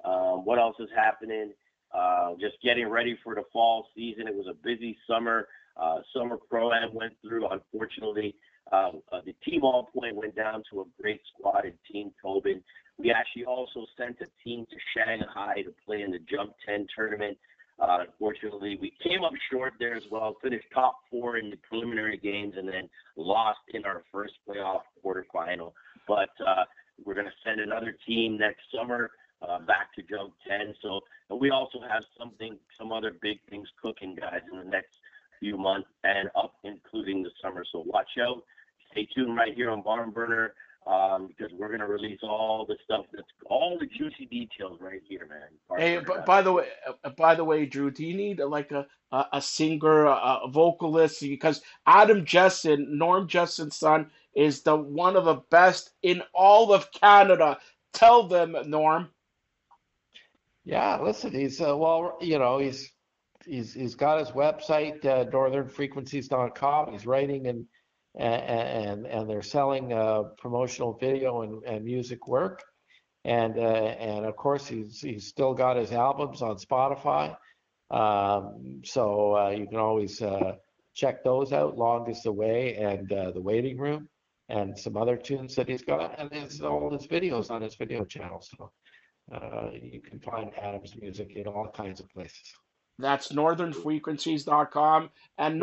Um, 0.04 0.44
what 0.44 0.58
else 0.58 0.76
is 0.78 0.88
happening? 0.94 1.52
Uh, 1.92 2.32
just 2.40 2.56
getting 2.62 2.88
ready 2.88 3.18
for 3.24 3.34
the 3.34 3.42
fall 3.52 3.86
season. 3.94 4.28
It 4.28 4.34
was 4.34 4.46
a 4.48 4.54
busy 4.62 4.96
summer. 5.08 5.48
Uh, 5.76 6.00
summer 6.14 6.36
pro 6.50 6.72
am 6.72 6.94
went 6.94 7.14
through. 7.22 7.48
Unfortunately, 7.48 8.34
uh, 8.72 8.90
uh, 9.12 9.20
the 9.24 9.34
team 9.44 9.62
On 9.62 9.84
Point 9.92 10.16
went 10.16 10.34
down 10.34 10.62
to 10.70 10.80
a 10.80 10.84
great 11.00 11.20
squad 11.32 11.66
in 11.66 11.74
Team 11.90 12.10
Tobin. 12.22 12.62
We 12.98 13.10
actually 13.10 13.44
also 13.44 13.86
sent 13.98 14.16
a 14.20 14.26
team 14.42 14.66
to 14.70 14.76
Shanghai 14.94 15.62
to 15.62 15.72
play 15.84 16.02
in 16.02 16.10
the 16.10 16.18
Jump 16.18 16.54
10 16.66 16.86
tournament. 16.94 17.36
Uh, 17.78 17.98
unfortunately, 18.06 18.78
we 18.80 18.92
came 19.02 19.24
up 19.24 19.32
short 19.50 19.74
there 19.78 19.94
as 19.94 20.04
well, 20.10 20.36
finished 20.42 20.66
top 20.72 20.98
four 21.10 21.36
in 21.36 21.50
the 21.50 21.56
preliminary 21.68 22.16
games, 22.16 22.54
and 22.56 22.68
then 22.68 22.88
lost 23.16 23.58
in 23.74 23.84
our 23.84 24.02
first 24.12 24.34
playoff 24.48 24.82
quarterfinal. 25.04 25.72
But 26.06 26.30
uh, 26.46 26.64
we're 27.04 27.14
going 27.14 27.26
to 27.26 27.32
send 27.44 27.60
another 27.60 27.96
team 28.06 28.38
next 28.38 28.62
summer 28.74 29.10
uh, 29.46 29.58
back 29.60 29.92
to 29.96 30.02
Jump 30.02 30.32
10. 30.48 30.74
So 30.80 31.00
we 31.34 31.50
also 31.50 31.80
have 31.80 32.04
something, 32.18 32.58
some 32.78 32.92
other 32.92 33.14
big 33.20 33.38
things 33.50 33.68
cooking, 33.82 34.14
guys, 34.14 34.42
in 34.50 34.58
the 34.58 34.64
next 34.64 34.96
few 35.40 35.58
months 35.58 35.88
and 36.04 36.30
up, 36.36 36.54
including 36.62 37.22
the 37.22 37.30
summer. 37.42 37.64
So 37.72 37.82
watch 37.86 38.10
out. 38.20 38.44
Stay 38.92 39.08
tuned 39.14 39.36
right 39.36 39.54
here 39.54 39.70
on 39.70 39.82
Barn 39.82 40.10
Burner 40.10 40.54
um, 40.86 41.28
because 41.28 41.52
we're 41.58 41.68
going 41.68 41.80
to 41.80 41.86
release 41.86 42.18
all 42.22 42.66
the 42.66 42.76
stuff 42.84 43.06
that's 43.12 43.26
all 43.46 43.78
the 43.78 43.86
juicy 43.86 44.26
details 44.26 44.78
right 44.80 45.00
here, 45.08 45.26
man. 45.28 45.48
Barn 45.68 45.80
Hey, 45.80 45.98
b- 45.98 46.12
by 46.26 46.42
the 46.42 46.52
way, 46.52 46.68
uh, 47.04 47.10
by 47.10 47.34
the 47.34 47.44
way, 47.44 47.66
Drew, 47.66 47.90
do 47.90 48.04
you 48.04 48.16
need 48.16 48.40
uh, 48.40 48.48
like 48.48 48.72
a 48.72 48.86
a, 49.12 49.26
a 49.34 49.42
singer, 49.42 50.06
a, 50.06 50.40
a 50.44 50.48
vocalist? 50.50 51.20
Because 51.20 51.62
Adam 51.86 52.24
Jesin, 52.24 52.88
Norm 52.88 53.28
Jesin's 53.28 53.76
son, 53.76 54.10
is 54.34 54.62
the 54.62 54.76
one 54.76 55.16
of 55.16 55.24
the 55.24 55.42
best 55.50 55.90
in 56.02 56.22
all 56.34 56.72
of 56.72 56.90
Canada. 56.92 57.58
Tell 57.92 58.26
them, 58.26 58.56
Norm. 58.66 59.10
Yeah, 60.64 61.00
listen, 61.00 61.32
he's 61.32 61.60
uh, 61.60 61.76
well, 61.76 62.18
you 62.20 62.38
know, 62.38 62.58
he's 62.58 62.90
he's 63.46 63.72
he's 63.72 63.94
got 63.94 64.18
his 64.18 64.30
website, 64.30 65.04
uh, 65.04 65.24
northernfrequencies.com. 65.26 66.92
He's 66.92 67.06
writing 67.06 67.46
and 67.46 67.66
and 68.18 69.06
and 69.06 69.28
they're 69.28 69.42
selling 69.42 69.92
uh, 69.92 70.22
promotional 70.38 70.98
video 70.98 71.42
and, 71.42 71.62
and 71.64 71.84
music 71.84 72.28
work. 72.28 72.62
And 73.24 73.56
uh, 73.56 73.60
and 73.60 74.26
of 74.26 74.36
course, 74.36 74.66
he's 74.66 75.00
he's 75.00 75.26
still 75.26 75.54
got 75.54 75.76
his 75.76 75.92
albums 75.92 76.42
on 76.42 76.56
Spotify. 76.56 77.36
Um, 77.90 78.82
so 78.84 79.36
uh, 79.36 79.50
you 79.50 79.66
can 79.66 79.78
always 79.78 80.20
uh, 80.20 80.56
check 80.94 81.22
those 81.22 81.52
out. 81.52 81.76
Longest 81.76 82.26
Away 82.26 82.76
and 82.76 83.10
uh, 83.12 83.30
The 83.30 83.40
Waiting 83.40 83.78
Room, 83.78 84.08
and 84.48 84.78
some 84.78 84.96
other 84.96 85.16
tunes 85.16 85.54
that 85.54 85.68
he's 85.68 85.82
got, 85.82 86.18
and 86.18 86.32
his 86.32 86.60
all 86.60 86.90
his 86.90 87.06
videos 87.06 87.50
on 87.50 87.62
his 87.62 87.74
video 87.74 88.04
channel. 88.04 88.42
So. 88.42 88.70
Uh, 89.32 89.70
you 89.80 90.00
can 90.00 90.18
find 90.18 90.50
Adam's 90.60 90.94
music 91.00 91.36
in 91.36 91.46
all 91.46 91.68
kinds 91.68 92.00
of 92.00 92.08
places. 92.10 92.52
That's 92.98 93.32
northernfrequencies.com. 93.32 95.10
And 95.38 95.58
Yeah. 95.58 95.60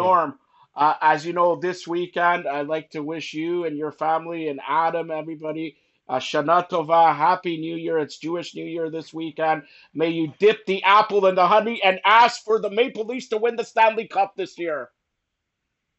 Norm, 0.80 0.93
uh, 0.93 0.95
as 1.01 1.25
you 1.25 1.34
know, 1.34 1.55
this 1.55 1.88
weekend, 1.88 2.47
I'd 2.47 2.67
like 2.67 2.91
to 2.91 3.03
wish 3.03 3.34
you 3.34 3.65
and 3.65 3.77
your 3.77 3.91
family 3.91 4.47
and 4.47 4.59
Adam, 4.67 5.11
everybody, 5.11 5.75
uh, 6.07 6.19
Shana 6.19 6.69
Tova, 6.69 7.15
Happy 7.15 7.57
New 7.57 7.75
Year. 7.75 7.99
It's 7.99 8.17
Jewish 8.17 8.55
New 8.55 8.65
Year 8.65 8.89
this 8.89 9.13
weekend. 9.13 9.63
May 9.93 10.09
you 10.09 10.34
dip 10.39 10.65
the 10.65 10.84
apple 10.84 11.25
in 11.27 11.36
the 11.36 11.47
honey 11.47 11.82
and 11.84 11.99
ask 12.05 12.43
for 12.43 12.59
the 12.59 12.69
Maple 12.69 13.05
Leafs 13.05 13.27
to 13.30 13.38
win 13.38 13.55
the 13.55 13.63
Stanley 13.63 14.07
Cup 14.07 14.36
this 14.36 14.57
year. 14.57 14.89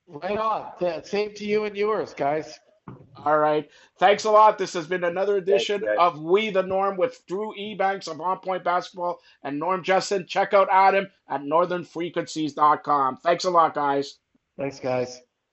Right 0.09 0.39
on. 0.39 0.73
Th- 0.81 1.05
Same 1.05 1.35
to 1.35 1.45
you 1.45 1.65
and 1.65 1.77
yours, 1.77 2.15
guys. 2.15 2.59
All 3.25 3.39
right. 3.39 3.69
Thanks 3.99 4.25
a 4.25 4.31
lot. 4.31 4.59
This 4.59 4.73
has 4.73 4.87
been 4.87 5.05
another 5.05 5.37
edition 5.37 5.83
guys. 5.83 5.97
of 5.99 6.21
We 6.21 6.51
the 6.51 6.63
Norm 6.63 6.97
with 6.97 7.25
Drew 7.29 7.55
Ebanks 7.57 8.09
of 8.09 8.21
On 8.21 8.39
Point 8.41 8.65
Basketball 8.65 9.21
and 9.45 9.59
Norm 9.59 9.85
Jesin. 9.85 10.27
Check 10.27 10.55
out 10.55 10.69
Adam 10.73 11.07
at 11.29 11.43
northernfrequencies.com. 11.43 13.19
Thanks 13.19 13.45
a 13.45 13.51
lot, 13.51 13.75
guys. 13.75 14.19
Thanks, 14.61 14.79
guys. 14.79 15.23